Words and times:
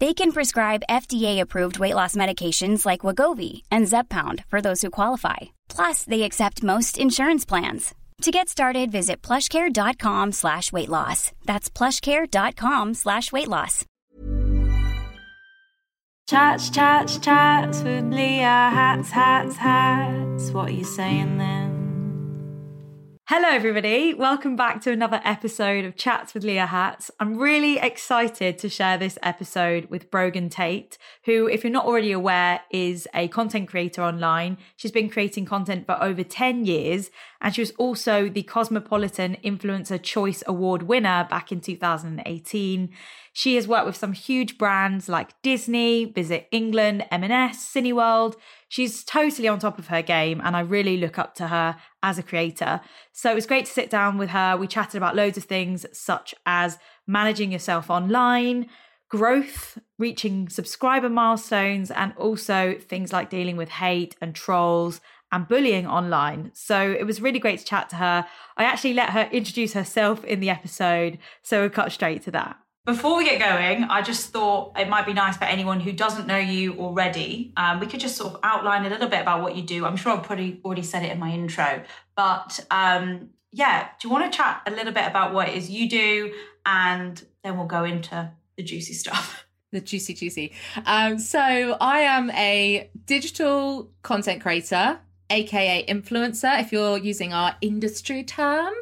They 0.00 0.12
can 0.12 0.32
prescribe 0.32 0.82
FDA-approved 0.90 1.78
weight 1.78 1.94
loss 1.94 2.16
medications 2.16 2.84
like 2.84 3.00
Wegovy 3.06 3.62
and 3.70 3.86
Zepbound 3.86 4.44
for 4.46 4.60
those 4.60 4.82
who 4.82 4.90
qualify. 4.90 5.36
Plus, 5.68 6.02
they 6.04 6.22
accept 6.22 6.64
most 6.64 6.98
insurance 6.98 7.44
plans. 7.44 7.94
To 8.22 8.30
get 8.30 8.48
started, 8.48 8.90
visit 8.90 9.22
plushcare.com 9.22 10.32
slash 10.32 10.72
weight 10.72 10.88
loss. 10.88 11.32
That's 11.44 11.68
plushcare.com 11.70 12.94
slash 12.94 13.32
weight 13.32 13.48
loss. 13.48 13.84
Chats, 16.28 16.70
chats, 16.70 17.18
chats 17.18 17.82
with 17.82 18.04
Leah. 18.12 18.70
Hats, 18.72 19.10
hats, 19.10 19.56
hats. 19.56 20.50
What 20.52 20.68
are 20.68 20.72
you 20.72 20.84
saying 20.84 21.36
then? 21.38 21.83
Hello, 23.26 23.48
everybody. 23.48 24.12
Welcome 24.12 24.54
back 24.54 24.82
to 24.82 24.92
another 24.92 25.18
episode 25.24 25.86
of 25.86 25.96
Chats 25.96 26.34
with 26.34 26.44
Leah 26.44 26.66
Hats. 26.66 27.10
I'm 27.18 27.38
really 27.38 27.78
excited 27.78 28.58
to 28.58 28.68
share 28.68 28.98
this 28.98 29.16
episode 29.22 29.86
with 29.86 30.10
Brogan 30.10 30.50
Tate, 30.50 30.98
who, 31.24 31.46
if 31.46 31.64
you're 31.64 31.72
not 31.72 31.86
already 31.86 32.12
aware, 32.12 32.60
is 32.70 33.08
a 33.14 33.28
content 33.28 33.70
creator 33.70 34.02
online. 34.02 34.58
She's 34.76 34.92
been 34.92 35.08
creating 35.08 35.46
content 35.46 35.86
for 35.86 35.96
over 36.04 36.22
10 36.22 36.66
years, 36.66 37.10
and 37.40 37.54
she 37.54 37.62
was 37.62 37.70
also 37.78 38.28
the 38.28 38.42
Cosmopolitan 38.42 39.38
Influencer 39.42 40.02
Choice 40.02 40.42
Award 40.46 40.82
winner 40.82 41.26
back 41.30 41.50
in 41.50 41.62
2018. 41.62 42.90
She 43.36 43.56
has 43.56 43.66
worked 43.66 43.86
with 43.86 43.96
some 43.96 44.12
huge 44.12 44.58
brands 44.58 45.08
like 45.08 45.42
Disney, 45.42 46.04
Visit 46.04 46.46
England, 46.52 47.04
M&S, 47.10 47.68
Cineworld. 47.74 48.36
She's 48.68 49.02
totally 49.02 49.48
on 49.48 49.58
top 49.58 49.76
of 49.76 49.88
her 49.88 50.02
game, 50.02 50.40
and 50.44 50.56
I 50.56 50.60
really 50.60 50.96
look 50.96 51.18
up 51.18 51.34
to 51.34 51.48
her 51.48 51.76
as 52.00 52.16
a 52.16 52.22
creator. 52.22 52.80
So 53.12 53.32
it 53.32 53.34
was 53.34 53.46
great 53.46 53.66
to 53.66 53.72
sit 53.72 53.90
down 53.90 54.18
with 54.18 54.30
her. 54.30 54.56
We 54.56 54.68
chatted 54.68 54.98
about 54.98 55.16
loads 55.16 55.36
of 55.36 55.44
things, 55.44 55.84
such 55.92 56.32
as 56.46 56.78
managing 57.08 57.50
yourself 57.50 57.90
online, 57.90 58.68
growth, 59.08 59.78
reaching 59.98 60.48
subscriber 60.48 61.08
milestones, 61.08 61.90
and 61.90 62.14
also 62.16 62.76
things 62.80 63.12
like 63.12 63.30
dealing 63.30 63.56
with 63.56 63.68
hate 63.68 64.14
and 64.20 64.36
trolls 64.36 65.00
and 65.32 65.48
bullying 65.48 65.88
online. 65.88 66.52
So 66.54 66.92
it 66.92 67.02
was 67.04 67.20
really 67.20 67.40
great 67.40 67.58
to 67.58 67.64
chat 67.64 67.90
to 67.90 67.96
her. 67.96 68.26
I 68.56 68.62
actually 68.62 68.94
let 68.94 69.10
her 69.10 69.28
introduce 69.32 69.72
herself 69.72 70.22
in 70.22 70.38
the 70.38 70.50
episode, 70.50 71.18
so 71.42 71.62
we'll 71.62 71.70
cut 71.70 71.90
straight 71.90 72.22
to 72.22 72.30
that. 72.30 72.58
Before 72.86 73.16
we 73.16 73.24
get 73.24 73.40
going, 73.40 73.84
I 73.84 74.02
just 74.02 74.30
thought 74.30 74.78
it 74.78 74.90
might 74.90 75.06
be 75.06 75.14
nice 75.14 75.38
for 75.38 75.44
anyone 75.44 75.80
who 75.80 75.90
doesn't 75.90 76.26
know 76.26 76.36
you 76.36 76.78
already. 76.78 77.54
Um, 77.56 77.80
we 77.80 77.86
could 77.86 78.00
just 78.00 78.14
sort 78.14 78.34
of 78.34 78.40
outline 78.42 78.84
a 78.84 78.90
little 78.90 79.08
bit 79.08 79.22
about 79.22 79.42
what 79.42 79.56
you 79.56 79.62
do. 79.62 79.86
I'm 79.86 79.96
sure 79.96 80.12
I've 80.12 80.22
probably 80.22 80.60
already 80.62 80.82
said 80.82 81.02
it 81.02 81.10
in 81.10 81.18
my 81.18 81.30
intro, 81.30 81.82
but 82.14 82.60
um, 82.70 83.30
yeah, 83.52 83.88
do 83.98 84.06
you 84.06 84.12
want 84.12 84.30
to 84.30 84.36
chat 84.36 84.60
a 84.66 84.70
little 84.70 84.92
bit 84.92 85.06
about 85.06 85.32
what 85.32 85.48
it 85.48 85.54
is 85.54 85.70
you 85.70 85.88
do, 85.88 86.34
and 86.66 87.24
then 87.42 87.56
we'll 87.56 87.66
go 87.66 87.84
into 87.84 88.30
the 88.58 88.62
juicy 88.62 88.92
stuff. 88.92 89.46
the 89.70 89.80
juicy 89.80 90.14
juicy 90.14 90.52
um, 90.86 91.18
so 91.18 91.76
i 91.80 91.98
am 91.98 92.30
a 92.30 92.88
digital 93.06 93.90
content 94.02 94.40
creator 94.40 95.00
aka 95.30 95.84
influencer 95.86 96.60
if 96.60 96.70
you're 96.70 96.96
using 96.96 97.32
our 97.32 97.56
industry 97.60 98.22
term 98.22 98.72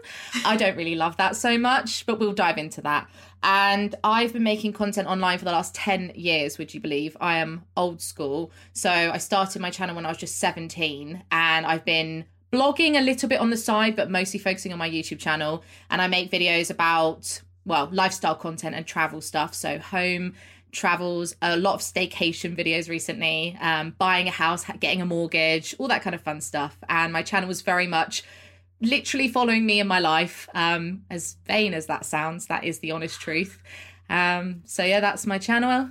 i 0.44 0.54
don't 0.54 0.76
really 0.76 0.94
love 0.94 1.16
that 1.16 1.34
so 1.34 1.56
much 1.56 2.04
but 2.04 2.18
we'll 2.18 2.34
dive 2.34 2.58
into 2.58 2.82
that 2.82 3.08
and 3.42 3.94
i've 4.04 4.32
been 4.32 4.42
making 4.42 4.72
content 4.72 5.08
online 5.08 5.38
for 5.38 5.44
the 5.44 5.52
last 5.52 5.74
10 5.74 6.12
years 6.14 6.58
would 6.58 6.72
you 6.74 6.80
believe? 6.80 7.16
I 7.20 7.38
am 7.38 7.64
old 7.76 8.00
school. 8.00 8.50
So 8.72 8.90
i 8.90 9.18
started 9.18 9.60
my 9.60 9.70
channel 9.70 9.94
when 9.94 10.06
i 10.06 10.08
was 10.08 10.18
just 10.18 10.38
17 10.38 11.24
and 11.30 11.66
i've 11.66 11.84
been 11.84 12.24
blogging 12.52 12.98
a 12.98 13.00
little 13.00 13.28
bit 13.28 13.40
on 13.40 13.50
the 13.50 13.56
side 13.56 13.96
but 13.96 14.10
mostly 14.10 14.38
focusing 14.38 14.72
on 14.72 14.78
my 14.78 14.90
youtube 14.90 15.18
channel. 15.18 15.62
And 15.90 16.00
i 16.00 16.06
make 16.06 16.30
videos 16.30 16.70
about 16.70 17.42
well 17.64 17.88
lifestyle 17.92 18.34
content 18.34 18.74
and 18.74 18.86
travel 18.86 19.20
stuff. 19.20 19.54
So 19.54 19.78
home 19.78 20.34
travels, 20.72 21.36
a 21.42 21.56
lot 21.56 21.74
of 21.74 21.80
staycation 21.80 22.56
videos 22.56 22.88
recently, 22.88 23.56
um, 23.60 23.94
buying 23.98 24.26
a 24.26 24.30
house, 24.30 24.64
getting 24.80 25.02
a 25.02 25.06
mortgage, 25.06 25.76
all 25.78 25.86
that 25.88 26.02
kind 26.02 26.14
of 26.14 26.22
fun 26.22 26.40
stuff. 26.40 26.78
And 26.88 27.12
my 27.12 27.22
channel 27.22 27.46
was 27.46 27.60
very 27.60 27.86
much 27.86 28.24
literally 28.82 29.28
following 29.28 29.64
me 29.64 29.80
in 29.80 29.86
my 29.86 29.98
life. 29.98 30.48
Um, 30.54 31.04
as 31.10 31.36
vain 31.46 31.74
as 31.74 31.86
that 31.86 32.04
sounds, 32.04 32.46
that 32.46 32.64
is 32.64 32.80
the 32.80 32.90
honest 32.90 33.20
truth. 33.20 33.62
Um, 34.10 34.62
so 34.64 34.84
yeah, 34.84 35.00
that's 35.00 35.26
my 35.26 35.38
channel. 35.38 35.90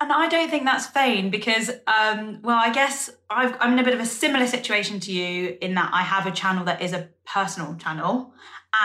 And 0.00 0.12
I 0.12 0.28
don't 0.28 0.50
think 0.50 0.64
that's 0.64 0.88
vain 0.90 1.30
because, 1.30 1.70
um, 1.86 2.40
well, 2.42 2.58
I 2.60 2.72
guess 2.72 3.08
i 3.30 3.54
I'm 3.60 3.74
in 3.74 3.78
a 3.78 3.84
bit 3.84 3.94
of 3.94 4.00
a 4.00 4.06
similar 4.06 4.48
situation 4.48 4.98
to 5.00 5.12
you 5.12 5.56
in 5.60 5.74
that 5.74 5.90
I 5.92 6.02
have 6.02 6.26
a 6.26 6.32
channel 6.32 6.64
that 6.64 6.82
is 6.82 6.92
a 6.92 7.08
personal 7.24 7.76
channel. 7.76 8.32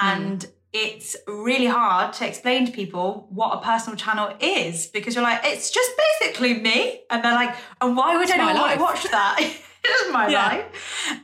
And 0.03 0.41
mm 0.41 0.51
it's 0.73 1.15
really 1.27 1.65
hard 1.65 2.13
to 2.13 2.27
explain 2.27 2.65
to 2.65 2.71
people 2.71 3.27
what 3.29 3.57
a 3.57 3.61
personal 3.61 3.97
channel 3.97 4.35
is 4.39 4.87
because 4.87 5.15
you're 5.15 5.23
like, 5.23 5.39
it's 5.43 5.71
just 5.71 5.91
basically 6.19 6.55
me. 6.55 7.01
And 7.09 7.23
they're 7.23 7.33
like, 7.33 7.55
and 7.81 7.95
why 7.95 8.15
would 8.15 8.23
It's 8.23 8.31
anyone 8.31 8.55
want 8.55 8.73
to 8.73 8.79
watch 8.79 9.03
that? 9.09 9.39
is 10.07 10.11
my 10.13 10.27
Yeah. 10.27 10.47
life. 10.47 10.65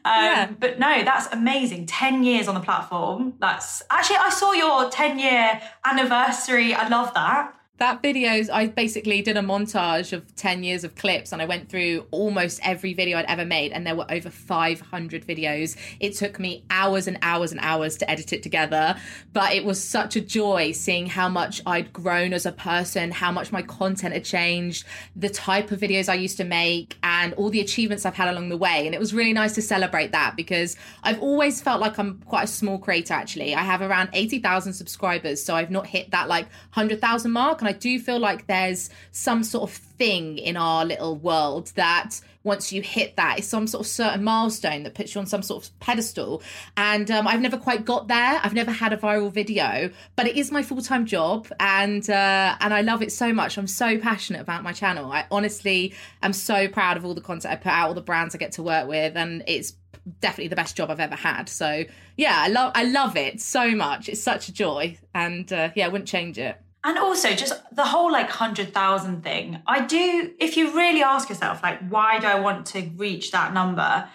Um, 0.06 0.24
Yeah. 0.25 0.50
But 0.59 0.79
no, 0.79 1.03
that's 1.03 1.28
amazing. 1.34 1.85
10 1.85 2.24
years 2.24 2.47
on 2.47 2.56
the 2.56 2.62
platform. 2.62 3.34
That's 3.40 3.84
actually, 3.90 4.18
I 4.18 4.29
saw 4.29 4.51
your 4.53 4.90
10 4.90 5.19
year 5.19 5.62
anniversary. 5.85 6.74
I 6.74 6.88
love 6.88 7.13
that. 7.13 7.53
That 7.79 8.03
videos, 8.03 8.51
I 8.51 8.67
basically 8.67 9.23
did 9.23 9.35
a 9.35 9.41
montage 9.41 10.13
of 10.13 10.35
10 10.35 10.63
years 10.63 10.84
of 10.84 10.94
clips 10.94 11.31
and 11.31 11.41
I 11.41 11.45
went 11.45 11.69
through 11.69 12.06
almost 12.11 12.59
every 12.63 12.94
video 12.94 13.17
I'd 13.17 13.25
ever 13.25 13.45
made, 13.45 13.72
and 13.72 13.85
there 13.85 13.95
were 13.95 14.06
over 14.11 14.29
500 14.29 15.25
videos. 15.25 15.75
It 16.00 16.16
took 16.16 16.39
me 16.39 16.63
hours 16.69 17.07
and 17.07 17.17
hours 17.23 17.51
and 17.51 17.59
hours 17.63 17.97
to 17.97 18.09
edit 18.09 18.31
it 18.31 18.44
together, 18.44 18.95
but 19.33 19.53
it 19.53 19.66
was 19.66 19.83
such 19.83 20.16
a 20.16 20.22
joy 20.22 20.72
seeing 20.72 21.07
how 21.07 21.28
much 21.28 21.63
I'd 21.66 21.91
grown 21.91 22.31
as 22.31 22.45
a 22.45 22.51
person, 22.51 23.09
how 23.09 23.31
much 23.31 23.51
my 23.51 23.63
content 23.63 24.13
had 24.13 24.24
changed, 24.24 24.86
the 25.15 25.30
type 25.30 25.71
of 25.71 25.80
videos 25.80 26.09
I 26.09 26.13
used 26.13 26.38
to 26.38 26.44
make, 26.44 27.00
and 27.01 27.33
all 27.33 27.50
the 27.50 27.59
achievements 27.59 28.06
I've 28.06 28.13
had 28.13 28.30
along 28.30 28.50
the 28.50 28.57
way. 28.57 28.86
And 28.86 28.94
it 28.94 29.00
was 29.00 29.15
really 29.15 29.33
nice 29.33 29.56
to 29.56 29.63
celebrate 29.63 30.12
that 30.12 30.36
because 30.38 30.77
I've 31.01 31.19
always 31.19 31.59
felt 31.59 31.81
like 31.81 31.97
I'm 31.97 32.19
quite 32.19 32.44
a 32.44 32.47
small 32.47 32.77
creator 32.77 33.15
actually. 33.15 33.56
I 33.56 33.63
have 33.63 33.81
around 33.81 34.09
80,000 34.13 34.74
subscribers, 34.74 35.44
so 35.44 35.56
I've 35.56 35.71
not 35.71 35.88
hit 35.88 36.12
that 36.12 36.30
like 36.30 36.45
100,000 36.74 37.31
mark. 37.31 37.62
And 37.65 37.74
I 37.74 37.77
do 37.77 37.98
feel 37.98 38.19
like 38.19 38.48
there's 38.48 38.89
some 39.12 39.44
sort 39.44 39.69
of 39.69 39.75
thing 39.75 40.38
in 40.38 40.57
our 40.57 40.83
little 40.83 41.15
world 41.15 41.71
that 41.75 42.19
once 42.44 42.74
you 42.74 42.81
hit 42.81 43.15
that, 43.15 43.39
it's 43.39 43.48
some 43.48 43.68
sort 43.68 43.86
of 43.86 43.88
certain 43.88 44.21
milestone 44.21 44.83
that 44.83 44.95
puts 44.95 45.15
you 45.15 45.21
on 45.21 45.25
some 45.25 45.42
sort 45.42 45.65
of 45.65 45.80
pedestal. 45.80 46.44
And 46.75 47.10
um, 47.10 47.25
I've 47.25 47.39
never 47.39 47.57
quite 47.57 47.86
got 47.86 48.10
there. 48.10 48.42
I've 48.44 48.54
never 48.54 48.71
had 48.71 48.92
a 48.92 48.98
viral 48.98 49.31
video, 49.31 49.92
but 50.18 50.27
it 50.27 50.36
is 50.36 50.51
my 50.51 50.62
full 50.62 50.81
time 50.81 51.06
job, 51.06 51.48
and 51.57 52.07
uh, 52.10 52.57
and 52.60 52.74
I 52.74 52.81
love 52.81 53.01
it 53.01 53.13
so 53.13 53.31
much. 53.31 53.57
I'm 53.57 53.68
so 53.68 53.98
passionate 53.98 54.42
about 54.42 54.62
my 54.62 54.74
channel. 54.74 55.09
I 55.09 55.25
honestly 55.31 55.94
am 56.21 56.33
so 56.33 56.68
proud 56.68 56.98
of 56.98 57.06
all 57.06 57.13
the 57.13 57.21
content 57.21 57.54
I 57.54 57.56
put 57.56 57.71
out, 57.71 57.88
all 57.88 57.94
the 57.94 58.01
brands 58.01 58.36
I 58.36 58.39
get 58.39 58.51
to 58.54 58.63
work 58.63 58.89
with, 58.89 59.16
and 59.16 59.42
it's 59.48 59.74
definitely 60.19 60.50
the 60.50 60.57
best 60.57 60.75
job 60.75 60.92
I've 60.92 61.00
ever 61.00 61.16
had. 61.16 61.48
So 61.48 61.86
yeah, 62.18 62.36
I 62.38 62.50
love 62.50 62.74
I 62.75 62.83
love 62.83 63.16
it 63.16 63.39
so 63.39 63.71
much. 63.71 64.09
It's 64.09 64.21
such 64.21 64.50
a 64.50 64.54
joy, 64.54 64.98
and 65.16 65.51
uh, 65.54 65.69
yeah, 65.75 65.86
I 65.86 65.88
wouldn't 65.88 66.09
change 66.09 66.38
it. 66.38 66.57
And 66.85 66.97
also, 66.97 67.33
just 67.33 67.53
the 67.74 67.85
whole 67.85 68.12
like 68.12 68.27
100,000 68.27 69.24
thing. 69.24 69.62
I 69.65 69.85
do, 69.85 70.33
if 70.39 70.57
you 70.57 70.75
really 70.75 71.01
ask 71.01 71.30
yourself, 71.30 71.63
like, 71.63 71.80
why 71.89 72.19
do 72.19 72.27
I 72.27 72.39
want 72.39 72.65
to 72.68 72.81
reach 72.97 73.31
that 73.31 73.53
number? 73.53 74.07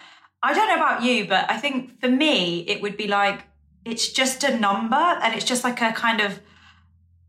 I 0.43 0.55
don't 0.55 0.69
know 0.69 0.77
about 0.77 1.03
you, 1.03 1.27
but 1.27 1.51
I 1.51 1.57
think 1.57 1.99
for 2.01 2.09
me, 2.11 2.61
it 2.69 2.83
would 2.83 2.97
be 2.97 3.09
like, 3.09 3.45
it's 3.85 4.13
just 4.13 4.45
a 4.45 4.57
number 4.59 4.97
and 4.97 5.35
it's 5.35 5.47
just 5.47 5.65
like 5.65 5.81
a 5.81 5.93
kind 5.93 6.21
of, 6.21 6.41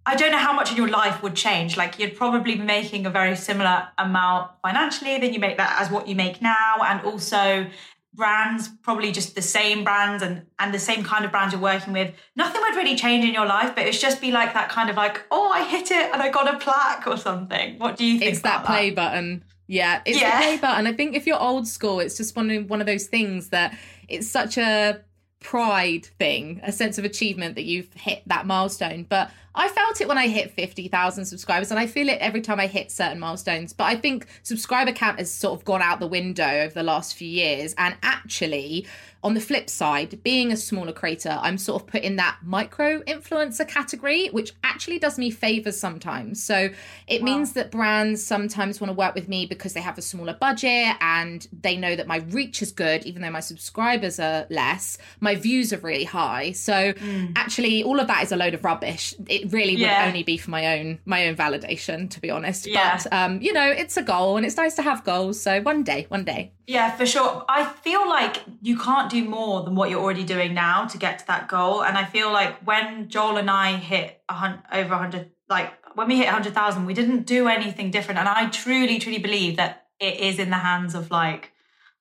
I 0.06 0.16
don't 0.16 0.32
know 0.32 0.38
how 0.38 0.54
much 0.54 0.72
in 0.72 0.78
your 0.78 0.90
life 0.90 1.24
would 1.24 1.36
change. 1.36 1.78
Like, 1.78 2.00
you'd 2.00 2.18
probably 2.18 2.56
be 2.56 2.62
making 2.62 3.06
a 3.06 3.10
very 3.10 3.36
similar 3.38 3.88
amount 3.98 4.52
financially 4.62 5.20
than 5.20 5.34
you 5.34 5.40
make 5.40 5.58
that 5.58 5.80
as 5.80 5.90
what 5.90 6.08
you 6.08 6.16
make 6.16 6.42
now. 6.42 6.78
And 6.84 7.02
also, 7.02 7.68
brands 8.14 8.70
probably 8.82 9.12
just 9.12 9.36
the 9.36 9.42
same 9.42 9.84
brands 9.84 10.24
and 10.24 10.46
and 10.58 10.74
the 10.74 10.80
same 10.80 11.04
kind 11.04 11.26
of 11.26 11.32
brands 11.32 11.54
you're 11.54 11.62
working 11.62 11.94
with 11.94 12.12
nothing 12.36 12.60
would 12.62 12.76
really 12.76 12.96
change 12.96 13.24
in 13.24 13.34
your 13.34 13.46
life 13.46 13.76
but 13.76 13.86
it's 13.86 14.02
just 14.02 14.20
be 14.20 14.32
like 14.32 14.54
that 14.54 14.68
kind 14.68 14.90
of 14.90 14.96
like 14.96 15.24
oh 15.30 15.50
i 15.50 15.64
hit 15.64 15.92
it 15.92 16.12
and 16.12 16.22
i 16.22 16.30
got 16.30 16.52
a 16.54 16.58
plaque 16.58 17.06
or 17.06 17.18
something 17.18 17.78
what 17.78 17.98
do 17.98 18.06
you 18.06 18.18
think 18.18 18.32
it's 18.32 18.42
that 18.42 18.66
play 18.66 18.90
that? 18.90 18.96
button 18.96 19.44
yeah 19.68 20.02
it's 20.06 20.20
yeah. 20.20 20.40
the 20.40 20.44
play 20.44 20.58
button 20.58 20.88
i 20.88 20.94
think 20.94 21.16
if 21.16 21.28
you're 21.28 21.40
old 21.40 21.68
school 21.68 22.00
it's 22.00 22.18
just 22.18 22.36
one 22.36 22.50
of, 22.50 22.68
one 22.68 22.82
of 22.82 22.88
those 22.88 23.06
things 23.06 23.50
that 23.50 23.78
it's 24.08 24.28
such 24.28 24.58
a 24.58 25.00
pride 25.40 26.06
thing, 26.06 26.60
a 26.64 26.72
sense 26.72 26.98
of 26.98 27.06
achievement 27.06 27.56
that 27.56 27.64
you've 27.64 27.92
hit 27.94 28.24
that 28.28 28.46
milestone. 28.46 29.06
But 29.08 29.32
I 29.56 29.68
felt 29.68 30.00
it 30.00 30.08
when 30.08 30.18
I 30.18 30.28
hit 30.28 30.52
50,000 30.52 31.26
subscribers, 31.26 31.72
and 31.72 31.80
I 31.80 31.88
feel 31.88 32.10
it 32.10 32.20
every 32.20 32.42
time 32.42 32.60
I 32.60 32.68
hit 32.68 32.92
certain 32.92 33.20
milestones. 33.20 33.74
But 33.74 33.86
I 33.86 33.96
think 33.96 34.28
subscriber 34.44 34.92
count 34.92 35.20
has 35.20 35.32
sort 35.32 35.60
of 35.60 35.66
gone 35.66 35.82
out 35.82 36.00
the 36.00 36.08
window 36.08 36.62
over 36.62 36.74
the 36.74 36.84
last 36.84 37.16
few 37.16 37.28
years. 37.28 37.74
And 37.78 37.96
actually, 38.04 38.86
on 39.22 39.34
the 39.34 39.42
flip 39.42 39.70
side, 39.70 40.24
being 40.24 40.52
a 40.52 40.58
smaller 40.58 40.94
creator, 40.94 41.38
I'm 41.42 41.58
sort 41.58 41.82
of 41.82 41.88
put 41.88 42.04
in 42.04 42.16
that 42.16 42.38
micro 42.42 43.02
influencer 43.02 43.68
category, 43.68 44.28
which 44.28 44.54
actually 44.64 44.98
does 44.98 45.18
me 45.18 45.30
favors 45.30 45.78
sometimes. 45.78 46.42
So 46.42 46.70
it 47.08 47.22
wow. 47.22 47.26
means 47.26 47.54
that 47.54 47.70
brands 47.70 48.24
sometimes 48.24 48.80
want 48.80 48.90
to 48.90 48.96
work 48.96 49.16
with 49.16 49.28
me 49.28 49.46
because 49.46 49.74
they 49.74 49.82
have 49.82 49.98
a 49.98 50.02
smaller 50.02 50.34
budget 50.34 50.96
and 51.02 51.46
they 51.52 51.76
know 51.76 51.98
that 51.98 52.08
my 52.08 52.18
reach 52.30 52.62
is 52.62 52.72
good, 52.72 53.06
even 53.06 53.22
though 53.22 53.30
my 53.30 53.42
subscribers 53.42 54.20
are 54.20 54.46
less. 54.50 54.98
My 55.20 55.36
views 55.36 55.74
are 55.74 55.80
really 55.80 56.06
high. 56.06 56.54
So 56.54 56.94
mm. 56.94 57.34
actually, 57.36 57.84
all 57.84 58.00
of 58.00 58.08
that 58.08 58.24
is 58.24 58.32
a 58.32 58.38
load 58.38 58.54
of 58.54 58.64
rubbish. 58.64 59.14
It 59.28 59.52
really 59.52 59.76
yeah. 59.76 60.04
would 60.04 60.08
only 60.08 60.24
be 60.24 60.38
for 60.38 60.50
my 60.50 60.80
own 60.80 61.00
my 61.06 61.28
own 61.28 61.36
validation, 61.36 62.10
to 62.12 62.22
be 62.22 62.30
honest. 62.30 62.68
Yeah. 62.68 62.98
But 62.98 63.14
um, 63.14 63.42
you 63.42 63.52
know, 63.52 63.70
it's 63.70 63.98
a 63.98 64.02
goal, 64.02 64.38
and 64.38 64.46
it's 64.46 64.56
nice 64.56 64.76
to 64.76 64.82
have 64.82 65.04
goals. 65.04 65.42
So 65.42 65.62
one 65.62 65.84
day, 65.84 66.06
one 66.08 66.24
day. 66.24 66.54
Yeah, 66.70 66.96
for 66.96 67.08
sure. 67.08 67.44
I 67.50 67.66
feel 67.66 68.08
like 68.08 68.44
you 68.62 68.78
can't 68.78 69.09
do 69.10 69.24
more 69.24 69.64
than 69.64 69.76
what 69.76 69.90
you're 69.90 70.02
already 70.02 70.24
doing 70.24 70.54
now 70.54 70.86
to 70.86 70.98
get 70.98 71.20
to 71.20 71.28
that 71.28 71.48
goal. 71.48 71.84
And 71.84 71.98
I 71.98 72.06
feel 72.06 72.32
like 72.32 72.56
when 72.66 73.10
Joel 73.10 73.38
and 73.38 73.50
I 73.50 73.76
hit 73.78 74.22
a 74.30 74.34
hun- 74.34 74.64
over 74.72 74.90
100, 74.90 75.32
like 75.50 75.74
when 75.96 76.08
we 76.08 76.18
hit 76.18 76.26
100,000, 76.26 76.86
we 76.86 76.94
didn't 76.94 77.26
do 77.26 77.48
anything 77.48 77.92
different. 77.92 78.20
And 78.20 78.30
I 78.30 78.50
truly, 78.50 79.00
truly 79.00 79.20
believe 79.20 79.58
that 79.58 79.88
it 80.00 80.20
is 80.20 80.40
in 80.40 80.50
the 80.50 80.58
hands 80.58 80.96
of 80.96 81.12
like 81.12 81.52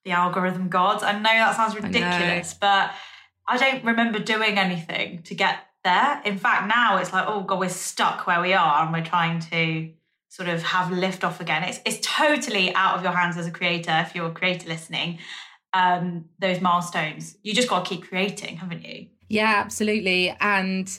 the 0.04 0.12
algorithm 0.12 0.68
gods. 0.68 1.02
I 1.02 1.12
know 1.12 1.22
that 1.22 1.56
sounds 1.56 1.74
ridiculous, 1.74 2.54
I 2.54 2.56
but 2.60 2.90
I 3.46 3.58
don't 3.58 3.84
remember 3.84 4.18
doing 4.18 4.58
anything 4.58 5.22
to 5.22 5.34
get 5.34 5.58
there. 5.84 6.20
In 6.24 6.38
fact, 6.38 6.68
now 6.68 6.98
it's 6.98 7.12
like, 7.12 7.24
oh 7.26 7.40
God, 7.42 7.60
we're 7.60 7.68
stuck 7.68 8.26
where 8.26 8.40
we 8.40 8.52
are 8.52 8.84
and 8.84 8.92
we're 8.92 9.04
trying 9.04 9.40
to 9.40 9.90
sort 10.28 10.48
of 10.48 10.62
have 10.62 10.92
lift 10.92 11.24
off 11.24 11.40
again. 11.40 11.64
It's 11.64 11.80
it's 11.84 12.06
totally 12.06 12.74
out 12.74 12.96
of 12.96 13.02
your 13.02 13.12
hands 13.12 13.36
as 13.36 13.46
a 13.46 13.50
creator 13.50 13.92
if 14.06 14.14
you're 14.14 14.28
a 14.28 14.32
creator 14.32 14.68
listening. 14.68 15.18
Um, 15.74 16.26
those 16.38 16.60
milestones, 16.60 17.36
you 17.42 17.54
just 17.54 17.68
got 17.68 17.84
to 17.84 17.88
keep 17.94 18.08
creating, 18.08 18.56
haven't 18.56 18.84
you? 18.84 19.06
Yeah, 19.28 19.54
absolutely. 19.56 20.34
And 20.40 20.98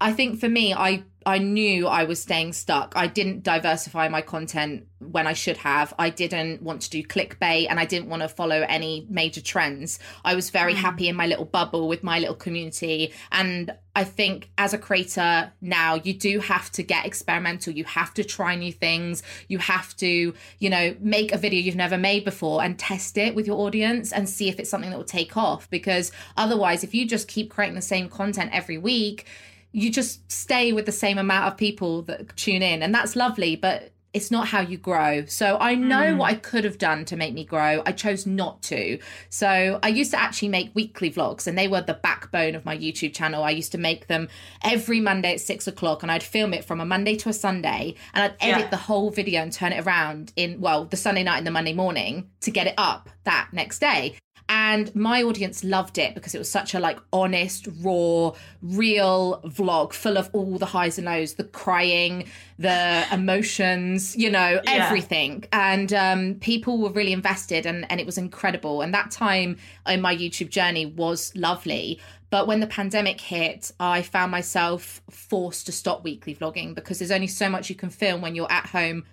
I 0.00 0.12
think 0.12 0.38
for 0.38 0.48
me, 0.48 0.72
I 0.72 1.02
I 1.26 1.38
knew 1.38 1.86
I 1.86 2.04
was 2.04 2.20
staying 2.20 2.52
stuck. 2.52 2.92
I 2.96 3.06
didn't 3.06 3.42
diversify 3.42 4.08
my 4.08 4.20
content 4.20 4.86
when 4.98 5.26
I 5.26 5.32
should 5.32 5.56
have. 5.58 5.94
I 5.98 6.10
didn't 6.10 6.62
want 6.62 6.82
to 6.82 6.90
do 6.90 7.02
clickbait 7.02 7.66
and 7.68 7.78
I 7.80 7.84
didn't 7.84 8.08
want 8.08 8.22
to 8.22 8.28
follow 8.28 8.64
any 8.68 9.06
major 9.08 9.40
trends. 9.40 9.98
I 10.24 10.34
was 10.34 10.50
very 10.50 10.74
mm. 10.74 10.78
happy 10.78 11.08
in 11.08 11.16
my 11.16 11.26
little 11.26 11.44
bubble 11.44 11.88
with 11.88 12.02
my 12.02 12.18
little 12.18 12.34
community. 12.34 13.12
And 13.32 13.74
I 13.96 14.04
think 14.04 14.50
as 14.58 14.74
a 14.74 14.78
creator 14.78 15.52
now, 15.60 15.94
you 15.94 16.14
do 16.14 16.40
have 16.40 16.70
to 16.72 16.82
get 16.82 17.06
experimental. 17.06 17.72
You 17.72 17.84
have 17.84 18.12
to 18.14 18.24
try 18.24 18.54
new 18.56 18.72
things. 18.72 19.22
You 19.48 19.58
have 19.58 19.96
to, 19.98 20.34
you 20.58 20.70
know, 20.70 20.94
make 21.00 21.32
a 21.32 21.38
video 21.38 21.60
you've 21.60 21.76
never 21.76 21.98
made 21.98 22.24
before 22.24 22.62
and 22.62 22.78
test 22.78 23.16
it 23.16 23.34
with 23.34 23.46
your 23.46 23.58
audience 23.60 24.12
and 24.12 24.28
see 24.28 24.48
if 24.48 24.58
it's 24.58 24.70
something 24.70 24.90
that 24.90 24.96
will 24.96 25.04
take 25.04 25.36
off. 25.36 25.70
Because 25.70 26.12
otherwise, 26.36 26.84
if 26.84 26.94
you 26.94 27.06
just 27.06 27.28
keep 27.28 27.50
creating 27.50 27.76
the 27.76 27.82
same 27.82 28.08
content 28.08 28.50
every 28.52 28.78
week, 28.78 29.26
you 29.74 29.90
just 29.90 30.30
stay 30.30 30.72
with 30.72 30.86
the 30.86 30.92
same 30.92 31.18
amount 31.18 31.46
of 31.46 31.56
people 31.56 32.02
that 32.02 32.34
tune 32.36 32.62
in 32.62 32.82
and 32.82 32.94
that's 32.94 33.16
lovely 33.16 33.56
but 33.56 33.90
it's 34.14 34.30
not 34.30 34.46
how 34.46 34.60
you 34.60 34.78
grow. 34.78 35.24
So 35.26 35.58
I 35.60 35.74
know 35.74 36.14
mm. 36.14 36.16
what 36.18 36.30
I 36.30 36.34
could 36.36 36.62
have 36.62 36.78
done 36.78 37.04
to 37.06 37.16
make 37.16 37.34
me 37.34 37.44
grow. 37.44 37.82
I 37.84 37.90
chose 37.90 38.26
not 38.26 38.62
to. 38.62 39.00
So 39.28 39.80
I 39.82 39.88
used 39.88 40.12
to 40.12 40.20
actually 40.20 40.48
make 40.48 40.70
weekly 40.72 41.10
vlogs, 41.10 41.48
and 41.48 41.58
they 41.58 41.66
were 41.66 41.80
the 41.80 41.94
backbone 41.94 42.54
of 42.54 42.64
my 42.64 42.78
YouTube 42.78 43.12
channel. 43.12 43.42
I 43.42 43.50
used 43.50 43.72
to 43.72 43.78
make 43.78 44.06
them 44.06 44.28
every 44.62 45.00
Monday 45.00 45.34
at 45.34 45.40
six 45.40 45.66
o'clock, 45.66 46.04
and 46.04 46.12
I'd 46.12 46.22
film 46.22 46.54
it 46.54 46.64
from 46.64 46.80
a 46.80 46.84
Monday 46.84 47.16
to 47.16 47.28
a 47.28 47.32
Sunday, 47.32 47.96
and 48.14 48.22
I'd 48.22 48.36
edit 48.40 48.64
yeah. 48.64 48.70
the 48.70 48.76
whole 48.76 49.10
video 49.10 49.42
and 49.42 49.52
turn 49.52 49.72
it 49.72 49.84
around 49.84 50.32
in, 50.36 50.60
well, 50.60 50.84
the 50.84 50.96
Sunday 50.96 51.24
night 51.24 51.38
and 51.38 51.46
the 51.46 51.50
Monday 51.50 51.74
morning 51.74 52.30
to 52.42 52.52
get 52.52 52.68
it 52.68 52.74
up 52.78 53.10
that 53.24 53.48
next 53.52 53.80
day 53.80 54.16
and 54.48 54.94
my 54.94 55.22
audience 55.22 55.64
loved 55.64 55.96
it 55.96 56.14
because 56.14 56.34
it 56.34 56.38
was 56.38 56.50
such 56.50 56.74
a 56.74 56.80
like 56.80 56.98
honest 57.12 57.66
raw 57.80 58.30
real 58.62 59.40
vlog 59.44 59.92
full 59.94 60.18
of 60.18 60.28
all 60.34 60.58
the 60.58 60.66
highs 60.66 60.98
and 60.98 61.06
lows 61.06 61.34
the 61.34 61.44
crying 61.44 62.26
the 62.58 63.06
emotions 63.10 64.14
you 64.16 64.30
know 64.30 64.60
yeah. 64.64 64.86
everything. 64.86 65.44
And 65.52 65.92
um, 65.92 66.34
people 66.36 66.78
were 66.78 66.90
really 66.90 67.12
invested 67.12 67.64
and 67.64 67.90
and 67.90 68.00
it 68.00 68.06
was 68.06 68.18
incredible. 68.18 68.82
And 68.82 68.92
that 68.92 69.10
time 69.10 69.56
in 69.86 70.00
my 70.00 70.14
youtube 70.14 70.50
journey 70.50 70.86
was 70.86 71.34
lovely. 71.34 72.00
But 72.28 72.46
when 72.46 72.60
the 72.60 72.66
pandemic 72.66 73.20
hit, 73.20 73.70
I 73.78 74.02
found 74.02 74.32
myself 74.32 75.00
forced 75.08 75.66
to 75.66 75.72
stop 75.72 76.02
weekly 76.02 76.34
vlogging 76.34 76.74
because 76.74 76.98
there's 76.98 77.12
only 77.12 77.28
so 77.28 77.48
much 77.48 77.70
you 77.70 77.76
can 77.76 77.90
film 77.90 78.20
when 78.20 78.34
you're 78.34 78.50
at 78.50 78.66
home 78.66 79.04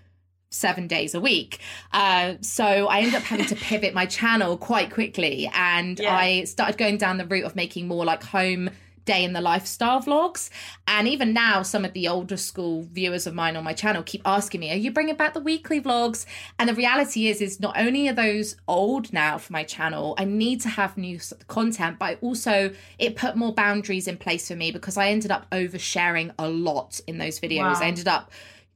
seven 0.52 0.88
days 0.88 1.16
a 1.16 1.20
week. 1.20 1.60
Uh, 1.92 2.36
so 2.42 2.64
I 2.88 3.00
ended 3.00 3.16
up 3.16 3.24
having 3.24 3.48
to 3.48 3.56
pivot 3.68 3.94
my 3.94 4.06
channel 4.06 4.58
quite 4.58 4.92
quickly 4.92 5.50
and 5.54 6.00
yeah. 6.00 6.16
I 6.16 6.44
started 6.44 6.78
going 6.78 6.98
down 6.98 7.18
the 7.18 7.26
route 7.26 7.46
of 7.46 7.56
making 7.56 7.88
more 7.88 8.06
like 8.06 8.24
home 8.24 8.70
day 9.06 9.24
in 9.24 9.34
the 9.34 9.42
lifestyle 9.42 10.00
vlogs 10.00 10.50
and 10.88 11.08
even 11.08 11.34
now 11.34 11.64
some 11.64 11.84
of 11.84 11.94
the 11.94 12.08
older 12.08 12.38
school 12.38 12.84
viewers 12.92 13.26
of 13.26 13.34
mine 13.34 13.56
on 13.56 13.64
my 13.64 13.74
channel 13.74 14.04
keep 14.04 14.22
asking 14.26 14.60
me 14.62 14.72
are 14.72 14.76
you 14.76 14.92
bringing 14.92 15.16
back 15.16 15.34
the 15.34 15.40
weekly 15.40 15.82
vlogs 15.82 16.26
and 16.60 16.70
the 16.70 16.74
reality 16.76 17.28
is 17.28 17.42
is 17.42 17.60
not 17.60 17.76
only 17.78 18.08
are 18.08 18.14
those 18.14 18.56
old 18.68 19.12
now 19.12 19.40
for 19.40 19.52
my 19.54 19.64
channel 19.64 20.14
i 20.20 20.24
need 20.24 20.62
to 20.62 20.70
have 20.70 20.98
new 20.98 21.20
content 21.48 21.98
but 21.98 22.06
I 22.06 22.14
also 22.22 22.72
it 23.00 23.16
put 23.16 23.36
more 23.36 23.54
boundaries 23.54 24.08
in 24.08 24.18
place 24.18 24.48
for 24.48 24.56
me 24.56 24.72
because 24.72 24.98
i 24.98 25.10
ended 25.10 25.32
up 25.32 25.50
oversharing 25.50 26.32
a 26.38 26.48
lot 26.48 27.02
in 27.08 27.18
those 27.18 27.40
videos 27.40 27.74
wow. 27.74 27.80
i 27.82 27.88
ended 27.88 28.08
up 28.08 28.32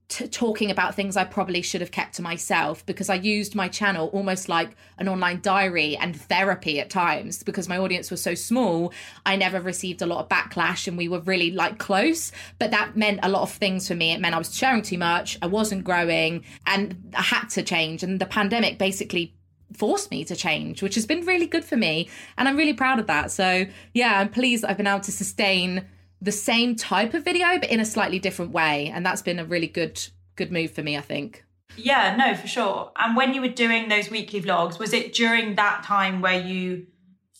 t- 0.07 0.27
talking 0.27 0.69
about 0.69 0.95
things 0.95 1.17
I 1.17 1.23
probably 1.23 1.61
should 1.61 1.81
have 1.81 1.91
kept 1.91 2.15
to 2.15 2.21
myself 2.21 2.85
because 2.85 3.09
I 3.09 3.15
used 3.15 3.55
my 3.55 3.67
channel 3.67 4.09
almost 4.09 4.47
like 4.47 4.75
an 4.97 5.07
online 5.07 5.41
diary 5.41 5.97
and 5.97 6.19
therapy 6.19 6.79
at 6.79 6.89
times 6.89 7.43
because 7.43 7.67
my 7.67 7.77
audience 7.77 8.11
was 8.11 8.21
so 8.21 8.35
small. 8.35 8.93
I 9.25 9.35
never 9.35 9.59
received 9.59 10.01
a 10.01 10.05
lot 10.05 10.19
of 10.19 10.29
backlash 10.29 10.87
and 10.87 10.97
we 10.97 11.07
were 11.07 11.21
really 11.21 11.51
like 11.51 11.79
close, 11.79 12.31
but 12.59 12.71
that 12.71 12.95
meant 12.95 13.19
a 13.23 13.29
lot 13.29 13.41
of 13.41 13.51
things 13.51 13.87
for 13.87 13.95
me. 13.95 14.11
It 14.11 14.19
meant 14.19 14.35
I 14.35 14.37
was 14.37 14.55
sharing 14.55 14.83
too 14.83 14.97
much, 14.97 15.37
I 15.41 15.47
wasn't 15.47 15.83
growing, 15.83 16.43
and 16.67 17.13
I 17.15 17.21
had 17.21 17.47
to 17.49 17.63
change. 17.63 18.03
And 18.03 18.19
the 18.19 18.25
pandemic 18.25 18.77
basically 18.77 19.33
forced 19.73 20.11
me 20.11 20.23
to 20.25 20.35
change, 20.35 20.81
which 20.83 20.95
has 20.95 21.05
been 21.05 21.25
really 21.25 21.47
good 21.47 21.65
for 21.65 21.77
me. 21.77 22.09
And 22.37 22.47
I'm 22.47 22.57
really 22.57 22.73
proud 22.73 22.99
of 22.99 23.07
that. 23.07 23.31
So, 23.31 23.65
yeah, 23.93 24.19
I'm 24.19 24.29
pleased 24.29 24.63
I've 24.63 24.77
been 24.77 24.87
able 24.87 24.99
to 25.01 25.11
sustain 25.11 25.85
the 26.21 26.31
same 26.31 26.75
type 26.75 27.13
of 27.13 27.23
video 27.23 27.59
but 27.59 27.69
in 27.69 27.79
a 27.79 27.85
slightly 27.85 28.19
different 28.19 28.51
way. 28.51 28.91
And 28.93 29.05
that's 29.05 29.21
been 29.21 29.39
a 29.39 29.45
really 29.45 29.67
good 29.67 30.01
good 30.35 30.51
move 30.51 30.71
for 30.71 30.83
me 30.83 30.97
i 30.97 31.01
think. 31.01 31.43
Yeah 31.77 32.15
no 32.15 32.35
for 32.35 32.47
sure. 32.47 32.91
And 32.97 33.15
when 33.15 33.33
you 33.33 33.41
were 33.41 33.47
doing 33.47 33.89
those 33.89 34.09
weekly 34.09 34.41
vlogs 34.41 34.79
was 34.79 34.93
it 34.93 35.13
during 35.13 35.55
that 35.55 35.83
time 35.83 36.21
where 36.21 36.39
you 36.39 36.87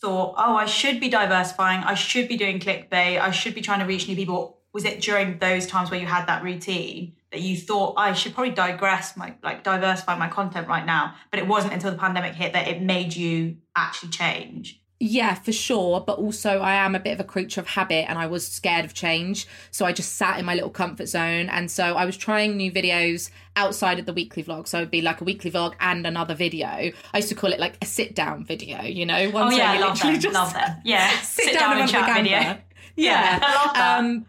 thought 0.02 0.36
oh 0.38 0.56
i 0.56 0.66
should 0.66 1.00
be 1.00 1.10
diversifying. 1.10 1.84
I 1.84 1.96
should 1.96 2.28
be 2.28 2.38
doing 2.38 2.60
clickbait. 2.60 3.20
I 3.20 3.32
should 3.32 3.56
be 3.56 3.62
trying 3.62 3.80
to 3.80 3.86
reach 3.86 4.08
new 4.08 4.16
people. 4.16 4.60
Was 4.74 4.84
it 4.84 5.02
during 5.02 5.40
those 5.40 5.68
times 5.68 5.90
where 5.90 6.00
you 6.00 6.06
had 6.06 6.28
that 6.28 6.44
routine 6.44 7.14
that 7.36 7.42
you 7.42 7.58
thought 7.58 7.96
i 7.98 8.14
should 8.14 8.34
probably 8.34 8.54
digress 8.54 9.18
my 9.18 9.36
like 9.44 9.62
diversify 9.64 10.18
my 10.18 10.30
content 10.30 10.70
right 10.70 10.86
now 10.86 11.14
but 11.32 11.40
it 11.40 11.48
wasn't 11.48 11.74
until 11.74 11.92
the 11.92 11.98
pandemic 11.98 12.34
hit 12.34 12.54
that 12.54 12.68
it 12.68 12.82
made 12.82 13.14
you 13.14 13.58
actually 13.76 14.10
change 14.10 14.82
yeah, 15.00 15.34
for 15.34 15.52
sure. 15.52 16.00
But 16.00 16.20
also, 16.20 16.60
I 16.60 16.76
am 16.76 16.96
a 16.96 17.00
bit 17.00 17.14
of 17.14 17.20
a 17.20 17.26
creature 17.26 17.60
of 17.60 17.68
habit 17.68 18.10
and 18.10 18.18
I 18.18 18.28
was 18.28 18.48
scared 18.48 18.86
of 18.86 18.94
change. 18.94 19.46
So 19.72 19.86
I 19.86 19.92
just 19.92 20.14
sat 20.14 20.40
in 20.40 20.46
my 20.46 20.56
little 20.56 20.70
comfort 20.70 21.08
zone. 21.08 21.50
And 21.50 21.70
so 21.70 21.96
I 21.96 22.06
was 22.06 22.16
trying 22.16 22.56
new 22.56 22.72
videos 22.72 23.30
outside 23.58 24.00
of 24.00 24.06
the 24.06 24.14
weekly 24.14 24.44
vlog. 24.44 24.68
So 24.68 24.78
it'd 24.78 24.92
be 24.92 25.02
like 25.02 25.20
a 25.20 25.26
weekly 25.26 25.52
vlog 25.52 25.74
and 25.82 26.08
another 26.08 26.34
video. 26.34 26.68
I 26.68 27.18
used 27.18 27.30
to 27.30 27.36
call 27.36 27.52
it 27.52 27.60
like 27.60 27.78
a 27.82 27.86
sit 27.86 28.16
down 28.16 28.46
video, 28.46 28.82
you 28.84 29.06
know? 29.06 29.30
Once 29.32 29.54
oh, 29.54 29.58
yeah, 29.58 29.72
I 29.74 29.80
love. 29.80 30.00
Just 30.22 30.34
love 30.34 30.54
them. 30.54 30.78
Yeah. 30.86 31.10
Sit, 31.22 31.46
sit 31.46 31.60
down, 31.60 31.72
down 31.72 31.82
and 31.82 31.90
chat 31.90 32.16
video. 32.16 32.32
Yeah. 32.32 32.58
yeah. 32.96 33.40
I 33.42 33.66
love 33.66 33.76
that. 33.76 34.00
Um, 34.00 34.26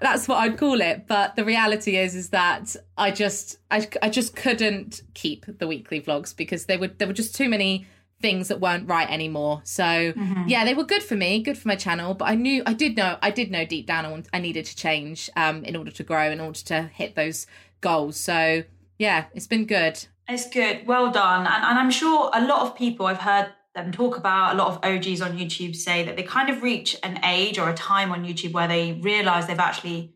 that's 0.00 0.28
what 0.28 0.38
I'd 0.38 0.56
call 0.56 0.80
it. 0.80 1.06
But 1.06 1.36
the 1.36 1.44
reality 1.44 1.96
is, 1.96 2.14
is 2.14 2.30
that 2.30 2.74
I 2.96 3.10
just, 3.10 3.58
I, 3.70 3.86
I 4.02 4.08
just 4.08 4.36
couldn't 4.36 5.02
keep 5.14 5.46
the 5.58 5.66
weekly 5.66 6.00
vlogs 6.00 6.36
because 6.36 6.66
they 6.66 6.76
would, 6.76 6.98
there 6.98 7.08
were 7.08 7.14
just 7.14 7.34
too 7.34 7.48
many 7.48 7.86
things 8.20 8.48
that 8.48 8.60
weren't 8.60 8.88
right 8.88 9.08
anymore. 9.10 9.60
So 9.64 9.84
mm-hmm. 9.84 10.44
yeah, 10.46 10.64
they 10.64 10.74
were 10.74 10.84
good 10.84 11.02
for 11.02 11.14
me, 11.14 11.42
good 11.42 11.58
for 11.58 11.68
my 11.68 11.76
channel. 11.76 12.14
But 12.14 12.26
I 12.26 12.34
knew, 12.34 12.62
I 12.66 12.72
did 12.72 12.96
know, 12.96 13.18
I 13.20 13.30
did 13.30 13.50
know 13.50 13.64
deep 13.64 13.86
down 13.86 14.06
I, 14.06 14.10
want, 14.10 14.28
I 14.32 14.38
needed 14.38 14.64
to 14.66 14.76
change 14.76 15.28
um, 15.36 15.64
in 15.64 15.76
order 15.76 15.90
to 15.90 16.02
grow, 16.02 16.30
in 16.30 16.40
order 16.40 16.58
to 16.60 16.82
hit 16.82 17.14
those 17.14 17.46
goals. 17.80 18.16
So 18.16 18.64
yeah, 18.98 19.26
it's 19.34 19.46
been 19.46 19.66
good. 19.66 20.06
It's 20.28 20.48
good. 20.48 20.86
Well 20.86 21.10
done. 21.10 21.40
And, 21.40 21.64
and 21.64 21.78
I'm 21.78 21.90
sure 21.90 22.30
a 22.32 22.44
lot 22.44 22.62
of 22.62 22.76
people 22.76 23.06
I've 23.06 23.18
heard 23.18 23.52
them 23.74 23.92
talk 23.92 24.16
about, 24.16 24.54
a 24.54 24.56
lot 24.56 24.68
of 24.68 24.76
OGs 24.82 25.20
on 25.20 25.38
YouTube 25.38 25.76
say 25.76 26.02
that 26.04 26.16
they 26.16 26.22
kind 26.22 26.48
of 26.48 26.62
reach 26.62 26.96
an 27.02 27.20
age 27.22 27.58
or 27.58 27.68
a 27.68 27.74
time 27.74 28.10
on 28.10 28.24
YouTube 28.24 28.52
where 28.52 28.66
they 28.66 28.94
realize 28.94 29.46
they've 29.46 29.58
actually 29.58 30.14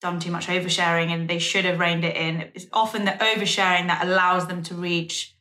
done 0.00 0.20
too 0.20 0.30
much 0.30 0.46
oversharing 0.46 1.08
and 1.08 1.28
they 1.28 1.38
should 1.38 1.64
have 1.64 1.80
reined 1.80 2.04
it 2.04 2.14
in. 2.14 2.50
It's 2.54 2.66
often 2.72 3.04
the 3.04 3.12
oversharing 3.12 3.88
that 3.88 4.04
allows 4.04 4.46
them 4.46 4.62
to 4.64 4.74
reach 4.74 5.34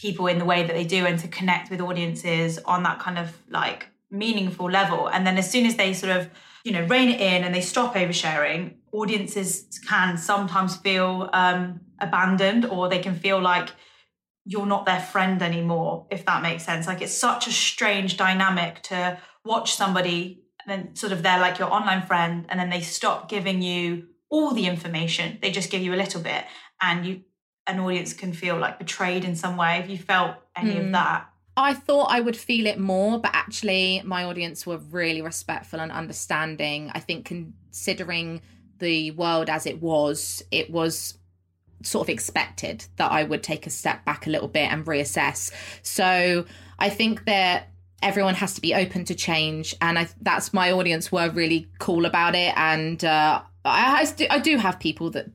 people 0.00 0.26
in 0.26 0.38
the 0.38 0.44
way 0.44 0.62
that 0.62 0.72
they 0.72 0.84
do 0.84 1.04
and 1.04 1.18
to 1.18 1.28
connect 1.28 1.70
with 1.70 1.80
audiences 1.80 2.58
on 2.64 2.82
that 2.84 2.98
kind 2.98 3.18
of 3.18 3.36
like 3.50 3.88
meaningful 4.10 4.70
level. 4.70 5.08
And 5.08 5.26
then 5.26 5.36
as 5.36 5.50
soon 5.50 5.66
as 5.66 5.76
they 5.76 5.92
sort 5.92 6.16
of, 6.16 6.30
you 6.64 6.72
know, 6.72 6.84
rein 6.86 7.10
it 7.10 7.20
in 7.20 7.44
and 7.44 7.54
they 7.54 7.60
stop 7.60 7.94
oversharing, 7.94 8.76
audiences 8.92 9.78
can 9.86 10.16
sometimes 10.16 10.76
feel 10.76 11.28
um, 11.34 11.80
abandoned 12.00 12.64
or 12.64 12.88
they 12.88 12.98
can 12.98 13.14
feel 13.14 13.40
like 13.40 13.68
you're 14.46 14.66
not 14.66 14.86
their 14.86 15.00
friend 15.00 15.42
anymore, 15.42 16.06
if 16.10 16.24
that 16.24 16.42
makes 16.42 16.64
sense. 16.64 16.86
Like 16.86 17.02
it's 17.02 17.16
such 17.16 17.46
a 17.46 17.52
strange 17.52 18.16
dynamic 18.16 18.82
to 18.84 19.18
watch 19.44 19.74
somebody 19.74 20.42
and 20.64 20.86
then 20.86 20.96
sort 20.96 21.12
of 21.12 21.22
they're 21.22 21.40
like 21.40 21.58
your 21.58 21.72
online 21.72 22.02
friend 22.02 22.46
and 22.48 22.58
then 22.58 22.70
they 22.70 22.80
stop 22.80 23.28
giving 23.28 23.60
you 23.60 24.06
all 24.30 24.52
the 24.54 24.66
information. 24.66 25.38
They 25.42 25.50
just 25.50 25.70
give 25.70 25.82
you 25.82 25.92
a 25.92 25.96
little 25.96 26.22
bit 26.22 26.44
and 26.80 27.04
you 27.04 27.22
an 27.66 27.80
audience 27.80 28.12
can 28.12 28.32
feel 28.32 28.56
like 28.56 28.78
betrayed 28.78 29.24
in 29.24 29.36
some 29.36 29.56
way. 29.56 29.76
Have 29.76 29.90
you 29.90 29.98
felt 29.98 30.36
any 30.56 30.74
mm. 30.74 30.78
of 30.78 30.84
hmm. 30.86 30.92
that? 30.92 31.30
I 31.56 31.74
thought 31.74 32.06
I 32.10 32.20
would 32.20 32.36
feel 32.36 32.66
it 32.66 32.78
more, 32.78 33.18
but 33.18 33.32
actually, 33.34 34.02
my 34.04 34.24
audience 34.24 34.66
were 34.66 34.78
really 34.78 35.20
respectful 35.20 35.80
and 35.80 35.92
understanding. 35.92 36.90
I 36.94 37.00
think, 37.00 37.26
considering 37.26 38.40
the 38.78 39.10
world 39.12 39.50
as 39.50 39.66
it 39.66 39.82
was, 39.82 40.42
it 40.50 40.70
was 40.70 41.18
sort 41.82 42.06
of 42.06 42.10
expected 42.10 42.86
that 42.96 43.10
I 43.10 43.24
would 43.24 43.42
take 43.42 43.66
a 43.66 43.70
step 43.70 44.04
back 44.04 44.26
a 44.26 44.30
little 44.30 44.48
bit 44.48 44.70
and 44.70 44.84
reassess. 44.84 45.50
So 45.82 46.44
I 46.78 46.88
think 46.88 47.24
that 47.24 47.68
everyone 48.02 48.34
has 48.34 48.54
to 48.54 48.60
be 48.60 48.74
open 48.74 49.04
to 49.06 49.14
change, 49.14 49.74
and 49.80 49.98
I, 49.98 50.08
that's 50.22 50.54
my 50.54 50.72
audience 50.72 51.12
were 51.12 51.28
really 51.28 51.68
cool 51.78 52.06
about 52.06 52.34
it. 52.34 52.54
And 52.56 53.04
uh, 53.04 53.42
I, 53.64 54.06
I, 54.30 54.38
do, 54.38 54.56
have 54.56 54.80
people 54.80 55.10
that 55.10 55.28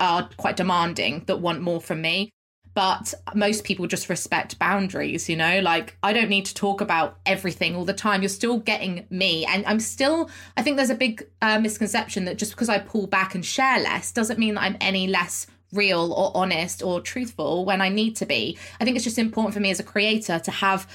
are 0.00 0.28
quite 0.36 0.56
demanding 0.56 1.24
that 1.26 1.40
want 1.40 1.60
more 1.60 1.80
from 1.80 2.00
me. 2.00 2.30
But 2.74 3.12
most 3.34 3.64
people 3.64 3.86
just 3.86 4.08
respect 4.08 4.58
boundaries, 4.58 5.28
you 5.28 5.36
know? 5.36 5.60
Like, 5.60 5.98
I 6.02 6.14
don't 6.14 6.30
need 6.30 6.46
to 6.46 6.54
talk 6.54 6.80
about 6.80 7.18
everything 7.26 7.76
all 7.76 7.84
the 7.84 7.92
time. 7.92 8.22
You're 8.22 8.30
still 8.30 8.58
getting 8.58 9.06
me. 9.10 9.44
And 9.44 9.66
I'm 9.66 9.78
still, 9.78 10.30
I 10.56 10.62
think 10.62 10.78
there's 10.78 10.88
a 10.88 10.94
big 10.94 11.26
uh, 11.42 11.58
misconception 11.58 12.24
that 12.24 12.38
just 12.38 12.52
because 12.52 12.70
I 12.70 12.78
pull 12.78 13.06
back 13.06 13.34
and 13.34 13.44
share 13.44 13.78
less 13.78 14.10
doesn't 14.10 14.38
mean 14.38 14.54
that 14.54 14.62
I'm 14.62 14.78
any 14.80 15.06
less 15.06 15.46
real 15.72 16.12
or 16.12 16.30
honest 16.34 16.82
or 16.82 17.00
truthful 17.00 17.64
when 17.64 17.80
I 17.80 17.88
need 17.88 18.16
to 18.16 18.26
be. 18.26 18.58
I 18.80 18.84
think 18.84 18.96
it's 18.96 19.04
just 19.04 19.18
important 19.18 19.54
for 19.54 19.60
me 19.60 19.70
as 19.70 19.80
a 19.80 19.84
creator 19.84 20.38
to 20.38 20.50
have 20.50 20.86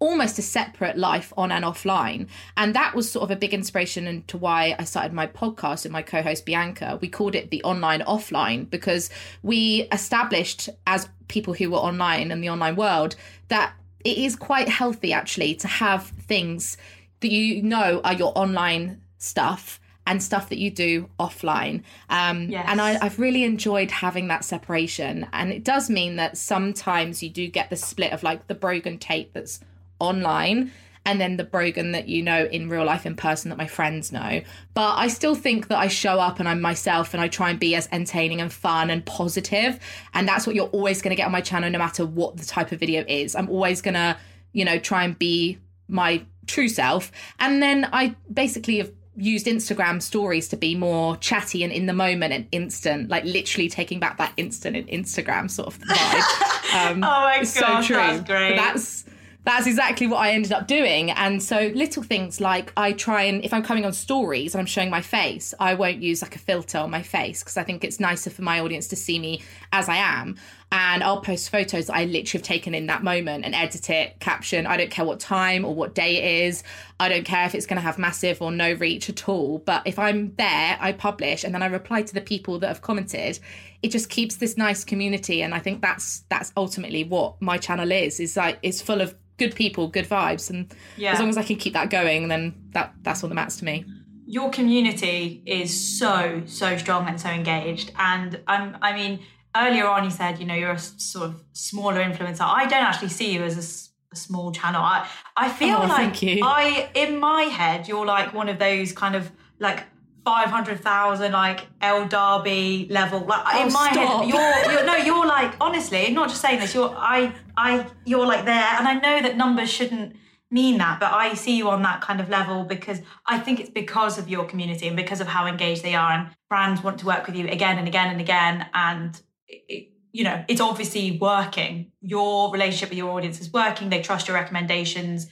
almost 0.00 0.38
a 0.38 0.42
separate 0.42 0.96
life 0.96 1.32
on 1.36 1.50
and 1.50 1.64
offline. 1.64 2.28
And 2.56 2.74
that 2.74 2.94
was 2.94 3.10
sort 3.10 3.24
of 3.24 3.30
a 3.30 3.36
big 3.36 3.52
inspiration 3.52 4.06
into 4.06 4.36
why 4.38 4.76
I 4.78 4.84
started 4.84 5.12
my 5.12 5.26
podcast 5.26 5.84
and 5.84 5.92
my 5.92 6.02
co 6.02 6.22
host 6.22 6.46
Bianca. 6.46 6.98
We 7.00 7.08
called 7.08 7.34
it 7.34 7.50
the 7.50 7.62
online 7.64 8.00
offline 8.00 8.68
because 8.70 9.10
we 9.42 9.88
established 9.92 10.68
as 10.86 11.08
people 11.28 11.54
who 11.54 11.70
were 11.70 11.78
online 11.78 12.30
in 12.30 12.40
the 12.40 12.48
online 12.48 12.76
world 12.76 13.16
that 13.48 13.74
it 14.04 14.18
is 14.18 14.36
quite 14.36 14.68
healthy 14.68 15.12
actually 15.12 15.54
to 15.56 15.68
have 15.68 16.06
things 16.06 16.76
that 17.20 17.30
you 17.30 17.62
know 17.62 18.00
are 18.04 18.14
your 18.14 18.32
online 18.36 19.00
stuff 19.18 19.80
and 20.06 20.22
stuff 20.22 20.48
that 20.48 20.58
you 20.58 20.70
do 20.70 21.10
offline. 21.20 21.82
Um, 22.08 22.48
yes. 22.48 22.64
And 22.66 22.80
I, 22.80 22.92
have 23.04 23.18
really 23.18 23.44
enjoyed 23.44 23.90
having 23.90 24.28
that 24.28 24.42
separation. 24.42 25.26
And 25.34 25.52
it 25.52 25.64
does 25.64 25.90
mean 25.90 26.16
that 26.16 26.38
sometimes 26.38 27.22
you 27.22 27.28
do 27.28 27.46
get 27.48 27.68
the 27.68 27.76
split 27.76 28.12
of 28.12 28.22
like 28.22 28.46
the 28.46 28.54
Brogan 28.54 28.96
Tate 28.98 29.34
that's 29.34 29.60
online 29.98 30.72
and 31.08 31.18
then 31.18 31.38
the 31.38 31.44
Brogan 31.44 31.92
that 31.92 32.06
you 32.06 32.22
know 32.22 32.44
in 32.44 32.68
real 32.68 32.84
life 32.84 33.06
in 33.06 33.16
person 33.16 33.48
that 33.48 33.56
my 33.56 33.66
friends 33.66 34.12
know. 34.12 34.42
But 34.74 34.96
I 34.96 35.08
still 35.08 35.34
think 35.34 35.68
that 35.68 35.78
I 35.78 35.88
show 35.88 36.20
up 36.20 36.38
and 36.38 36.46
I'm 36.46 36.60
myself 36.60 37.14
and 37.14 37.22
I 37.22 37.28
try 37.28 37.48
and 37.48 37.58
be 37.58 37.74
as 37.74 37.88
entertaining 37.90 38.42
and 38.42 38.52
fun 38.52 38.90
and 38.90 39.04
positive. 39.06 39.80
And 40.12 40.28
that's 40.28 40.46
what 40.46 40.54
you're 40.54 40.66
always 40.66 41.00
going 41.00 41.10
to 41.10 41.16
get 41.16 41.24
on 41.24 41.32
my 41.32 41.40
channel, 41.40 41.70
no 41.70 41.78
matter 41.78 42.04
what 42.04 42.36
the 42.36 42.44
type 42.44 42.72
of 42.72 42.80
video 42.80 43.06
is. 43.08 43.34
I'm 43.34 43.48
always 43.48 43.80
going 43.80 43.94
to, 43.94 44.18
you 44.52 44.66
know, 44.66 44.78
try 44.78 45.04
and 45.04 45.18
be 45.18 45.58
my 45.88 46.26
true 46.46 46.68
self. 46.68 47.10
And 47.38 47.62
then 47.62 47.88
I 47.90 48.14
basically 48.30 48.76
have 48.76 48.92
used 49.16 49.46
Instagram 49.46 50.02
stories 50.02 50.48
to 50.48 50.56
be 50.56 50.74
more 50.74 51.16
chatty 51.16 51.64
and 51.64 51.72
in 51.72 51.86
the 51.86 51.94
moment 51.94 52.34
and 52.34 52.46
instant, 52.52 53.08
like 53.08 53.24
literally 53.24 53.70
taking 53.70 53.98
back 53.98 54.18
that 54.18 54.34
instant 54.36 54.76
in 54.76 54.84
Instagram 54.86 55.50
sort 55.50 55.68
of 55.68 55.78
vibe. 55.78 56.44
Um, 56.68 56.96
oh 56.96 57.00
my 57.00 57.38
god, 57.38 57.46
so 57.46 57.82
true. 57.82 57.96
that's 57.96 58.28
great. 58.28 58.50
But 58.50 58.56
that's 58.56 59.06
that's 59.48 59.66
exactly 59.66 60.06
what 60.06 60.18
I 60.18 60.32
ended 60.32 60.52
up 60.52 60.66
doing. 60.66 61.10
And 61.10 61.42
so 61.42 61.72
little 61.74 62.02
things 62.02 62.40
like 62.40 62.70
I 62.76 62.92
try 62.92 63.22
and 63.22 63.42
if 63.44 63.54
I'm 63.54 63.62
coming 63.62 63.86
on 63.86 63.94
stories 63.94 64.54
and 64.54 64.60
I'm 64.60 64.66
showing 64.66 64.90
my 64.90 65.00
face, 65.00 65.54
I 65.58 65.74
won't 65.74 66.02
use 66.02 66.20
like 66.20 66.36
a 66.36 66.38
filter 66.38 66.76
on 66.78 66.90
my 66.90 67.02
face 67.02 67.42
because 67.42 67.56
I 67.56 67.64
think 67.64 67.82
it's 67.82 67.98
nicer 67.98 68.28
for 68.28 68.42
my 68.42 68.60
audience 68.60 68.88
to 68.88 68.96
see 68.96 69.18
me 69.18 69.42
as 69.72 69.88
I 69.88 69.96
am. 69.96 70.36
And 70.70 71.02
I'll 71.02 71.22
post 71.22 71.48
photos 71.48 71.88
I 71.88 72.04
literally 72.04 72.40
have 72.40 72.42
taken 72.42 72.74
in 72.74 72.86
that 72.86 73.02
moment 73.02 73.46
and 73.46 73.54
edit 73.54 73.88
it, 73.88 74.20
caption. 74.20 74.66
I 74.66 74.76
don't 74.76 74.90
care 74.90 75.04
what 75.04 75.18
time 75.18 75.64
or 75.64 75.74
what 75.74 75.94
day 75.94 76.16
it 76.16 76.46
is. 76.46 76.62
I 77.00 77.08
don't 77.08 77.24
care 77.24 77.46
if 77.46 77.54
it's 77.54 77.64
going 77.64 77.78
to 77.78 77.82
have 77.82 77.96
massive 77.96 78.42
or 78.42 78.52
no 78.52 78.74
reach 78.74 79.08
at 79.08 79.28
all. 79.30 79.58
But 79.60 79.86
if 79.86 79.98
I'm 79.98 80.34
there, 80.36 80.76
I 80.78 80.92
publish 80.92 81.42
and 81.42 81.54
then 81.54 81.62
I 81.62 81.66
reply 81.66 82.02
to 82.02 82.12
the 82.12 82.20
people 82.20 82.58
that 82.58 82.68
have 82.68 82.82
commented. 82.82 83.38
It 83.82 83.90
just 83.90 84.10
keeps 84.10 84.36
this 84.36 84.58
nice 84.58 84.84
community, 84.84 85.40
and 85.40 85.54
I 85.54 85.60
think 85.60 85.80
that's 85.80 86.24
that's 86.28 86.52
ultimately 86.56 87.04
what 87.04 87.40
my 87.40 87.56
channel 87.56 87.92
is. 87.92 88.18
Is 88.18 88.36
like 88.36 88.58
it's 88.62 88.82
full 88.82 89.00
of 89.00 89.14
good 89.38 89.54
people, 89.54 89.88
good 89.88 90.06
vibes, 90.06 90.50
and 90.50 90.74
yeah. 90.96 91.12
as 91.12 91.20
long 91.20 91.28
as 91.28 91.38
I 91.38 91.44
can 91.44 91.56
keep 91.56 91.72
that 91.74 91.88
going, 91.88 92.28
then 92.28 92.54
that 92.72 92.92
that's 93.02 93.22
all 93.22 93.28
that 93.28 93.36
matters 93.36 93.56
to 93.58 93.64
me. 93.64 93.84
Your 94.26 94.50
community 94.50 95.42
is 95.46 95.98
so 95.98 96.42
so 96.44 96.76
strong 96.76 97.08
and 97.08 97.20
so 97.20 97.28
engaged, 97.28 97.92
and 97.96 98.40
I'm 98.46 98.76
I 98.82 98.92
mean 98.92 99.20
earlier 99.58 99.86
on 99.86 100.04
you 100.04 100.10
said 100.10 100.38
you 100.38 100.46
know 100.46 100.54
you're 100.54 100.72
a 100.72 100.78
sort 100.78 101.26
of 101.26 101.42
smaller 101.52 102.00
influencer. 102.02 102.42
I 102.42 102.66
don't 102.66 102.84
actually 102.84 103.08
see 103.08 103.32
you 103.32 103.42
as 103.42 103.56
a, 103.56 104.14
a 104.14 104.16
small 104.16 104.52
channel. 104.52 104.82
I 104.82 105.08
I 105.36 105.48
feel 105.48 105.78
oh, 105.78 105.86
like 105.86 106.22
I 106.22 106.90
in 106.94 107.18
my 107.18 107.42
head 107.42 107.88
you're 107.88 108.06
like 108.06 108.32
one 108.32 108.48
of 108.48 108.58
those 108.58 108.92
kind 108.92 109.14
of 109.16 109.30
like 109.58 109.84
500,000 110.28 111.32
like 111.32 111.66
Elle 111.80 112.06
Darby 112.06 112.86
level 112.90 113.20
like 113.20 113.42
oh, 113.46 113.66
in 113.66 113.72
my 113.72 113.90
stop. 113.90 114.24
head 114.24 114.28
you're 114.28 114.72
you're 114.72 114.84
no 114.84 114.96
you're 114.96 115.26
like 115.38 115.54
honestly 115.58 116.12
not 116.12 116.28
just 116.28 116.42
saying 116.42 116.60
this 116.60 116.74
you're 116.74 116.94
I 116.96 117.32
I 117.56 117.86
you're 118.04 118.26
like 118.26 118.44
there 118.44 118.70
and 118.78 118.86
I 118.86 118.94
know 118.94 119.22
that 119.22 119.38
numbers 119.38 119.70
shouldn't 119.70 120.16
mean 120.50 120.76
that 120.78 121.00
but 121.00 121.14
I 121.14 121.32
see 121.32 121.56
you 121.56 121.70
on 121.70 121.82
that 121.82 122.02
kind 122.02 122.20
of 122.20 122.28
level 122.28 122.64
because 122.64 123.00
I 123.24 123.38
think 123.38 123.58
it's 123.58 123.70
because 123.70 124.18
of 124.18 124.28
your 124.28 124.44
community 124.44 124.86
and 124.86 124.96
because 124.96 125.22
of 125.22 125.28
how 125.28 125.46
engaged 125.46 125.82
they 125.82 125.94
are 125.94 126.10
and 126.12 126.28
brands 126.50 126.82
want 126.82 126.98
to 127.00 127.06
work 127.06 127.26
with 127.26 127.34
you 127.34 127.48
again 127.48 127.78
and 127.78 127.88
again 127.88 128.10
and 128.10 128.20
again 128.20 128.66
and 128.74 129.18
it, 129.48 129.88
you 130.12 130.24
know 130.24 130.44
it's 130.48 130.60
obviously 130.60 131.18
working 131.18 131.90
your 132.00 132.52
relationship 132.52 132.90
with 132.90 132.98
your 132.98 133.10
audience 133.10 133.40
is 133.40 133.52
working 133.52 133.88
they 133.90 134.02
trust 134.02 134.28
your 134.28 134.36
recommendations 134.36 135.28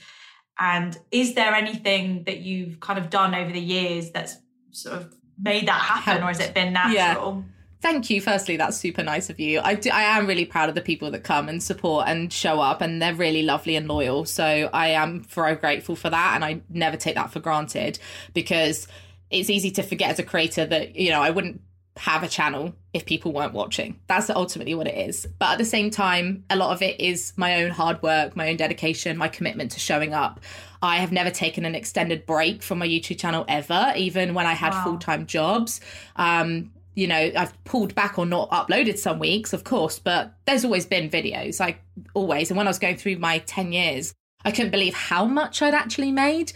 and 0.59 0.99
is 1.11 1.35
there 1.35 1.55
anything 1.55 2.25
that 2.25 2.39
you've 2.39 2.81
kind 2.81 2.99
of 2.99 3.11
done 3.11 3.35
over 3.35 3.53
the 3.53 3.61
years 3.61 4.11
that's 4.11 4.37
sort 4.71 4.97
of 4.97 5.15
made 5.39 5.69
that 5.69 5.81
happen, 5.81 6.23
or 6.23 6.29
has 6.29 6.41
it 6.41 6.55
been 6.55 6.73
natural? 6.73 7.45
Yeah. 7.47 7.53
Thank 7.83 8.09
you. 8.09 8.21
Firstly, 8.21 8.57
that's 8.57 8.77
super 8.77 9.03
nice 9.03 9.29
of 9.29 9.39
you. 9.39 9.61
I, 9.61 9.75
do, 9.75 9.91
I 9.91 10.03
am 10.03 10.27
really 10.27 10.47
proud 10.47 10.71
of 10.71 10.75
the 10.75 10.81
people 10.81 11.11
that 11.11 11.23
come 11.25 11.49
and 11.49 11.63
support 11.63 12.09
and 12.09 12.33
show 12.33 12.61
up, 12.61 12.81
and 12.81 13.03
they're 13.03 13.15
really 13.15 13.43
lovely 13.43 13.77
and 13.77 13.87
loyal. 13.87 14.25
So 14.25 14.71
I 14.73 14.89
am 14.89 15.23
very 15.25 15.57
grateful 15.57 15.95
for 15.95 16.09
that, 16.09 16.33
and 16.35 16.45
I 16.45 16.63
never 16.71 16.97
take 16.97 17.17
that 17.17 17.33
for 17.33 17.41
granted 17.41 17.99
because 18.33 18.89
it's 19.31 19.51
easy 19.51 19.71
to 19.73 19.83
forget 19.83 20.11
as 20.11 20.19
a 20.19 20.23
creator 20.23 20.65
that 20.65 20.97
you 20.97 21.11
know 21.11 21.21
I 21.21 21.31
wouldn't 21.31 21.61
have 21.97 22.23
a 22.23 22.29
channel 22.29 22.75
if 22.93 23.07
people 23.07 23.33
weren't 23.33 23.53
watching. 23.53 23.99
That's 24.07 24.29
ultimately 24.29 24.75
what 24.75 24.87
it 24.87 25.09
is. 25.09 25.27
But 25.39 25.53
at 25.53 25.59
the 25.59 25.65
same 25.65 25.91
time, 25.91 26.45
a 26.51 26.57
lot 26.57 26.73
of 26.73 26.83
it 26.83 27.01
is 27.01 27.33
my 27.37 27.63
own 27.63 27.71
hard 27.71 28.03
work, 28.03 28.37
my 28.37 28.51
own 28.51 28.57
dedication, 28.57 29.17
my 29.17 29.29
commitment 29.29 29.73
to 29.73 29.81
showing 29.81 30.13
up. 30.13 30.41
I 30.83 30.97
have 30.97 31.13
never 31.13 31.31
taken 31.31 31.65
an 31.65 31.75
extended 31.75 32.27
break 32.27 32.63
from 32.63 32.79
my 32.79 32.87
YouTube 32.87 33.19
channel 33.19 33.45
ever, 33.49 33.95
even 33.97 34.35
when 34.35 34.47
I 34.47 34.53
had 34.53 34.73
wow. 34.73 34.85
full 34.85 34.99
time 34.99 35.27
jobs. 35.27 35.81
Um, 36.17 36.71
you 36.95 37.07
know, 37.07 37.31
I've 37.37 37.65
pulled 37.65 37.95
back 37.95 38.19
or 38.19 38.27
not 38.27 38.51
uploaded 38.51 38.99
some 38.99 39.19
weeks, 39.19 39.53
of 39.53 39.65
course, 39.65 39.99
but 39.99 40.35
there's 40.47 40.65
always 40.65 40.87
been 40.87 41.11
videos, 41.11 41.61
like 41.61 41.81
always. 42.15 42.51
And 42.51 42.57
when 42.57 42.67
I 42.67 42.71
was 42.71 42.79
going 42.79 42.97
through 42.97 43.17
my 43.19 43.39
10 43.41 43.73
years, 43.73 44.15
I 44.45 44.51
couldn't 44.51 44.71
believe 44.71 44.95
how 44.95 45.27
much 45.27 45.61
I'd 45.61 45.75
actually 45.75 46.13
made. 46.13 46.53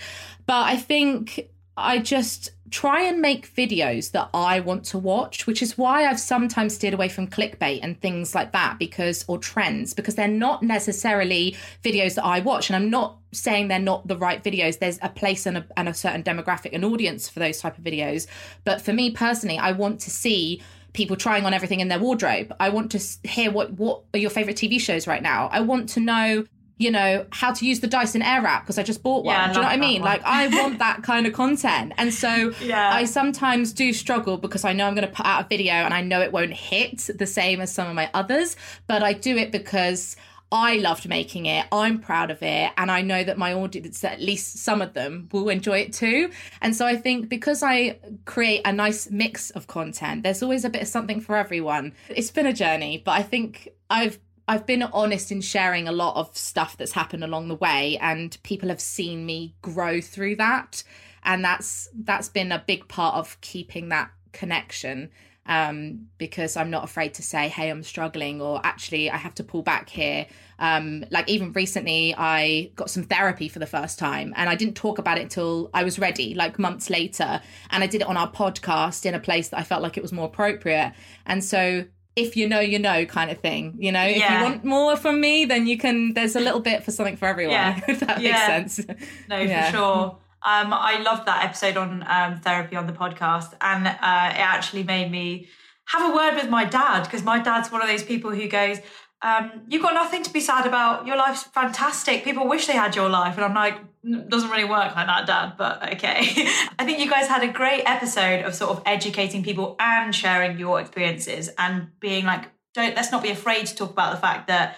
But 0.47 0.65
I 0.65 0.77
think 0.77 1.51
I 1.77 1.99
just 1.99 2.53
try 2.71 3.03
and 3.03 3.21
make 3.21 3.53
videos 3.55 4.13
that 4.13 4.31
I 4.33 4.61
want 4.61 4.85
to 4.87 4.99
watch, 4.99 5.47
which 5.47 5.63
is 5.63 5.77
why 5.77 6.07
I've 6.07 6.21
sometimes 6.21 6.75
steered 6.75 6.95
away 6.95 7.09
from 7.09 7.27
clickbait 7.27 7.81
and 7.83 8.01
things 8.01 8.35
like 8.35 8.53
that 8.53 8.79
because, 8.79 9.25
or 9.29 9.39
trends, 9.39 9.93
because 9.93 10.15
they're 10.15 10.29
not 10.29 10.63
necessarily 10.63 11.57
videos 11.83 12.15
that 12.15 12.25
I 12.25 12.41
watch. 12.41 12.71
And 12.71 12.77
I'm 12.77 12.91
not 12.91 13.19
saying 13.33 13.69
they're 13.69 13.79
not 13.79 14.07
the 14.07 14.17
right 14.17 14.43
videos. 14.43 14.79
There's 14.79 14.99
a 15.03 15.09
place 15.09 15.47
and 15.47 15.59
a, 15.59 15.67
and 15.77 15.89
a 15.89 15.95
certain 15.95 16.23
demographic 16.23 16.71
and 16.73 16.85
audience 16.85 17.29
for 17.29 17.41
those 17.41 17.61
type 17.61 17.77
of 17.77 17.85
videos. 17.85 18.27
But 18.65 18.81
for 18.81 18.93
me 18.93 19.11
personally, 19.11 19.59
I 19.59 19.73
want 19.73 20.01
to 20.01 20.11
see 20.11 20.63
people 20.93 21.17
trying 21.17 21.45
on 21.47 21.55
everything 21.55 21.81
in 21.81 21.89
their 21.89 21.99
wardrobe. 21.99 22.55
I 22.59 22.69
want 22.69 22.91
to 22.93 23.29
hear 23.29 23.51
what 23.51 23.73
what 23.75 24.03
are 24.15 24.19
your 24.19 24.31
favorite 24.31 24.57
TV 24.57 24.81
shows 24.81 25.07
right 25.07 25.23
now. 25.23 25.49
I 25.53 25.61
want 25.61 25.89
to 25.91 26.01
know 26.01 26.45
you 26.81 26.91
know, 26.91 27.27
how 27.31 27.53
to 27.53 27.67
use 27.67 27.81
the 27.81 27.87
Dyson 27.87 28.23
Airwrap 28.23 28.63
because 28.63 28.79
I 28.79 28.83
just 28.83 29.03
bought 29.03 29.27
one. 29.27 29.35
Yeah, 29.35 29.49
do 29.49 29.53
you 29.53 29.61
know 29.61 29.69
what 29.69 29.73
I 29.73 29.77
mean? 29.77 30.01
one. 30.01 30.13
Like, 30.13 30.23
I 30.25 30.49
want 30.63 30.79
that 30.79 31.03
kind 31.03 31.27
of 31.27 31.35
content. 31.35 31.93
And 31.99 32.13
so 32.13 32.55
yeah. 32.63 32.95
I 32.95 33.05
sometimes 33.05 33.75
do 33.75 33.93
struggle 33.93 34.39
because 34.39 34.65
I 34.65 34.73
know 34.73 34.87
I'm 34.87 34.95
going 34.95 35.07
to 35.07 35.15
put 35.15 35.27
out 35.27 35.45
a 35.45 35.47
video 35.47 35.75
and 35.75 35.93
I 35.93 36.01
know 36.01 36.23
it 36.23 36.33
won't 36.33 36.55
hit 36.55 37.11
the 37.15 37.27
same 37.27 37.61
as 37.61 37.71
some 37.71 37.87
of 37.87 37.95
my 37.95 38.09
others, 38.15 38.57
but 38.87 39.03
I 39.03 39.13
do 39.13 39.37
it 39.37 39.53
because 39.53 40.17
I 40.51 40.77
loved 40.77 41.07
making 41.07 41.45
it. 41.45 41.67
I'm 41.71 41.99
proud 41.99 42.31
of 42.31 42.43
it. 42.43 42.73
And 42.79 42.91
I 42.91 43.03
know 43.03 43.23
that 43.25 43.37
my 43.37 43.53
audience, 43.53 44.03
at 44.03 44.23
least 44.23 44.57
some 44.57 44.81
of 44.81 44.95
them, 44.95 45.29
will 45.33 45.51
enjoy 45.51 45.81
it 45.81 45.93
too. 45.93 46.31
And 46.63 46.75
so 46.75 46.87
I 46.87 46.97
think 46.97 47.29
because 47.29 47.63
I 47.63 47.99
create 48.25 48.63
a 48.65 48.73
nice 48.73 49.11
mix 49.11 49.51
of 49.51 49.67
content, 49.67 50.23
there's 50.23 50.43
always 50.43 50.65
a 50.65 50.71
bit 50.71 50.81
of 50.81 50.89
something 50.89 51.21
for 51.21 51.37
everyone. 51.37 51.93
It's 52.09 52.31
been 52.31 52.47
a 52.47 52.55
journey, 52.55 53.03
but 53.05 53.13
I 53.13 53.23
think 53.23 53.69
I've 53.91 54.19
I've 54.51 54.67
been 54.67 54.83
honest 54.83 55.31
in 55.31 55.43
sharing 55.43 55.87
a 55.87 55.93
lot 55.93 56.17
of 56.17 56.37
stuff 56.37 56.77
that's 56.77 56.91
happened 56.91 57.23
along 57.23 57.47
the 57.47 57.55
way 57.55 57.97
and 58.01 58.37
people 58.43 58.69
have 58.71 58.81
seen 58.81 59.25
me 59.25 59.55
grow 59.63 60.01
through 60.01 60.37
that 60.37 60.83
and 61.23 61.45
that's 61.45 61.89
that's 61.95 62.29
been 62.29 62.51
a 62.51 62.59
big 62.67 62.89
part 62.89 63.15
of 63.15 63.41
keeping 63.43 63.91
that 63.91 64.11
connection 64.33 65.11
um, 65.47 66.09
because 66.19 66.57
I'm 66.57 66.71
not 66.71 66.83
afraid 66.83 67.15
to 67.15 67.23
say, 67.23 67.49
hey, 67.49 67.71
I'm 67.71 67.83
struggling, 67.83 68.41
or 68.41 68.61
actually, 68.63 69.11
I 69.11 69.17
have 69.17 69.35
to 69.37 69.43
pull 69.43 69.63
back 69.63 69.89
here. 69.89 70.27
Um, 70.61 71.05
like, 71.11 71.29
even 71.29 71.51
recently, 71.53 72.15
I 72.17 72.71
got 72.77 72.89
some 72.89 73.03
therapy 73.03 73.49
for 73.49 73.59
the 73.59 73.67
first 73.67 73.99
time, 73.99 74.33
and 74.37 74.49
I 74.49 74.55
didn't 74.55 74.75
talk 74.75 74.99
about 74.99 75.19
it 75.19 75.23
until 75.23 75.69
I 75.75 75.83
was 75.83 75.99
ready, 75.99 76.35
like 76.35 76.61
months 76.61 76.89
later. 76.89 77.41
And 77.71 77.83
I 77.83 77.89
did 77.89 78.03
it 78.03 78.07
on 78.07 78.17
our 78.17 78.31
podcast 78.31 79.07
in 79.07 79.15
a 79.15 79.19
place 79.19 79.49
that 79.49 79.59
I 79.59 79.65
felt 79.65 79.83
like 79.83 79.97
it 79.97 80.03
was 80.03 80.13
more 80.13 80.27
appropriate. 80.27 80.93
And 81.27 81.43
so, 81.43 81.87
if 82.17 82.37
you 82.37 82.49
know, 82.49 82.61
you 82.61 82.79
know, 82.79 83.05
kind 83.07 83.31
of 83.31 83.39
thing. 83.39 83.77
You 83.79 83.93
know, 83.93 84.03
yeah. 84.05 84.11
if 84.17 84.31
you 84.31 84.45
want 84.51 84.65
more 84.65 84.97
from 84.97 85.21
me, 85.21 85.45
then 85.45 85.67
you 85.67 85.79
can. 85.79 86.15
There's 86.15 86.37
a 86.37 86.41
little 86.41 86.61
bit 86.61 86.83
for 86.85 86.91
something 86.91 87.17
for 87.17 87.27
everyone. 87.27 87.53
Yeah. 87.55 87.81
if 87.89 88.01
that 88.01 88.21
Yeah. 88.21 88.59
makes 88.59 88.75
sense. 88.75 88.87
No, 89.29 89.39
Yeah. 89.39 89.67
for 89.71 89.77
sure. 89.77 90.19
Um, 90.43 90.73
I 90.73 91.01
loved 91.03 91.27
that 91.27 91.45
episode 91.45 91.77
on 91.77 92.03
um, 92.09 92.41
therapy 92.41 92.75
on 92.75 92.87
the 92.87 92.95
podcast, 92.95 93.55
and 93.61 93.87
uh, 93.87 93.91
it 93.91 94.41
actually 94.55 94.83
made 94.85 95.11
me 95.11 95.49
have 95.87 96.11
a 96.11 96.15
word 96.15 96.35
with 96.35 96.49
my 96.49 96.65
dad 96.65 97.03
because 97.05 97.23
my 97.23 97.39
dad's 97.41 97.71
one 97.71 97.83
of 97.83 97.89
those 97.89 98.03
people 98.03 98.31
who 98.31 98.49
goes, 98.49 98.79
um, 99.23 99.63
"You've 99.69 99.83
got 99.83 99.93
nothing 99.93 100.23
to 100.23 100.33
be 100.33 100.41
sad 100.41 100.67
about. 100.67 101.07
Your 101.07 101.17
life's 101.17 101.43
fantastic. 101.43 102.25
People 102.25 102.49
wish 102.49 102.67
they 102.67 102.73
had 102.73 102.97
your 102.97 103.11
life," 103.11 103.37
and 103.37 103.45
I'm 103.45 103.55
like, 103.55 103.75
"N- 103.75 103.89
"Doesn't 104.29 104.51
really 104.51 104.65
work 104.65 104.95
like 104.97 105.07
that, 105.07 105.27
Dad." 105.27 105.55
But 105.57 105.95
okay. 105.95 106.19
I 106.79 106.85
think 106.85 106.99
you 106.99 107.11
guys 107.11 107.27
had 107.27 107.43
a 107.43 107.53
great 107.53 107.83
episode 107.87 108.45
of 108.45 108.55
sort 108.55 108.71
of 108.71 108.83
educating 108.87 109.43
people 109.43 109.77
and 109.79 110.15
sharing 110.15 110.59
your 110.59 110.81
experiences 110.81 111.51
and 111.59 111.89
being 112.01 112.25
like, 112.25 112.51
"Don't 112.75 112.95
let's 112.97 113.13
not 113.13 113.23
be 113.23 113.31
afraid 113.31 113.67
to 113.67 113.75
talk 113.75 113.91
about 113.91 114.15
the 114.15 114.21
fact 114.21 114.49
that." 114.49 114.77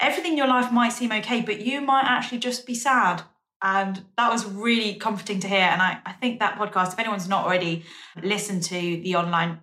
Everything 0.00 0.32
in 0.32 0.38
your 0.38 0.48
life 0.48 0.72
might 0.72 0.92
seem 0.92 1.12
okay, 1.12 1.40
but 1.40 1.60
you 1.60 1.80
might 1.80 2.04
actually 2.04 2.38
just 2.38 2.66
be 2.66 2.74
sad 2.74 3.22
and 3.62 4.04
that 4.18 4.30
was 4.30 4.44
really 4.44 4.94
comforting 4.96 5.40
to 5.40 5.48
hear 5.48 5.58
and 5.58 5.80
I, 5.80 5.98
I 6.04 6.12
think 6.12 6.40
that 6.40 6.58
podcast 6.58 6.92
if 6.92 6.98
anyone's 6.98 7.28
not 7.28 7.46
already 7.46 7.84
listened 8.22 8.64
to 8.64 8.74
the 8.74 9.14
online 9.14 9.60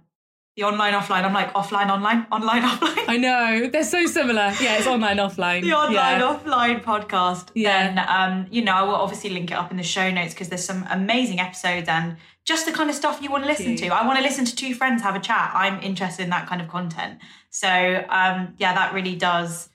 the 0.58 0.64
online 0.64 0.94
offline 0.94 1.24
i'm 1.24 1.34
like 1.34 1.54
offline 1.54 1.90
online 1.90 2.26
online 2.32 2.62
offline 2.72 3.06
I 3.08 3.18
know 3.18 3.68
they're 3.68 3.84
so 3.84 4.06
similar. 4.06 4.54
Yeah, 4.62 4.78
it's 4.78 4.88
online, 4.88 5.18
offline. 5.18 5.62
the 5.70 5.74
online 5.74 6.20
Yeah. 6.20 6.22
offline 6.38 6.84
podcast 6.84 7.50
Yeah. 7.56 7.94
then 7.94 8.06
um 8.08 8.48
you 8.52 8.62
know 8.64 8.74
i 8.74 8.84
will 8.84 8.96
obviously 8.96 9.30
link 9.32 9.52
it 9.52 9.56
up 9.56 9.72
in 9.72 9.78
the 9.78 9.84
show 9.84 10.10
notes 10.12 10.34
because 10.34 10.50
there's 10.50 10.64
some 10.64 10.86
amazing 10.90 11.40
episodes 11.40 11.88
and 11.90 12.18
just 12.46 12.66
the 12.66 12.72
kind 12.72 12.90
of 12.90 12.96
stuff 12.96 13.22
you 13.22 13.30
want 13.32 13.44
to 13.44 13.50
listen 13.50 13.76
to 13.78 13.88
i 13.90 14.06
want 14.06 14.18
to 14.20 14.24
listen 14.24 14.46
to 14.46 14.56
two 14.56 14.74
friends 14.76 15.02
have 15.02 15.16
a 15.16 15.20
chat 15.20 15.52
i'm 15.54 15.80
interested 15.82 16.24
in 16.24 16.30
that 16.30 16.48
kind 16.48 16.62
of 16.62 16.68
content 16.68 17.20
so 17.50 17.68
um 18.10 18.54
yeah 18.58 18.74
that 18.74 18.94
really 18.94 19.16
does 19.16 19.70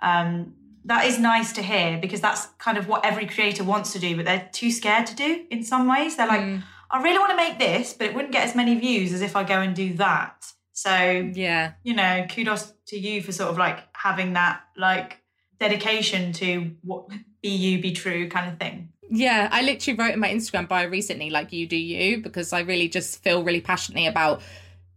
um 0.00 0.54
that 0.84 1.04
is 1.06 1.18
nice 1.18 1.52
to 1.52 1.62
hear 1.62 1.98
because 1.98 2.20
that's 2.20 2.46
kind 2.58 2.78
of 2.78 2.86
what 2.86 3.04
every 3.04 3.26
creator 3.26 3.64
wants 3.64 3.92
to 3.92 3.98
do, 3.98 4.14
but 4.14 4.24
they're 4.24 4.48
too 4.52 4.70
scared 4.70 5.04
to 5.08 5.16
do 5.16 5.44
in 5.50 5.64
some 5.64 5.88
ways. 5.88 6.14
They're 6.16 6.28
like, 6.28 6.60
I 6.90 7.02
really 7.02 7.18
want 7.18 7.30
to 7.30 7.36
make 7.36 7.58
this, 7.58 7.92
but 7.92 8.06
it 8.08 8.14
wouldn't 8.14 8.32
get 8.32 8.44
as 8.46 8.54
many 8.54 8.78
views 8.78 9.12
as 9.12 9.22
if 9.22 9.36
I 9.36 9.44
go 9.44 9.60
and 9.60 9.74
do 9.74 9.94
that. 9.94 10.46
So, 10.72 11.30
Yeah. 11.34 11.72
you 11.82 11.94
know, 11.94 12.26
kudos 12.28 12.72
to 12.88 12.98
you 12.98 13.22
for 13.22 13.32
sort 13.32 13.50
of 13.50 13.58
like 13.58 13.78
having 13.96 14.34
that 14.34 14.60
like 14.76 15.20
dedication 15.58 16.32
to 16.34 16.72
what 16.82 17.08
be 17.42 17.48
you, 17.48 17.80
be 17.80 17.92
true 17.92 18.28
kind 18.28 18.50
of 18.52 18.58
thing. 18.58 18.90
Yeah, 19.08 19.48
I 19.52 19.62
literally 19.62 19.96
wrote 19.98 20.12
in 20.14 20.20
my 20.20 20.28
Instagram 20.32 20.68
bio 20.68 20.88
recently, 20.88 21.30
like 21.30 21.52
you 21.52 21.66
do 21.66 21.76
you, 21.76 22.20
because 22.22 22.52
I 22.52 22.60
really 22.60 22.88
just 22.88 23.22
feel 23.22 23.42
really 23.44 23.60
passionately 23.60 24.06
about 24.06 24.42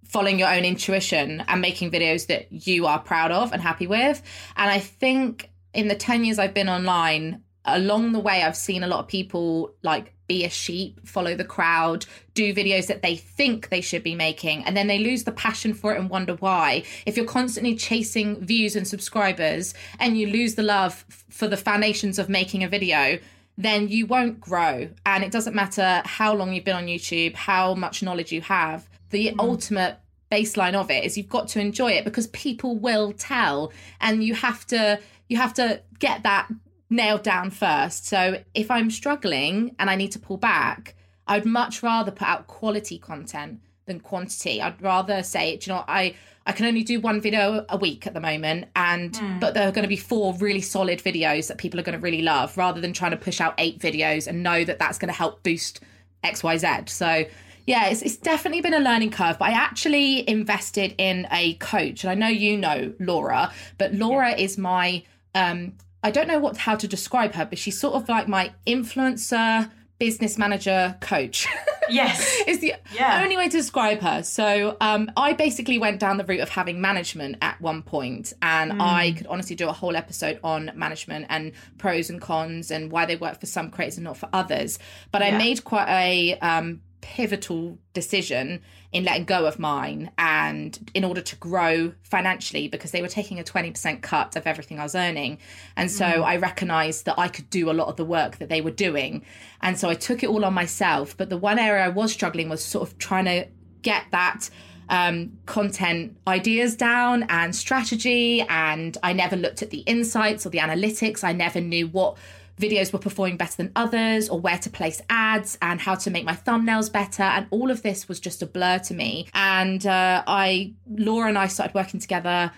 following 0.04 0.40
your 0.40 0.52
own 0.52 0.66
intuition 0.66 1.44
and 1.48 1.62
making 1.62 1.92
videos 1.92 2.28
that 2.28 2.52
you 2.52 2.88
are 2.88 3.00
proud 3.00 3.32
of 3.32 3.54
and 3.54 3.62
happy 3.62 3.86
with. 3.86 4.22
And 4.58 4.70
I 4.70 4.80
think 4.80 5.50
in 5.74 5.88
the 5.88 5.96
10 5.96 6.26
years 6.26 6.40
I've 6.40 6.56
been 6.56 6.70
online, 6.70 7.44
along 7.64 8.14
the 8.14 8.20
way, 8.20 8.42
I've 8.42 8.58
seen 8.58 8.84
a 8.84 8.88
lot 8.88 9.00
of 9.02 9.08
people 9.08 9.76
like 9.84 10.14
be 10.30 10.46
a 10.46 10.50
sheep, 10.50 11.06
follow 11.06 11.36
the 11.36 11.44
crowd, 11.44 12.06
do 12.34 12.54
videos 12.54 12.88
that 12.88 13.02
they 13.02 13.18
think 13.18 13.68
they 13.68 13.82
should 13.82 14.04
be 14.04 14.16
making, 14.16 14.64
and 14.64 14.78
then 14.78 14.88
they 14.88 15.00
lose 15.00 15.26
the 15.26 15.34
passion 15.34 15.74
for 15.74 15.94
it 15.94 16.00
and 16.00 16.10
wonder 16.10 16.36
why. 16.36 16.84
If 17.06 17.18
you're 17.18 17.26
constantly 17.26 17.76
chasing 17.76 18.40
views 18.46 18.78
and 18.78 18.88
subscribers 18.88 19.74
and 20.00 20.18
you 20.18 20.28
lose 20.28 20.56
the 20.56 20.64
love 20.64 21.04
for 21.30 21.48
the 21.50 21.58
foundations 21.58 22.18
of 22.18 22.30
making 22.30 22.64
a 22.64 22.70
video, 22.70 23.20
then 23.58 23.90
you 23.90 24.06
won't 24.06 24.40
grow. 24.40 24.88
And 25.06 25.24
it 25.24 25.32
doesn't 25.32 25.54
matter 25.54 26.02
how 26.06 26.34
long 26.34 26.54
you've 26.54 26.64
been 26.64 26.78
on 26.78 26.86
YouTube, 26.86 27.36
how 27.36 27.74
much 27.74 28.02
knowledge 28.02 28.32
you 28.32 28.42
have. 28.42 28.88
The 29.10 29.32
mm. 29.32 29.36
ultimate 29.40 29.98
baseline 30.32 30.76
of 30.76 30.90
it 30.90 31.04
is 31.04 31.18
you've 31.18 31.28
got 31.28 31.50
to 31.50 31.60
enjoy 31.60 31.92
it 31.92 32.06
because 32.06 32.28
people 32.28 32.78
will 32.78 33.12
tell 33.14 33.74
and 34.00 34.24
you 34.24 34.36
have 34.36 34.66
to 34.68 35.00
you 35.28 35.38
have 35.38 35.54
to 35.56 35.82
get 35.98 36.22
that 36.24 36.48
nailed 36.90 37.24
down 37.24 37.52
first. 37.52 38.08
So 38.08 38.42
if 38.54 38.72
I'm 38.72 38.90
struggling 38.90 39.76
and 39.80 39.90
I 39.90 39.96
need 39.96 40.12
to 40.14 40.20
pull 40.20 40.38
back, 40.38 40.96
I'd 41.28 41.46
much 41.46 41.84
rather 41.84 42.12
put 42.12 42.28
out 42.28 42.48
quality 42.48 42.98
content 42.98 43.62
than 43.86 44.00
quantity. 44.00 44.62
I'd 44.62 44.82
rather 44.82 45.24
say, 45.24 45.58
do 45.58 45.70
you 45.70 45.76
know, 45.76 45.84
I 45.88 46.16
I 46.46 46.52
can 46.52 46.66
only 46.66 46.84
do 46.84 47.00
one 47.00 47.22
video 47.22 47.64
a 47.70 47.78
week 47.78 48.08
at 48.08 48.16
the 48.16 48.20
moment, 48.20 48.70
and 48.76 49.20
but 49.40 49.54
there 49.54 49.68
are 49.68 49.72
going 49.72 49.84
to 49.84 49.90
be 49.90 49.98
four 49.98 50.34
really 50.36 50.62
solid 50.62 50.98
videos 50.98 51.48
that 51.48 51.60
people 51.60 51.80
are 51.80 51.84
going 51.84 51.98
to 51.98 52.02
really 52.02 52.24
love, 52.24 52.58
rather 52.58 52.82
than 52.82 52.92
trying 52.92 53.12
to 53.12 53.18
push 53.18 53.40
out 53.40 53.54
eight 53.60 53.78
videos 53.78 54.26
and 54.26 54.42
know 54.42 54.66
that 54.66 54.80
that's 54.80 54.98
going 54.98 55.10
to 55.10 55.18
help 55.18 55.44
boost 55.44 55.82
X 56.24 56.42
Y 56.42 56.58
Z. 56.58 56.68
So 56.88 57.26
yeah, 57.68 57.90
it's, 57.90 58.02
it's 58.02 58.18
definitely 58.18 58.62
been 58.62 58.74
a 58.74 58.80
learning 58.80 59.12
curve, 59.12 59.38
but 59.38 59.50
I 59.50 59.52
actually 59.52 60.28
invested 60.28 60.96
in 60.98 61.28
a 61.32 61.54
coach, 61.56 62.04
and 62.04 62.10
I 62.10 62.16
know 62.16 62.30
you 62.30 62.58
know 62.58 62.94
Laura, 63.00 63.54
but 63.78 63.94
Laura 63.94 64.32
is 64.32 64.58
my 64.58 65.04
um 65.36 65.74
I 66.04 66.12
don't 66.12 66.28
know 66.28 66.40
what 66.40 66.58
how 66.58 66.76
to 66.76 66.88
describe 66.88 67.34
her, 67.34 67.46
but 67.46 67.58
she's 67.58 67.80
sort 67.80 67.96
of 67.96 68.08
like 68.10 68.28
my 68.28 68.54
influencer 68.66 69.70
business 70.00 70.38
manager 70.38 70.96
coach. 71.02 71.46
Yes. 71.92 72.44
is 72.46 72.60
the 72.60 72.76
Yeah. 72.94 73.24
only 73.24 73.36
way 73.36 73.50
to 73.50 73.58
describe 73.58 74.00
her. 74.02 74.22
So 74.22 74.78
um, 74.80 75.10
I 75.18 75.34
basically 75.34 75.80
went 75.80 76.00
down 76.00 76.18
the 76.18 76.24
route 76.24 76.40
of 76.42 76.50
having 76.50 76.80
management 76.80 77.38
at 77.42 77.60
one 77.60 77.82
point, 77.82 78.32
and 78.44 78.74
Hmm. 78.74 78.80
I 78.82 79.14
could 79.18 79.26
honestly 79.26 79.56
do 79.56 79.68
a 79.68 79.74
whole 79.74 79.96
episode 79.96 80.40
on 80.44 80.72
management 80.76 81.26
and 81.30 81.52
pros 81.80 82.12
and 82.12 82.22
cons 82.22 82.70
and 82.70 82.92
why 82.92 83.08
they 83.08 83.16
work 83.16 83.40
for 83.40 83.48
some 83.48 83.72
creators 83.72 83.98
and 83.98 84.04
not 84.04 84.18
for 84.18 84.30
others. 84.32 84.78
But 85.12 85.24
I 85.24 85.32
made 85.32 85.64
quite 85.64 85.90
a 85.90 86.38
um, 86.42 86.82
pivotal 87.02 87.78
decision 87.94 88.62
in 88.92 89.04
letting 89.04 89.26
go 89.26 89.46
of 89.46 89.60
mine 89.60 90.12
and 90.18 90.90
in 90.94 91.04
order 91.04 91.22
to 91.22 91.36
grow 91.36 91.94
financially 92.02 92.68
because 92.68 92.92
they 92.92 93.02
were 93.02 93.08
taking 93.08 93.40
a 93.40 93.44
20% 93.44 94.02
cut 94.02 94.36
of 94.36 94.48
everything 94.48 94.80
I 94.80 94.84
was 94.84 94.96
earning. 94.96 95.38
And 95.76 95.92
so 95.92 96.06
I 96.06 96.38
recognized 96.38 97.06
that 97.06 97.20
I 97.20 97.28
could 97.28 97.50
do 97.50 97.70
a 97.70 97.74
lot 97.74 97.88
of 97.88 97.98
the 97.98 98.06
work 98.06 98.38
that 98.38 98.50
they 98.50 98.62
were 98.62 98.72
doing. 98.72 99.24
And 99.62 99.78
so 99.78 99.90
I 99.90 99.94
took 99.94 100.24
it 100.24 100.30
all 100.30 100.44
on 100.44 100.54
myself. 100.54 101.16
But 101.16 101.30
the 101.30 101.38
one 101.38 101.60
area 101.60 101.86
I 101.86 101.90
was 101.90 102.12
struggling 102.12 102.50
was 102.50 102.64
sort 102.64 102.88
of 102.88 102.98
trying 102.98 103.26
to 103.26 103.48
get 103.82 104.06
that 104.12 104.50
um, 104.90 105.38
content 105.46 106.18
ideas 106.28 106.76
down 106.76 107.24
and 107.30 107.56
strategy. 107.56 108.42
And 108.50 108.98
I 109.04 109.14
never 109.14 109.36
looked 109.36 109.62
at 109.62 109.70
the 109.70 109.80
insights 109.80 110.46
or 110.46 110.50
the 110.50 110.58
analytics. 110.58 111.24
I 111.24 111.32
never 111.32 111.62
knew 111.62 111.88
what 111.88 112.18
videos 112.60 112.92
were 112.92 113.00
performing 113.00 113.38
better 113.38 113.56
than 113.58 113.72
others 113.76 114.30
or 114.30 114.40
where 114.40 114.58
to 114.60 114.70
place 114.70 115.02
ads 115.10 115.58
and 115.62 115.80
how 115.80 115.96
to 115.96 116.12
make 116.12 116.26
my 116.26 116.36
thumbnails 116.36 116.92
better. 116.92 117.24
And 117.24 117.48
all 117.52 117.72
of 117.72 117.82
this 117.82 118.08
was 118.08 118.20
just 118.20 118.42
a 118.42 118.46
blur 118.46 118.80
to 118.80 118.94
me. 118.94 119.28
And 119.34 119.86
uh, 119.86 120.24
i 120.28 120.74
laura 120.88 121.30
and 121.30 121.38
i 121.38 121.48
started 121.48 121.74
working 121.74 122.00
together 122.00 122.52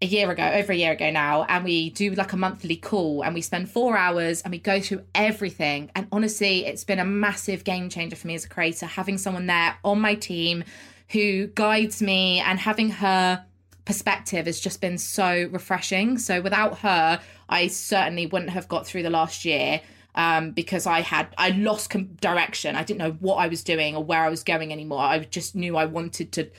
a 0.00 0.06
year 0.06 0.30
ago, 0.30 0.44
over 0.44 0.72
a 0.72 0.76
year 0.76 0.92
ago 0.92 1.10
now, 1.10 1.42
and 1.48 1.64
we 1.64 1.90
do 1.90 2.12
like 2.12 2.32
a 2.32 2.36
monthly 2.36 2.76
call 2.76 3.22
and 3.22 3.34
we 3.34 3.40
spend 3.40 3.68
four 3.68 3.96
hours 3.96 4.42
and 4.42 4.52
we 4.52 4.58
go 4.58 4.80
through 4.80 5.02
everything. 5.14 5.90
And 5.96 6.06
honestly, 6.12 6.66
it's 6.66 6.84
been 6.84 7.00
a 7.00 7.04
massive 7.04 7.64
game 7.64 7.88
changer 7.88 8.14
for 8.14 8.28
me 8.28 8.36
as 8.36 8.44
a 8.44 8.48
creator, 8.48 8.86
having 8.86 9.18
someone 9.18 9.46
there 9.46 9.76
on 9.84 10.00
my 10.00 10.14
team 10.14 10.62
who 11.10 11.48
guides 11.48 12.00
me 12.00 12.38
and 12.40 12.60
having 12.60 12.90
her 12.90 13.44
perspective 13.88 14.44
has 14.44 14.60
just 14.60 14.82
been 14.82 14.98
so 14.98 15.48
refreshing. 15.50 16.18
So 16.18 16.42
without 16.42 16.80
her, 16.80 17.22
I 17.48 17.68
certainly 17.68 18.26
wouldn't 18.26 18.50
have 18.50 18.68
got 18.68 18.86
through 18.86 19.02
the 19.02 19.10
last 19.10 19.46
year. 19.46 19.80
Um, 20.14 20.50
because 20.50 20.84
I 20.84 21.00
had 21.02 21.28
I 21.38 21.50
lost 21.50 21.94
direction. 22.20 22.74
I 22.74 22.82
didn't 22.82 22.98
know 22.98 23.12
what 23.20 23.36
I 23.36 23.46
was 23.46 23.62
doing 23.62 23.94
or 23.94 24.02
where 24.02 24.24
I 24.24 24.28
was 24.28 24.42
going 24.42 24.72
anymore. 24.72 25.00
I 25.00 25.20
just 25.20 25.54
knew 25.54 25.76
I 25.76 25.84
wanted 25.84 26.32
to 26.32 26.50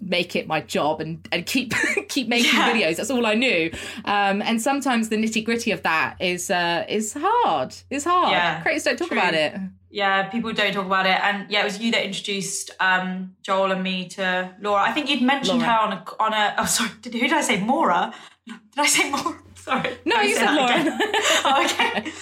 make 0.00 0.34
it 0.34 0.46
my 0.46 0.60
job 0.60 1.00
and, 1.00 1.26
and 1.32 1.46
keep 1.46 1.72
keep 2.08 2.28
making 2.28 2.54
yeah. 2.54 2.72
videos. 2.72 2.96
That's 2.96 3.10
all 3.10 3.26
I 3.26 3.34
knew. 3.34 3.70
Um, 4.04 4.42
and 4.42 4.60
sometimes 4.60 5.08
the 5.08 5.16
nitty 5.16 5.44
gritty 5.44 5.70
of 5.72 5.82
that 5.82 6.16
is 6.20 6.50
uh, 6.50 6.84
is 6.88 7.16
hard. 7.18 7.74
It's 7.90 8.04
hard. 8.04 8.32
Yeah, 8.32 8.62
Creators 8.62 8.84
don't 8.84 8.98
talk 8.98 9.08
true. 9.08 9.18
about 9.18 9.34
it. 9.34 9.54
Yeah, 9.92 10.28
people 10.28 10.52
don't 10.52 10.72
talk 10.72 10.86
about 10.86 11.06
it. 11.06 11.18
And 11.20 11.50
yeah, 11.50 11.62
it 11.62 11.64
was 11.64 11.80
you 11.80 11.90
that 11.92 12.04
introduced 12.04 12.70
um, 12.78 13.34
Joel 13.42 13.72
and 13.72 13.82
me 13.82 14.08
to 14.10 14.54
Laura. 14.60 14.82
I 14.82 14.92
think 14.92 15.10
you'd 15.10 15.22
mentioned 15.22 15.60
Laura. 15.60 15.72
her 15.72 15.80
on 15.80 15.92
a 15.92 16.04
on 16.20 16.32
a. 16.32 16.54
Oh, 16.58 16.64
sorry. 16.66 16.90
Did, 17.02 17.14
who 17.14 17.20
did 17.20 17.32
I 17.32 17.42
say? 17.42 17.60
Maura. 17.60 18.14
Did 18.46 18.78
I 18.78 18.86
say 18.86 19.10
Maura? 19.10 19.36
Sorry. 19.60 19.96
No, 20.04 20.20
you 20.20 20.34
said 20.34 20.54
Laura. 20.54 20.74
oh, 21.44 21.64
okay. 21.64 22.12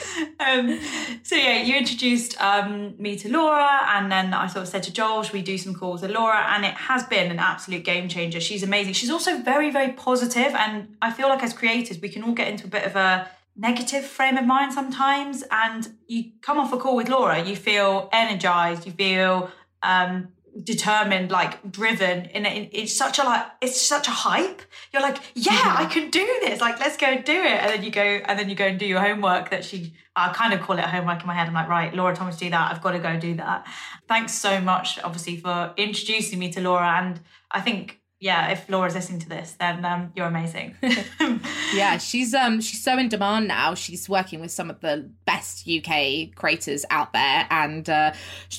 Um, 0.41 0.81
so 1.23 1.37
yeah, 1.37 1.63
you 1.63 1.77
introduced 1.77 2.41
um, 2.41 2.95
me 2.99 3.17
to 3.17 3.31
Laura, 3.31 3.81
and 3.89 4.11
then 4.11 4.35
I 4.35 4.49
sort 4.49 4.65
of 4.65 4.69
said 4.69 4.83
to 4.85 4.93
Joel, 4.93 5.23
"Should 5.23 5.35
we 5.35 5.43
do 5.43 5.57
some 5.57 5.75
calls 5.75 6.03
with 6.03 6.11
Laura?" 6.11 6.45
And 6.49 6.65
it 6.65 6.75
has 6.75 7.05
been 7.05 7.31
an 7.31 7.39
absolute 7.39 7.85
game 7.85 8.09
changer. 8.09 8.41
She's 8.41 8.63
amazing. 8.63 8.95
She's 8.95 9.11
also 9.11 9.39
very, 9.39 9.71
very 9.71 9.93
positive, 9.93 10.53
and 10.55 10.97
I 11.01 11.13
feel 11.13 11.29
like 11.29 11.43
as 11.43 11.53
creators, 11.53 12.01
we 12.01 12.09
can 12.09 12.23
all 12.25 12.35
get 12.35 12.49
into 12.49 12.67
a 12.67 12.71
bit 12.71 12.85
of 12.85 12.97
a 12.97 13.29
negative 13.57 14.05
frame 14.05 14.37
of 14.37 14.47
mind 14.47 14.73
sometimes. 14.73 15.45
And 15.51 15.89
you 16.07 16.33
come 16.43 16.59
off 16.59 16.73
a 16.73 16.79
call 16.79 16.97
with 16.97 17.09
Laura, 17.09 17.43
you 17.45 17.57
feel 17.57 18.09
energized, 18.13 18.87
you 18.87 18.93
feel 18.93 19.51
um, 19.83 20.29
determined 20.63 21.31
like 21.31 21.71
driven 21.71 22.27
and 22.27 22.47
it's 22.73 22.95
such 22.95 23.19
a 23.19 23.23
like 23.23 23.47
it's 23.61 23.81
such 23.81 24.09
a 24.09 24.11
hype. 24.11 24.63
You're 24.93 25.03
like 25.03 25.19
yeah 25.35 25.53
mm-hmm. 25.53 25.83
i 25.83 25.87
can 25.87 26.11
do 26.11 26.25
this. 26.43 26.61
Like 26.61 26.81
let's 26.81 26.97
go 26.97 27.07
and 27.07 27.25
do 27.25 27.33
it. 27.33 27.61
And 27.63 27.71
then 27.71 27.83
you 27.83 27.91
go 27.91 28.03
and 28.03 28.39
then 28.39 28.49
you 28.49 28.55
go 28.55 28.67
and 28.67 28.79
do 28.79 28.87
your 28.87 29.01
homework 29.01 29.51
that 29.51 29.65
she 29.65 29.95
i 30.17 30.33
kind 30.33 30.53
of 30.53 30.61
call 30.61 30.79
it 30.79 30.85
homework 30.85 31.21
in 31.21 31.27
my 31.27 31.35
head. 31.35 31.49
I'm 31.49 31.55
like 31.55 31.69
right 31.69 31.95
laura 31.95 32.15
to 32.15 32.37
do 32.39 32.51
that. 32.51 32.73
I've 32.73 32.83
got 32.83 32.93
to 32.93 32.99
go 32.99 33.19
do 33.19 33.35
that. 33.37 33.67
Thanks 34.07 34.33
so 34.33 34.61
much 34.61 34.99
obviously 35.01 35.37
for 35.37 35.73
introducing 35.77 36.39
me 36.39 36.51
to 36.53 36.61
laura. 36.61 36.87
And 36.87 37.21
i 37.51 37.61
think 37.61 38.01
yeah, 38.21 38.51
if 38.51 38.69
Laura's 38.69 38.95
listening 38.95 39.21
to 39.21 39.29
this, 39.29 39.53
then 39.61 39.85
um, 39.85 40.13
you're 40.17 40.27
amazing. 40.27 40.75
yeah, 41.73 41.99
she's 41.99 42.35
um 42.35 42.61
she's 42.61 42.83
so 42.83 42.99
in 42.99 43.09
demand 43.09 43.47
now. 43.47 43.75
She's 43.75 44.09
working 44.09 44.41
with 44.41 44.51
some 44.51 44.71
of 44.71 44.81
the 44.81 45.09
best 45.25 45.69
UK 45.69 46.35
creators 46.35 46.85
out 46.91 47.13
there, 47.13 47.47
and 47.49 47.89
uh, 47.89 48.13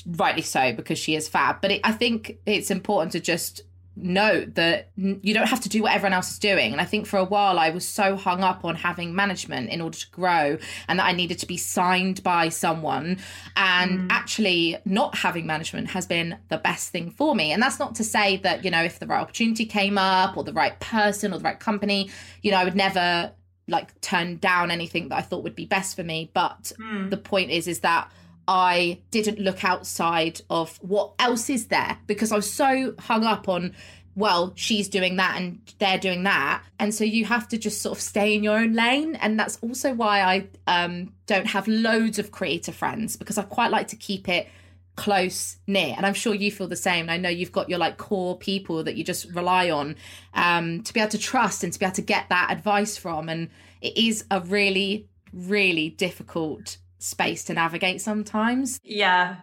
rightly 0.06 0.42
so 0.42 0.72
because 0.72 0.98
she 0.98 1.14
is 1.14 1.28
fab. 1.28 1.60
But 1.60 1.72
it, 1.72 1.80
I 1.84 1.92
think 1.92 2.38
it's 2.46 2.70
important 2.70 3.12
to 3.12 3.20
just 3.20 3.62
note 3.96 4.54
that 4.54 4.90
you 4.96 5.34
don't 5.34 5.48
have 5.48 5.60
to 5.60 5.68
do 5.68 5.82
what 5.82 5.92
everyone 5.92 6.12
else 6.12 6.30
is 6.30 6.38
doing. 6.38 6.72
And 6.72 6.80
I 6.80 6.84
think 6.84 7.06
for 7.06 7.18
a 7.18 7.24
while 7.24 7.58
I 7.58 7.70
was 7.70 7.86
so 7.86 8.16
hung 8.16 8.42
up 8.42 8.64
on 8.64 8.76
having 8.76 9.14
management 9.14 9.70
in 9.70 9.80
order 9.80 9.98
to 9.98 10.10
grow 10.10 10.58
and 10.88 10.98
that 10.98 11.04
I 11.04 11.12
needed 11.12 11.38
to 11.40 11.46
be 11.46 11.56
signed 11.56 12.22
by 12.22 12.48
someone. 12.48 13.18
And 13.56 14.00
mm. 14.00 14.06
actually, 14.10 14.78
not 14.84 15.16
having 15.16 15.46
management 15.46 15.88
has 15.88 16.06
been 16.06 16.38
the 16.48 16.58
best 16.58 16.90
thing 16.90 17.10
for 17.10 17.34
me. 17.34 17.52
And 17.52 17.62
that's 17.62 17.78
not 17.78 17.94
to 17.96 18.04
say 18.04 18.36
that, 18.38 18.64
you 18.64 18.70
know, 18.70 18.82
if 18.82 18.98
the 18.98 19.06
right 19.06 19.20
opportunity 19.20 19.66
came 19.66 19.98
up 19.98 20.36
or 20.36 20.44
the 20.44 20.52
right 20.52 20.78
person 20.80 21.32
or 21.32 21.38
the 21.38 21.44
right 21.44 21.60
company, 21.60 22.10
you 22.42 22.50
know, 22.50 22.58
I 22.58 22.64
would 22.64 22.76
never 22.76 23.32
like 23.68 24.00
turn 24.00 24.36
down 24.36 24.70
anything 24.70 25.08
that 25.08 25.16
I 25.16 25.22
thought 25.22 25.44
would 25.44 25.54
be 25.54 25.66
best 25.66 25.96
for 25.96 26.02
me. 26.02 26.30
But 26.32 26.72
mm. 26.78 27.10
the 27.10 27.16
point 27.16 27.50
is, 27.50 27.68
is 27.68 27.80
that 27.80 28.10
I 28.50 28.98
didn't 29.12 29.38
look 29.38 29.64
outside 29.64 30.40
of 30.50 30.76
what 30.78 31.12
else 31.20 31.48
is 31.48 31.68
there 31.68 31.96
because 32.08 32.32
I 32.32 32.36
was 32.36 32.52
so 32.52 32.94
hung 32.98 33.22
up 33.22 33.48
on, 33.48 33.76
well, 34.16 34.52
she's 34.56 34.88
doing 34.88 35.14
that 35.16 35.40
and 35.40 35.60
they're 35.78 36.00
doing 36.00 36.24
that. 36.24 36.64
And 36.80 36.92
so 36.92 37.04
you 37.04 37.26
have 37.26 37.46
to 37.50 37.58
just 37.58 37.80
sort 37.80 37.96
of 37.96 38.02
stay 38.02 38.34
in 38.34 38.42
your 38.42 38.58
own 38.58 38.72
lane. 38.72 39.14
And 39.14 39.38
that's 39.38 39.56
also 39.62 39.94
why 39.94 40.22
I 40.22 40.48
um, 40.66 41.14
don't 41.26 41.46
have 41.46 41.68
loads 41.68 42.18
of 42.18 42.32
creator 42.32 42.72
friends 42.72 43.14
because 43.14 43.38
I 43.38 43.44
quite 43.44 43.70
like 43.70 43.86
to 43.88 43.96
keep 43.96 44.28
it 44.28 44.48
close 44.96 45.56
near 45.66 45.94
and 45.96 46.04
i'm 46.04 46.12
sure 46.12 46.34
you 46.34 46.50
feel 46.50 46.66
the 46.66 46.76
same 46.76 47.08
i 47.08 47.16
know 47.16 47.30
you've 47.30 47.52
got 47.52 47.70
your 47.70 47.78
like 47.78 47.96
core 47.96 48.36
people 48.36 48.84
that 48.84 48.96
you 48.96 49.04
just 49.04 49.24
rely 49.32 49.70
on 49.70 49.96
um, 50.34 50.82
to 50.82 50.92
be 50.92 51.00
able 51.00 51.08
to 51.08 51.16
trust 51.16 51.64
and 51.64 51.72
to 51.72 51.78
be 51.78 51.86
able 51.86 51.94
to 51.94 52.02
get 52.02 52.28
that 52.28 52.48
advice 52.50 52.98
from 52.98 53.30
and 53.30 53.48
it 53.80 53.96
is 53.96 54.26
a 54.30 54.40
really 54.40 55.08
really 55.32 55.88
difficult 55.88 56.76
space 57.00 57.42
to 57.44 57.54
navigate 57.54 58.00
sometimes. 58.00 58.78
Yeah. 58.84 59.36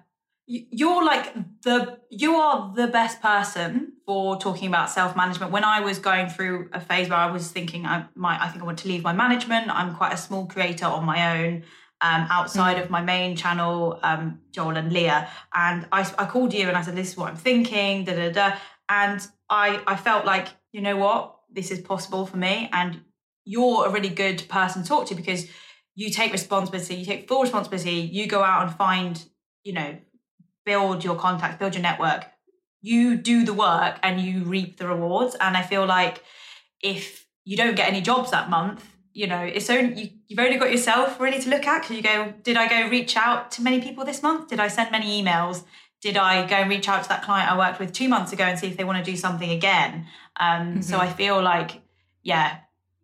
You're 0.45 1.03
like 1.03 1.33
the 1.63 1.99
you 2.09 2.35
are 2.35 2.73
the 2.73 2.87
best 2.87 3.21
person 3.21 3.93
for 4.05 4.37
talking 4.37 4.69
about 4.69 4.89
self-management. 4.89 5.51
When 5.51 5.65
I 5.65 5.81
was 5.81 5.99
going 5.99 6.29
through 6.29 6.69
a 6.71 6.79
phase 6.79 7.09
where 7.09 7.19
I 7.19 7.29
was 7.29 7.51
thinking 7.51 7.85
I 7.85 8.05
might 8.15 8.39
I 8.39 8.47
think 8.47 8.63
I 8.63 8.65
want 8.65 8.79
to 8.79 8.87
leave 8.87 9.03
my 9.03 9.11
management. 9.11 9.69
I'm 9.69 9.93
quite 9.93 10.13
a 10.13 10.17
small 10.17 10.45
creator 10.45 10.85
on 10.85 11.03
my 11.03 11.39
own. 11.39 11.63
Um, 11.99 12.27
outside 12.29 12.77
of 12.77 12.91
my 12.91 13.01
main 13.01 13.35
channel, 13.35 13.99
um, 14.03 14.39
Joel 14.51 14.77
and 14.77 14.93
Leah. 14.93 15.27
And 15.51 15.87
I, 15.91 16.01
I 16.19 16.25
called 16.25 16.53
you 16.53 16.67
and 16.67 16.77
I 16.77 16.83
said, 16.83 16.95
This 16.95 17.09
is 17.09 17.17
what 17.17 17.31
I'm 17.31 17.35
thinking, 17.35 18.05
da 18.05 18.13
da 18.13 18.29
da. 18.29 18.55
And 18.87 19.27
I, 19.49 19.81
I 19.87 19.95
felt 19.95 20.23
like, 20.23 20.49
you 20.71 20.81
know 20.81 20.95
what, 20.95 21.39
this 21.51 21.71
is 21.71 21.81
possible 21.81 22.27
for 22.27 22.37
me. 22.37 22.69
And 22.71 23.01
you're 23.45 23.87
a 23.87 23.89
really 23.89 24.09
good 24.09 24.43
person 24.47 24.83
to 24.83 24.87
talk 24.87 25.07
to 25.07 25.15
because 25.15 25.47
you 25.97 26.11
take 26.11 26.31
responsibility, 26.31 26.93
you 26.93 27.05
take 27.05 27.27
full 27.27 27.41
responsibility, 27.41 27.89
you 27.89 28.27
go 28.27 28.43
out 28.43 28.67
and 28.67 28.75
find, 28.77 29.25
you 29.63 29.73
know, 29.73 29.97
build 30.63 31.03
your 31.03 31.15
contacts, 31.15 31.57
build 31.57 31.73
your 31.73 31.81
network. 31.81 32.27
You 32.81 33.17
do 33.17 33.43
the 33.43 33.53
work 33.53 33.97
and 34.03 34.21
you 34.21 34.43
reap 34.43 34.77
the 34.77 34.87
rewards. 34.87 35.35
And 35.41 35.57
I 35.57 35.63
feel 35.63 35.87
like 35.87 36.23
if 36.83 37.25
you 37.45 37.57
don't 37.57 37.75
get 37.75 37.89
any 37.89 38.01
jobs 38.01 38.29
that 38.29 38.47
month, 38.47 38.85
you 39.11 39.25
know, 39.25 39.41
it's 39.41 39.71
only 39.71 39.99
you, 39.99 40.09
you've 40.27 40.39
only 40.39 40.57
got 40.57 40.69
yourself 40.69 41.19
really 41.19 41.39
to 41.39 41.49
look 41.49 41.65
at 41.65 41.81
because 41.81 41.97
you 41.97 42.03
go, 42.03 42.31
did 42.43 42.57
I 42.57 42.69
go 42.69 42.87
reach 42.89 43.17
out 43.17 43.49
to 43.53 43.63
many 43.63 43.81
people 43.81 44.05
this 44.05 44.21
month? 44.21 44.49
Did 44.49 44.59
I 44.59 44.67
send 44.67 44.91
many 44.91 45.23
emails? 45.23 45.63
Did 45.99 46.15
I 46.15 46.45
go 46.45 46.57
and 46.57 46.69
reach 46.69 46.87
out 46.87 47.01
to 47.01 47.09
that 47.09 47.23
client 47.23 47.51
I 47.51 47.57
worked 47.57 47.79
with 47.79 47.91
two 47.91 48.07
months 48.07 48.31
ago 48.33 48.43
and 48.43 48.59
see 48.59 48.67
if 48.67 48.77
they 48.77 48.83
want 48.83 49.03
to 49.03 49.11
do 49.11 49.17
something 49.17 49.49
again? 49.49 50.05
Um, 50.39 50.67
mm-hmm. 50.67 50.81
So 50.81 50.99
I 50.99 51.11
feel 51.11 51.41
like, 51.41 51.81
yeah, 52.21 52.57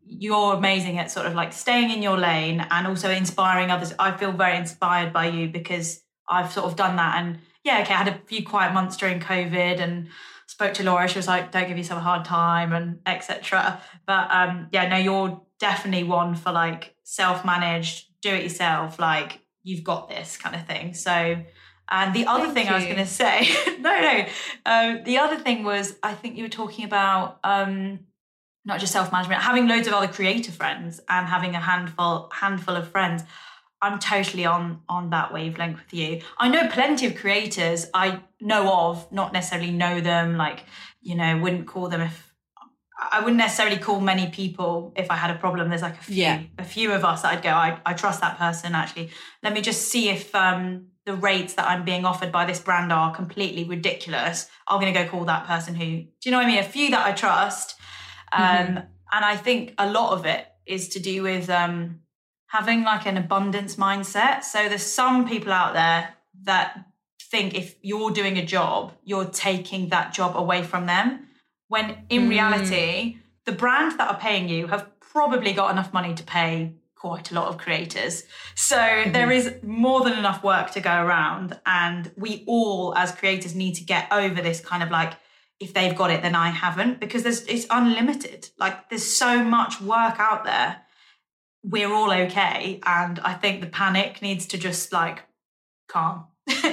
you're 0.06 0.54
amazing 0.54 1.00
at 1.00 1.12
sort 1.12 1.26
of 1.26 1.34
like 1.34 1.54
staying 1.54 1.92
in 1.92 2.02
your 2.02 2.18
lane 2.18 2.66
and 2.70 2.88
also 2.88 3.10
inspiring 3.10 3.72
others. 3.72 3.94
I 3.98 4.16
feel 4.16 4.32
very 4.32 4.58
inspired 4.58 5.14
by 5.14 5.28
you 5.28 5.48
because 5.50 6.02
I've 6.28 6.52
sort 6.52 6.66
of 6.66 6.76
done 6.76 6.96
that. 6.98 7.22
And 7.22 7.40
yeah, 7.64 7.82
okay, 7.82 7.94
I 7.94 7.98
had 7.98 8.08
a 8.08 8.20
few 8.26 8.46
quiet 8.46 8.74
months 8.74 8.98
during 8.98 9.20
COVID 9.20 9.80
and 9.80 10.10
spoke 10.48 10.74
to 10.76 10.84
Laura. 10.84 11.08
She 11.08 11.18
was 11.18 11.28
like, 11.28 11.52
"Don't 11.52 11.68
give 11.68 11.78
yourself 11.78 12.00
a 12.00 12.04
hard 12.04 12.26
time," 12.26 12.74
and 12.74 13.00
etc. 13.06 13.82
But 14.06 14.30
um, 14.32 14.68
yeah, 14.72 14.88
no, 14.88 14.98
you're 14.98 15.42
definitely 15.60 16.04
one 16.04 16.36
for 16.36 16.52
like 16.52 16.96
self-managed, 17.04 18.22
do 18.22 18.30
it 18.30 18.44
yourself. 18.44 19.00
Like 19.00 19.40
you've 19.64 19.84
got 19.84 20.10
this 20.10 20.38
kind 20.38 20.56
of 20.56 20.66
thing. 20.68 20.94
So. 20.94 21.44
And 21.92 22.16
the 22.16 22.26
other 22.28 22.46
Thank 22.46 22.54
thing 22.54 22.68
you. 22.68 22.72
I 22.72 22.76
was 22.76 22.86
going 22.86 22.96
to 22.96 23.06
say, 23.06 23.50
no, 23.80 24.00
no, 24.02 24.26
um, 24.66 25.04
the 25.04 25.18
other 25.18 25.36
thing 25.36 25.66
was 25.66 25.96
I 26.02 26.14
think 26.14 26.38
you 26.38 26.44
were 26.44 26.50
talking 26.50 26.86
about 26.86 27.40
um, 27.44 28.00
not 28.66 28.80
just 28.80 28.94
self-management 28.94 29.42
having 29.42 29.68
loads 29.68 29.88
of 29.88 29.94
other 29.94 30.08
creator 30.08 30.52
friends 30.52 31.00
and 31.10 31.28
having 31.28 31.56
a 31.56 31.60
handful 31.60 32.30
handful 32.34 32.76
of 32.76 32.88
friends 32.88 33.24
i'm 33.82 34.00
totally 34.00 34.46
on 34.46 34.82
on 34.90 35.10
that 35.10 35.34
wavelength 35.34 35.78
with 35.78 35.94
you 35.94 36.22
i 36.38 36.48
know 36.48 36.68
plenty 36.70 37.06
of 37.06 37.16
creators 37.16 37.88
i 37.94 38.20
know 38.42 38.72
of 38.72 39.12
not 39.12 39.34
necessarily 39.34 39.72
know 39.72 40.00
them 40.02 40.38
like 40.38 40.64
you 41.02 41.16
know 41.16 41.38
wouldn't 41.40 41.68
call 41.68 41.90
them 41.90 42.02
if 42.02 42.34
I 43.12 43.20
wouldn't 43.20 43.38
necessarily 43.38 43.78
call 43.78 44.00
many 44.00 44.28
people 44.28 44.94
if 44.96 45.10
I 45.12 45.16
had 45.16 45.32
a 45.32 45.38
problem. 45.38 45.70
There's 45.70 45.82
like 45.82 46.00
a 46.00 46.04
few, 46.04 46.16
yeah. 46.16 46.44
a 46.58 46.64
few 46.64 46.92
of 46.92 47.04
us 47.04 47.24
that 47.24 47.34
I'd 47.34 47.44
go, 47.44 47.50
I, 47.50 47.80
I 47.86 47.94
trust 47.94 48.22
that 48.22 48.38
person 48.38 48.76
actually. 48.76 49.10
Let 49.42 49.54
me 49.54 49.62
just 49.62 49.90
see 49.90 50.10
if 50.10 50.34
um, 50.34 50.88
the 51.06 51.16
rates 51.16 51.56
that 51.56 51.68
I'm 51.68 51.84
being 51.84 52.06
offered 52.06 52.32
by 52.32 52.46
this 52.46 52.60
brand 52.60 52.92
are 52.94 53.14
completely 53.14 53.64
ridiculous. 53.64 54.50
I'm 54.68 54.80
going 54.80 54.94
to 54.94 55.04
go 55.04 55.10
call 55.10 55.26
that 55.26 55.46
person 55.46 55.76
who, 55.76 55.86
do 55.86 56.08
you 56.24 56.32
know 56.32 56.38
what 56.38 56.46
I 56.46 56.50
mean? 56.50 56.60
A 56.60 56.64
few 56.64 56.92
that 56.92 57.06
I 57.06 57.12
trust 57.12 57.76
mm-hmm. 58.34 58.78
Um, 58.78 58.84
and 59.12 59.26
I 59.26 59.36
think 59.36 59.74
a 59.78 59.90
lot 59.90 60.14
of 60.14 60.26
it 60.26 60.48
is 60.66 60.90
to 60.90 61.00
do 61.00 61.24
with 61.24 61.50
um, 61.50 62.00
having 62.48 62.84
like 62.84 63.06
an 63.06 63.18
abundance 63.18 63.76
mindset. 63.76 64.44
So 64.44 64.70
there's 64.70 64.84
some 64.84 65.28
people 65.28 65.52
out 65.52 65.74
there 65.74 66.16
that 66.44 66.86
think 67.34 67.56
if 67.56 67.76
you're 67.82 68.12
doing 68.12 68.38
a 68.38 68.46
job, 68.46 68.94
you're 69.04 69.26
taking 69.26 69.90
that 69.90 70.14
job 70.14 70.38
away 70.38 70.62
from 70.62 70.86
them. 70.86 71.28
When 71.68 71.98
in 72.10 72.28
mm. 72.28 72.30
reality, 72.30 73.18
the 73.46 73.52
brands 73.52 73.98
that 73.98 74.10
are 74.10 74.20
paying 74.20 74.48
you 74.48 74.68
have 74.68 74.88
probably 75.00 75.52
got 75.54 75.72
enough 75.72 75.92
money 75.94 76.14
to 76.14 76.24
pay 76.24 76.76
quite 76.96 77.32
a 77.32 77.34
lot 77.34 77.48
of 77.48 77.58
creators. 77.58 78.24
So 78.56 78.78
mm-hmm. 78.78 79.12
there 79.12 79.32
is 79.32 79.56
more 79.64 80.04
than 80.04 80.14
enough 80.14 80.44
work 80.44 80.72
to 80.72 80.80
go 80.80 80.96
around. 81.04 81.60
And 81.66 82.12
we 82.16 82.44
all, 82.48 82.96
as 82.96 83.12
creators, 83.12 83.56
need 83.56 83.74
to 83.76 83.84
get 83.84 84.12
over 84.12 84.42
this 84.42 84.62
kind 84.62 84.84
of 84.84 84.90
like 84.90 85.14
if 85.64 85.74
they've 85.74 85.96
got 85.96 86.12
it, 86.12 86.22
then 86.22 86.36
I 86.36 86.50
haven't 86.50 87.00
because 87.00 87.24
there's 87.24 87.46
it's 87.46 87.66
unlimited. 87.70 88.50
Like 88.58 88.90
there's 88.90 89.06
so 89.06 89.44
much 89.44 89.82
work 89.82 90.20
out 90.20 90.44
there. 90.44 90.82
We're 91.64 91.94
all 91.94 92.12
okay, 92.12 92.82
and 92.86 93.20
I 93.20 93.34
think 93.34 93.62
the 93.62 93.68
panic 93.68 94.22
needs 94.22 94.46
to 94.48 94.58
just 94.58 94.92
like 94.92 95.24
calm. 95.88 96.26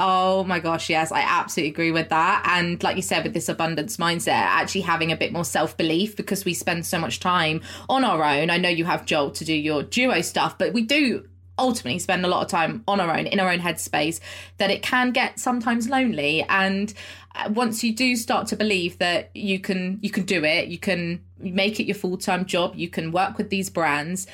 Oh 0.00 0.44
my 0.44 0.60
gosh, 0.60 0.88
yes, 0.88 1.10
I 1.10 1.22
absolutely 1.22 1.72
agree 1.72 1.90
with 1.90 2.10
that. 2.10 2.44
And 2.46 2.80
like 2.84 2.94
you 2.94 3.02
said, 3.02 3.24
with 3.24 3.34
this 3.34 3.48
abundance 3.48 3.96
mindset, 3.96 4.28
actually 4.28 4.82
having 4.82 5.10
a 5.10 5.16
bit 5.16 5.32
more 5.32 5.44
self 5.44 5.76
belief 5.76 6.14
because 6.14 6.44
we 6.44 6.54
spend 6.54 6.86
so 6.86 7.00
much 7.00 7.18
time 7.18 7.62
on 7.88 8.04
our 8.04 8.22
own. 8.22 8.48
I 8.48 8.58
know 8.58 8.68
you 8.68 8.84
have 8.84 9.06
Joel 9.06 9.32
to 9.32 9.44
do 9.44 9.52
your 9.52 9.82
duo 9.82 10.20
stuff, 10.20 10.56
but 10.56 10.72
we 10.72 10.82
do 10.82 11.28
ultimately 11.58 11.98
spend 11.98 12.24
a 12.24 12.28
lot 12.28 12.42
of 12.42 12.48
time 12.48 12.82
on 12.86 13.00
our 13.00 13.16
own 13.16 13.26
in 13.26 13.40
our 13.40 13.50
own 13.50 13.60
headspace 13.60 14.20
that 14.58 14.70
it 14.70 14.82
can 14.82 15.10
get 15.10 15.38
sometimes 15.38 15.88
lonely. 15.88 16.44
And 16.48 16.92
uh, 17.34 17.50
once 17.50 17.84
you 17.84 17.94
do 17.94 18.16
start 18.16 18.46
to 18.48 18.56
believe 18.56 18.98
that 18.98 19.30
you 19.34 19.60
can 19.60 19.98
you 20.02 20.10
can 20.10 20.24
do 20.24 20.44
it 20.44 20.68
you 20.68 20.78
can 20.78 21.22
make 21.38 21.78
it 21.78 21.84
your 21.84 21.94
full-time 21.94 22.44
job 22.44 22.74
you 22.74 22.88
can 22.88 23.12
work 23.12 23.38
with 23.38 23.50
these 23.50 23.70
brands 23.70 24.26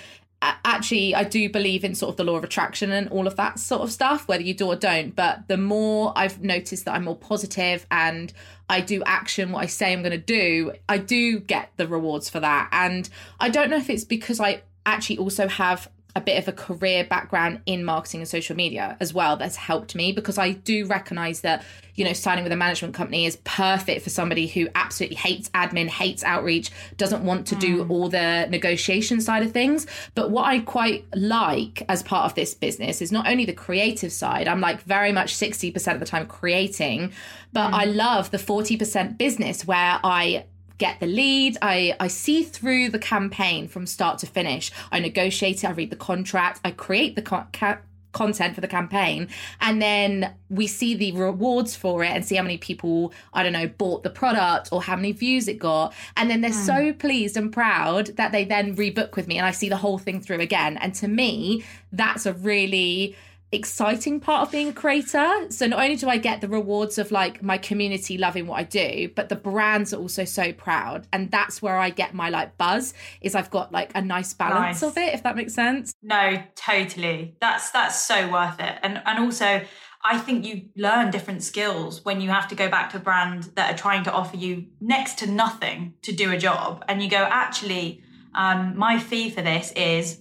actually 0.64 1.14
i 1.14 1.24
do 1.24 1.48
believe 1.48 1.84
in 1.84 1.94
sort 1.94 2.10
of 2.10 2.16
the 2.16 2.24
law 2.24 2.36
of 2.36 2.44
attraction 2.44 2.92
and 2.92 3.08
all 3.08 3.26
of 3.26 3.36
that 3.36 3.58
sort 3.58 3.82
of 3.82 3.90
stuff 3.90 4.28
whether 4.28 4.42
you 4.42 4.54
do 4.54 4.66
or 4.66 4.76
don't. 4.76 5.16
But 5.16 5.48
the 5.48 5.56
more 5.56 6.12
i've 6.16 6.42
noticed 6.42 6.84
that 6.84 6.94
i'm 6.94 7.04
more 7.04 7.16
positive 7.16 7.86
and 7.90 8.32
i 8.68 8.80
do 8.80 9.02
action 9.04 9.52
what 9.52 9.62
i 9.62 9.66
say 9.66 9.92
i'm 9.92 10.02
going 10.02 10.12
to 10.12 10.18
do 10.18 10.72
i 10.88 10.98
do 10.98 11.40
get 11.40 11.70
the 11.76 11.86
rewards 11.86 12.28
for 12.28 12.40
that. 12.40 12.68
And 12.72 13.08
i 13.40 13.48
don't 13.48 13.70
know 13.70 13.76
if 13.76 13.90
it's 13.90 14.04
because 14.04 14.40
i 14.40 14.62
actually 14.86 15.18
also 15.18 15.48
have 15.48 15.90
a 16.16 16.20
bit 16.20 16.38
of 16.38 16.46
a 16.46 16.52
career 16.52 17.04
background 17.04 17.60
in 17.66 17.84
marketing 17.84 18.20
and 18.20 18.28
social 18.28 18.54
media 18.54 18.96
as 19.00 19.12
well 19.12 19.36
that's 19.36 19.56
helped 19.56 19.94
me 19.94 20.12
because 20.12 20.38
I 20.38 20.52
do 20.52 20.86
recognize 20.86 21.40
that 21.40 21.64
you 21.96 22.04
know 22.04 22.12
signing 22.12 22.44
with 22.44 22.52
a 22.52 22.56
management 22.56 22.94
company 22.94 23.26
is 23.26 23.36
perfect 23.44 24.02
for 24.02 24.10
somebody 24.10 24.46
who 24.46 24.68
absolutely 24.74 25.16
hates 25.16 25.48
admin 25.50 25.88
hates 25.88 26.22
outreach 26.22 26.70
doesn't 26.96 27.24
want 27.24 27.46
to 27.48 27.56
mm. 27.56 27.60
do 27.60 27.86
all 27.88 28.08
the 28.08 28.46
negotiation 28.48 29.20
side 29.20 29.42
of 29.42 29.52
things 29.52 29.86
but 30.14 30.30
what 30.30 30.44
I 30.44 30.60
quite 30.60 31.04
like 31.14 31.82
as 31.88 32.02
part 32.02 32.26
of 32.26 32.34
this 32.34 32.54
business 32.54 33.02
is 33.02 33.10
not 33.10 33.26
only 33.26 33.44
the 33.44 33.52
creative 33.52 34.12
side 34.12 34.46
I'm 34.46 34.60
like 34.60 34.82
very 34.82 35.10
much 35.10 35.34
60% 35.34 35.94
of 35.94 36.00
the 36.00 36.06
time 36.06 36.26
creating 36.26 37.12
but 37.52 37.70
mm. 37.70 37.74
I 37.74 37.84
love 37.86 38.30
the 38.30 38.38
40% 38.38 39.18
business 39.18 39.66
where 39.66 39.98
I 40.02 40.44
get 40.78 41.00
the 41.00 41.06
lead. 41.06 41.56
I, 41.62 41.96
I 42.00 42.08
see 42.08 42.42
through 42.42 42.90
the 42.90 42.98
campaign 42.98 43.68
from 43.68 43.86
start 43.86 44.18
to 44.20 44.26
finish. 44.26 44.70
I 44.90 45.00
negotiate 45.00 45.64
it, 45.64 45.66
I 45.66 45.70
read 45.70 45.90
the 45.90 45.96
contract, 45.96 46.60
I 46.64 46.70
create 46.70 47.16
the 47.16 47.22
ca- 47.22 47.78
content 48.12 48.54
for 48.54 48.60
the 48.60 48.68
campaign, 48.68 49.28
and 49.60 49.82
then 49.82 50.34
we 50.48 50.66
see 50.66 50.94
the 50.94 51.12
rewards 51.12 51.76
for 51.76 52.02
it 52.02 52.10
and 52.10 52.24
see 52.24 52.36
how 52.36 52.42
many 52.42 52.56
people, 52.56 53.12
I 53.34 53.42
don't 53.42 53.52
know, 53.52 53.66
bought 53.66 54.04
the 54.04 54.10
product 54.10 54.70
or 54.72 54.82
how 54.82 54.96
many 54.96 55.12
views 55.12 55.48
it 55.48 55.58
got. 55.58 55.92
And 56.16 56.30
then 56.30 56.40
they're 56.40 56.50
mm. 56.50 56.66
so 56.66 56.92
pleased 56.92 57.36
and 57.36 57.52
proud 57.52 58.06
that 58.16 58.32
they 58.32 58.44
then 58.44 58.76
rebook 58.76 59.16
with 59.16 59.26
me 59.26 59.36
and 59.36 59.46
I 59.46 59.50
see 59.50 59.68
the 59.68 59.76
whole 59.76 59.98
thing 59.98 60.20
through 60.20 60.40
again. 60.40 60.78
And 60.78 60.94
to 60.96 61.08
me, 61.08 61.64
that's 61.92 62.24
a 62.24 62.32
really 62.32 63.16
exciting 63.54 64.20
part 64.20 64.46
of 64.46 64.52
being 64.52 64.68
a 64.68 64.72
creator. 64.72 65.50
So 65.50 65.66
not 65.66 65.80
only 65.80 65.96
do 65.96 66.08
I 66.08 66.18
get 66.18 66.40
the 66.40 66.48
rewards 66.48 66.98
of 66.98 67.10
like 67.10 67.42
my 67.42 67.58
community 67.58 68.18
loving 68.18 68.46
what 68.46 68.58
I 68.58 68.64
do, 68.64 69.10
but 69.14 69.28
the 69.28 69.36
brands 69.36 69.94
are 69.94 70.00
also 70.00 70.24
so 70.24 70.52
proud. 70.52 71.06
And 71.12 71.30
that's 71.30 71.62
where 71.62 71.78
I 71.78 71.90
get 71.90 72.14
my 72.14 72.28
like 72.28 72.56
buzz 72.58 72.94
is 73.20 73.34
I've 73.34 73.50
got 73.50 73.72
like 73.72 73.92
a 73.94 74.02
nice 74.02 74.34
balance 74.34 74.82
nice. 74.82 74.90
of 74.90 74.98
it, 74.98 75.14
if 75.14 75.22
that 75.22 75.36
makes 75.36 75.54
sense. 75.54 75.94
No, 76.02 76.42
totally. 76.56 77.36
That's 77.40 77.70
that's 77.70 78.04
so 78.04 78.30
worth 78.30 78.60
it. 78.60 78.78
And 78.82 79.00
and 79.06 79.18
also 79.18 79.62
I 80.04 80.18
think 80.18 80.44
you 80.44 80.68
learn 80.76 81.10
different 81.10 81.42
skills 81.42 82.04
when 82.04 82.20
you 82.20 82.28
have 82.28 82.48
to 82.48 82.54
go 82.54 82.68
back 82.68 82.90
to 82.90 82.98
a 82.98 83.00
brand 83.00 83.44
that 83.54 83.74
are 83.74 83.78
trying 83.78 84.04
to 84.04 84.12
offer 84.12 84.36
you 84.36 84.66
next 84.80 85.18
to 85.20 85.30
nothing 85.30 85.94
to 86.02 86.12
do 86.12 86.30
a 86.30 86.36
job. 86.36 86.84
And 86.88 87.02
you 87.02 87.08
go, 87.08 87.16
actually, 87.16 88.02
um, 88.34 88.76
my 88.76 88.98
fee 88.98 89.30
for 89.30 89.40
this 89.40 89.72
is 89.72 90.20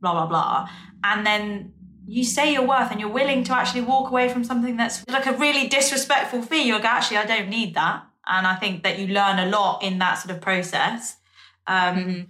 blah, 0.00 0.12
blah, 0.12 0.26
blah. 0.26 0.68
And 1.02 1.26
then 1.26 1.72
you 2.06 2.24
say 2.24 2.52
your 2.52 2.66
worth 2.66 2.90
and 2.90 3.00
you're 3.00 3.10
willing 3.10 3.44
to 3.44 3.54
actually 3.54 3.82
walk 3.82 4.10
away 4.10 4.28
from 4.28 4.44
something 4.44 4.76
that's 4.76 5.06
like 5.08 5.26
a 5.26 5.32
really 5.32 5.68
disrespectful 5.68 6.42
fee, 6.42 6.70
go, 6.70 6.76
actually, 6.76 7.16
I 7.18 7.26
don't 7.26 7.48
need 7.48 7.74
that. 7.74 8.04
And 8.26 8.46
I 8.46 8.56
think 8.56 8.82
that 8.82 8.98
you 8.98 9.08
learn 9.08 9.38
a 9.38 9.46
lot 9.46 9.82
in 9.82 9.98
that 9.98 10.14
sort 10.14 10.34
of 10.34 10.40
process. 10.40 11.16
Um, 11.66 11.96
mm-hmm. 11.96 12.22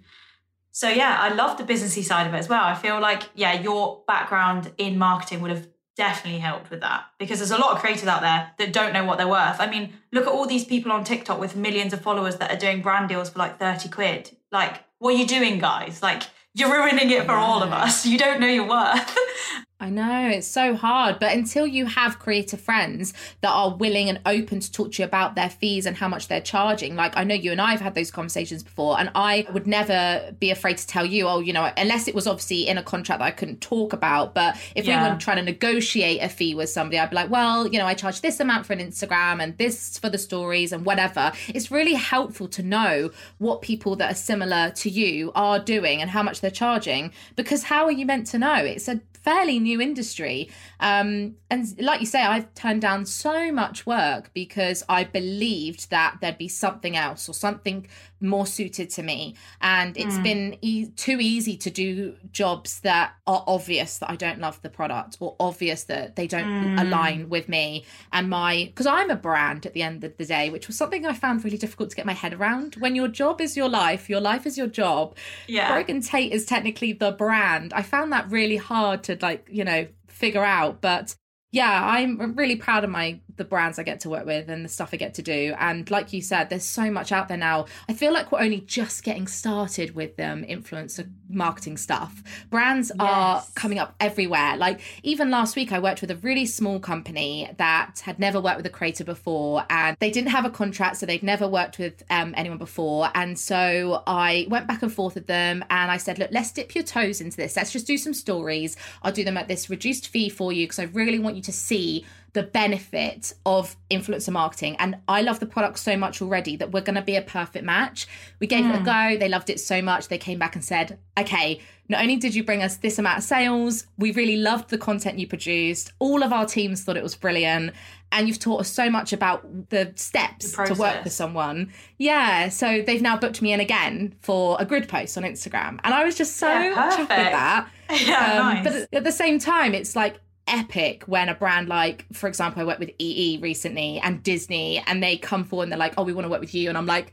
So, 0.72 0.88
yeah, 0.88 1.16
I 1.18 1.32
love 1.32 1.56
the 1.56 1.64
businessy 1.64 2.04
side 2.04 2.26
of 2.26 2.34
it 2.34 2.38
as 2.38 2.48
well. 2.48 2.62
I 2.62 2.74
feel 2.74 3.00
like, 3.00 3.22
yeah, 3.34 3.60
your 3.60 4.02
background 4.06 4.72
in 4.76 4.98
marketing 4.98 5.40
would 5.40 5.50
have 5.50 5.68
definitely 5.96 6.40
helped 6.40 6.70
with 6.70 6.80
that 6.80 7.06
because 7.18 7.38
there's 7.38 7.50
a 7.50 7.56
lot 7.56 7.72
of 7.72 7.78
creators 7.78 8.06
out 8.06 8.20
there 8.20 8.52
that 8.58 8.72
don't 8.72 8.92
know 8.92 9.04
what 9.04 9.16
they're 9.16 9.26
worth. 9.26 9.58
I 9.58 9.70
mean, 9.70 9.94
look 10.12 10.26
at 10.26 10.32
all 10.32 10.46
these 10.46 10.64
people 10.64 10.92
on 10.92 11.02
TikTok 11.02 11.40
with 11.40 11.56
millions 11.56 11.94
of 11.94 12.02
followers 12.02 12.36
that 12.36 12.52
are 12.52 12.58
doing 12.58 12.82
brand 12.82 13.08
deals 13.08 13.30
for 13.30 13.38
like 13.38 13.58
30 13.58 13.88
quid. 13.88 14.36
Like, 14.52 14.84
what 14.98 15.14
are 15.14 15.16
you 15.16 15.26
doing, 15.26 15.58
guys? 15.58 16.02
Like, 16.02 16.24
you're 16.56 16.72
ruining 16.72 17.10
it 17.10 17.26
for 17.26 17.32
all 17.32 17.62
of 17.62 17.72
us. 17.72 18.06
You 18.06 18.18
don't 18.18 18.40
know 18.40 18.46
your 18.46 18.66
worth. 18.66 19.16
I 19.78 19.90
know 19.90 20.30
it's 20.30 20.46
so 20.46 20.74
hard, 20.74 21.18
but 21.18 21.34
until 21.34 21.66
you 21.66 21.84
have 21.84 22.18
creative 22.18 22.62
friends 22.62 23.12
that 23.42 23.50
are 23.50 23.76
willing 23.76 24.08
and 24.08 24.18
open 24.24 24.60
to 24.60 24.72
talk 24.72 24.92
to 24.92 25.02
you 25.02 25.06
about 25.06 25.34
their 25.34 25.50
fees 25.50 25.84
and 25.84 25.94
how 25.94 26.08
much 26.08 26.28
they're 26.28 26.40
charging, 26.40 26.96
like 26.96 27.14
I 27.14 27.24
know 27.24 27.34
you 27.34 27.52
and 27.52 27.60
I 27.60 27.72
have 27.72 27.82
had 27.82 27.94
those 27.94 28.10
conversations 28.10 28.62
before, 28.62 28.98
and 28.98 29.10
I 29.14 29.46
would 29.52 29.66
never 29.66 30.34
be 30.40 30.50
afraid 30.50 30.78
to 30.78 30.86
tell 30.86 31.04
you, 31.04 31.28
oh, 31.28 31.40
you 31.40 31.52
know, 31.52 31.70
unless 31.76 32.08
it 32.08 32.14
was 32.14 32.26
obviously 32.26 32.66
in 32.66 32.78
a 32.78 32.82
contract 32.82 33.18
that 33.18 33.26
I 33.26 33.30
couldn't 33.32 33.60
talk 33.60 33.92
about. 33.92 34.34
But 34.34 34.56
if 34.74 34.86
yeah. 34.86 35.04
we 35.04 35.12
were 35.12 35.20
trying 35.20 35.36
to 35.36 35.42
negotiate 35.42 36.22
a 36.22 36.30
fee 36.30 36.54
with 36.54 36.70
somebody, 36.70 36.98
I'd 36.98 37.10
be 37.10 37.16
like, 37.16 37.30
well, 37.30 37.66
you 37.66 37.78
know, 37.78 37.86
I 37.86 37.92
charge 37.92 38.22
this 38.22 38.40
amount 38.40 38.64
for 38.64 38.72
an 38.72 38.78
Instagram 38.78 39.42
and 39.42 39.58
this 39.58 39.98
for 39.98 40.08
the 40.08 40.18
stories 40.18 40.72
and 40.72 40.86
whatever. 40.86 41.32
It's 41.48 41.70
really 41.70 41.94
helpful 41.94 42.48
to 42.48 42.62
know 42.62 43.10
what 43.36 43.60
people 43.60 43.94
that 43.96 44.10
are 44.10 44.16
similar 44.16 44.70
to 44.70 44.88
you 44.88 45.32
are 45.34 45.58
doing 45.58 46.00
and 46.00 46.08
how 46.08 46.22
much 46.22 46.40
they're 46.40 46.50
charging 46.50 47.12
because 47.34 47.64
how 47.64 47.84
are 47.84 47.92
you 47.92 48.06
meant 48.06 48.26
to 48.28 48.38
know? 48.38 48.54
It's 48.54 48.88
a 48.88 49.02
fairly 49.26 49.58
new 49.66 49.80
industry. 49.80 50.50
Um, 50.80 51.36
and 51.50 51.62
like 51.80 52.00
you 52.00 52.06
say, 52.06 52.22
I've 52.22 52.52
turned 52.54 52.80
down 52.80 53.04
so 53.06 53.52
much 53.52 53.86
work 53.86 54.30
because 54.32 54.82
I 54.88 55.04
believed 55.04 55.90
that 55.90 56.18
there'd 56.20 56.38
be 56.38 56.48
something 56.48 56.96
else 56.96 57.28
or 57.28 57.34
something 57.34 57.86
more 58.20 58.46
suited 58.46 58.88
to 58.90 59.02
me. 59.02 59.34
And 59.60 59.96
it's 59.96 60.16
mm. 60.16 60.22
been 60.22 60.56
e- 60.62 60.86
too 60.86 61.18
easy 61.20 61.56
to 61.58 61.70
do 61.70 62.14
jobs 62.32 62.80
that 62.80 63.12
are 63.26 63.44
obvious 63.46 63.98
that 63.98 64.10
I 64.10 64.16
don't 64.16 64.40
love 64.40 64.60
the 64.62 64.70
product 64.70 65.18
or 65.20 65.36
obvious 65.38 65.84
that 65.84 66.16
they 66.16 66.26
don't 66.26 66.44
mm. 66.44 66.80
align 66.80 67.28
with 67.28 67.48
me 67.48 67.84
and 68.12 68.30
my, 68.30 68.64
because 68.66 68.86
I'm 68.86 69.10
a 69.10 69.16
brand 69.16 69.66
at 69.66 69.74
the 69.74 69.82
end 69.82 70.02
of 70.04 70.16
the 70.16 70.24
day, 70.24 70.48
which 70.50 70.66
was 70.66 70.76
something 70.78 71.04
I 71.04 71.12
found 71.12 71.44
really 71.44 71.58
difficult 71.58 71.90
to 71.90 71.96
get 71.96 72.06
my 72.06 72.14
head 72.14 72.32
around. 72.32 72.76
When 72.76 72.94
your 72.94 73.08
job 73.08 73.40
is 73.40 73.56
your 73.56 73.68
life, 73.68 74.08
your 74.08 74.20
life 74.20 74.46
is 74.46 74.56
your 74.56 74.66
job. 74.68 75.16
Yeah. 75.46 75.72
Brogan 75.72 76.00
Tate 76.00 76.32
is 76.32 76.46
technically 76.46 76.92
the 76.92 77.12
brand. 77.12 77.72
I 77.74 77.82
found 77.82 78.12
that 78.12 78.30
really 78.30 78.56
hard 78.56 79.02
to 79.04 79.18
like, 79.20 79.46
you 79.56 79.64
know, 79.64 79.86
figure 80.08 80.44
out. 80.44 80.80
But 80.80 81.16
yeah, 81.50 81.84
I'm 81.84 82.36
really 82.36 82.56
proud 82.56 82.84
of 82.84 82.90
my 82.90 83.20
the 83.36 83.44
brands 83.44 83.78
I 83.78 83.82
get 83.82 84.00
to 84.00 84.10
work 84.10 84.26
with 84.26 84.48
and 84.48 84.64
the 84.64 84.68
stuff 84.68 84.90
I 84.92 84.96
get 84.96 85.14
to 85.14 85.22
do. 85.22 85.54
And 85.58 85.90
like 85.90 86.12
you 86.12 86.22
said, 86.22 86.50
there's 86.50 86.64
so 86.64 86.90
much 86.90 87.12
out 87.12 87.28
there 87.28 87.36
now. 87.36 87.66
I 87.88 87.94
feel 87.94 88.12
like 88.12 88.32
we're 88.32 88.40
only 88.40 88.60
just 88.60 89.02
getting 89.02 89.26
started 89.26 89.94
with 89.94 90.18
um, 90.20 90.44
influencer 90.44 91.10
marketing 91.28 91.76
stuff. 91.76 92.22
Brands 92.50 92.90
yes. 92.94 92.96
are 93.00 93.44
coming 93.54 93.78
up 93.78 93.94
everywhere. 94.00 94.56
Like 94.56 94.80
even 95.02 95.30
last 95.30 95.56
week, 95.56 95.72
I 95.72 95.78
worked 95.78 96.00
with 96.00 96.10
a 96.10 96.16
really 96.16 96.46
small 96.46 96.80
company 96.80 97.50
that 97.58 98.00
had 98.04 98.18
never 98.18 98.40
worked 98.40 98.58
with 98.58 98.66
a 98.66 98.70
creator 98.70 99.04
before, 99.04 99.64
and 99.70 99.96
they 100.00 100.10
didn't 100.10 100.30
have 100.30 100.44
a 100.44 100.50
contract, 100.50 100.98
so 100.98 101.06
they'd 101.06 101.22
never 101.22 101.48
worked 101.48 101.78
with 101.78 102.02
um, 102.10 102.34
anyone 102.36 102.58
before. 102.58 103.10
And 103.14 103.38
so 103.38 104.02
I 104.06 104.46
went 104.48 104.66
back 104.66 104.82
and 104.82 104.92
forth 104.92 105.14
with 105.14 105.26
them, 105.26 105.64
and 105.70 105.90
I 105.90 105.96
said, 105.96 106.18
"Look, 106.18 106.30
let's 106.32 106.52
dip 106.52 106.74
your 106.74 106.84
toes 106.84 107.20
into 107.20 107.36
this. 107.36 107.56
Let's 107.56 107.72
just 107.72 107.86
do 107.86 107.98
some 107.98 108.14
stories. 108.14 108.76
I'll 109.02 109.12
do 109.12 109.24
them 109.24 109.36
at 109.36 109.48
this 109.48 109.68
reduced 109.70 110.08
fee 110.08 110.28
for 110.28 110.52
you 110.52 110.64
because 110.64 110.78
I 110.78 110.84
really 110.84 111.18
want 111.18 111.36
you 111.36 111.42
to 111.42 111.52
see." 111.52 112.04
The 112.36 112.42
benefit 112.42 113.32
of 113.46 113.76
influencer 113.90 114.30
marketing. 114.30 114.76
And 114.78 114.98
I 115.08 115.22
love 115.22 115.40
the 115.40 115.46
product 115.46 115.78
so 115.78 115.96
much 115.96 116.20
already 116.20 116.54
that 116.56 116.70
we're 116.70 116.82
going 116.82 116.96
to 116.96 117.00
be 117.00 117.16
a 117.16 117.22
perfect 117.22 117.64
match. 117.64 118.06
We 118.40 118.46
gave 118.46 118.66
mm. 118.66 118.68
it 118.68 118.74
a 118.74 118.78
hmm. 118.80 118.84
go. 118.84 119.18
They 119.18 119.30
loved 119.30 119.48
it 119.48 119.58
so 119.58 119.80
much. 119.80 120.08
They 120.08 120.18
came 120.18 120.38
back 120.38 120.54
and 120.54 120.62
said, 120.62 120.98
okay, 121.18 121.62
not 121.88 122.02
only 122.02 122.16
did 122.16 122.34
you 122.34 122.44
bring 122.44 122.62
us 122.62 122.76
this 122.76 122.98
amount 122.98 123.16
of 123.16 123.24
sales, 123.24 123.86
we 123.96 124.12
really 124.12 124.36
loved 124.36 124.68
the 124.68 124.76
content 124.76 125.18
you 125.18 125.26
produced. 125.26 125.94
All 125.98 126.22
of 126.22 126.30
our 126.30 126.44
teams 126.44 126.84
thought 126.84 126.98
it 126.98 127.02
was 127.02 127.14
brilliant. 127.14 127.72
And 128.12 128.28
you've 128.28 128.38
taught 128.38 128.60
us 128.60 128.68
so 128.68 128.90
much 128.90 129.14
about 129.14 129.70
the 129.70 129.94
steps 129.96 130.54
the 130.54 130.64
to 130.66 130.74
work 130.74 131.04
with 131.04 131.14
someone. 131.14 131.72
Yeah. 131.96 132.50
So 132.50 132.82
they've 132.82 133.00
now 133.00 133.16
booked 133.16 133.40
me 133.40 133.54
in 133.54 133.60
again 133.60 134.14
for 134.20 134.58
a 134.60 134.66
grid 134.66 134.90
post 134.90 135.16
on 135.16 135.24
Instagram. 135.24 135.80
And 135.84 135.94
I 135.94 136.04
was 136.04 136.16
just 136.16 136.36
so 136.36 136.48
yeah, 136.48 136.90
chuffed 136.90 136.98
with 136.98 137.08
that. 137.08 137.70
Yeah, 137.88 138.40
um, 138.40 138.64
nice. 138.64 138.64
But 138.64 138.88
at 138.92 139.04
the 139.04 139.12
same 139.12 139.38
time, 139.38 139.72
it's 139.72 139.94
like 139.94 140.18
epic 140.46 141.04
when 141.06 141.28
a 141.28 141.34
brand 141.34 141.68
like, 141.68 142.06
for 142.12 142.28
example, 142.28 142.62
I 142.62 142.64
worked 142.64 142.80
with 142.80 142.92
EE 142.98 143.38
recently 143.42 143.98
and 143.98 144.22
Disney, 144.22 144.82
and 144.86 145.02
they 145.02 145.16
come 145.16 145.44
forward 145.44 145.64
and 145.64 145.72
they're 145.72 145.78
like, 145.78 145.94
"Oh, 145.96 146.02
we 146.02 146.12
want 146.12 146.24
to 146.24 146.28
work 146.28 146.40
with 146.40 146.54
you," 146.54 146.68
and 146.68 146.78
I'm 146.78 146.86
like, 146.86 147.12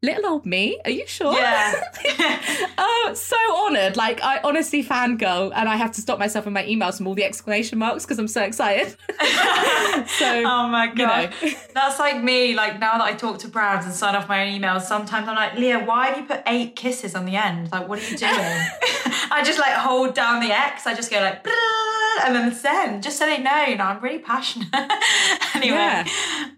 little 0.00 0.26
old 0.26 0.46
me 0.46 0.78
are 0.84 0.92
you 0.92 1.04
sure 1.08 1.34
Yeah. 1.34 1.82
oh 2.78 3.12
so 3.16 3.36
honored 3.56 3.96
like 3.96 4.22
i 4.22 4.38
honestly 4.44 4.84
fangirl 4.84 5.50
and 5.56 5.68
i 5.68 5.74
have 5.74 5.90
to 5.92 6.00
stop 6.00 6.20
myself 6.20 6.46
in 6.46 6.52
my 6.52 6.62
emails 6.64 6.98
from 6.98 7.08
all 7.08 7.14
the 7.16 7.24
exclamation 7.24 7.78
marks 7.78 8.04
because 8.04 8.18
i'm 8.20 8.28
so 8.28 8.42
excited 8.42 8.94
so 10.06 10.42
Oh 10.46 10.68
my 10.68 10.92
god, 10.94 11.34
know. 11.42 11.50
that's 11.74 11.98
like 11.98 12.22
me. 12.22 12.54
Like 12.54 12.78
now 12.78 12.92
that 12.98 13.02
I 13.02 13.14
talk 13.14 13.38
to 13.40 13.48
brands 13.48 13.84
and 13.84 13.94
sign 13.94 14.14
off 14.14 14.28
my 14.28 14.46
own 14.46 14.60
emails, 14.60 14.82
sometimes 14.82 15.26
I'm 15.28 15.34
like, 15.34 15.54
Leah, 15.54 15.80
why 15.84 16.06
have 16.08 16.18
you 16.18 16.24
put 16.24 16.42
eight 16.46 16.76
kisses 16.76 17.14
on 17.14 17.24
the 17.26 17.36
end? 17.36 17.70
Like, 17.72 17.88
what 17.88 17.98
are 17.98 18.10
you 18.10 18.16
doing? 18.16 18.30
I 18.32 19.42
just 19.44 19.58
like 19.58 19.72
hold 19.74 20.14
down 20.14 20.40
the 20.40 20.52
X. 20.52 20.86
I 20.86 20.94
just 20.94 21.10
go 21.10 21.18
like, 21.20 21.46
and 22.24 22.34
then 22.34 22.54
send, 22.54 23.02
just 23.02 23.18
so 23.18 23.26
they 23.26 23.38
know. 23.38 23.64
You 23.64 23.76
know, 23.76 23.84
I'm 23.84 24.00
really 24.02 24.18
passionate. 24.20 24.68
anyway, 25.54 25.76
Yeah. 25.76 26.04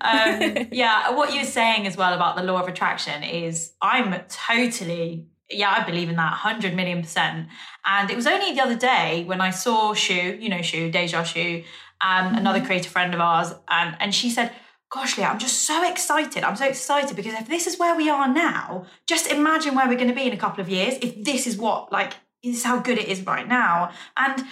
um, 0.03 0.69
yeah. 0.71 1.11
What 1.11 1.33
you 1.33 1.41
were 1.41 1.47
saying 1.47 1.87
as 1.87 1.97
well 1.97 2.13
about 2.13 2.37
the 2.37 2.43
law 2.43 2.61
of 2.61 2.69
attraction 2.69 3.23
is, 3.33 3.73
I'm 3.81 4.21
totally. 4.29 5.27
Yeah, 5.49 5.75
I 5.77 5.85
believe 5.85 6.09
in 6.09 6.17
that 6.17 6.31
100 6.31 6.75
million 6.77 7.03
percent. 7.03 7.49
And 7.85 8.09
it 8.09 8.15
was 8.15 8.27
only 8.27 8.55
the 8.55 8.61
other 8.61 8.77
day 8.77 9.25
when 9.27 9.41
I 9.41 9.51
saw 9.51 9.95
Shu, 9.95 10.39
you 10.41 10.49
know 10.49 10.63
Shu, 10.63 10.91
Deja 10.91 11.25
Shu, 11.25 11.65
um, 12.01 12.35
another 12.35 12.65
creative 12.65 12.93
friend 12.93 13.15
of 13.15 13.21
ours, 13.21 13.53
and 13.69 13.97
and 13.99 14.15
she 14.15 14.31
said, 14.31 14.53
"Gosh, 14.91 15.19
Leah, 15.19 15.27
I'm 15.27 15.39
just 15.39 15.65
so 15.65 15.89
excited. 15.89 16.45
I'm 16.45 16.57
so 16.57 16.67
excited 16.67 17.17
because 17.17 17.35
if 17.35 17.49
this 17.49 17.67
is 17.67 17.79
where 17.79 17.97
we 17.97 18.09
are 18.09 18.29
now, 18.33 18.87
just 19.07 19.27
imagine 19.31 19.75
where 19.75 19.89
we're 19.89 19.97
going 19.97 20.09
to 20.09 20.15
be 20.15 20.29
in 20.29 20.33
a 20.33 20.37
couple 20.37 20.61
of 20.61 20.69
years. 20.69 20.95
If 21.03 21.25
this 21.25 21.47
is 21.47 21.57
what 21.57 21.93
like 21.93 22.15
this 22.45 22.59
is 22.59 22.65
how 22.65 22.79
good 22.79 22.99
it 22.99 23.09
is 23.09 23.27
right 23.27 23.49
now." 23.49 23.91
And 24.17 24.45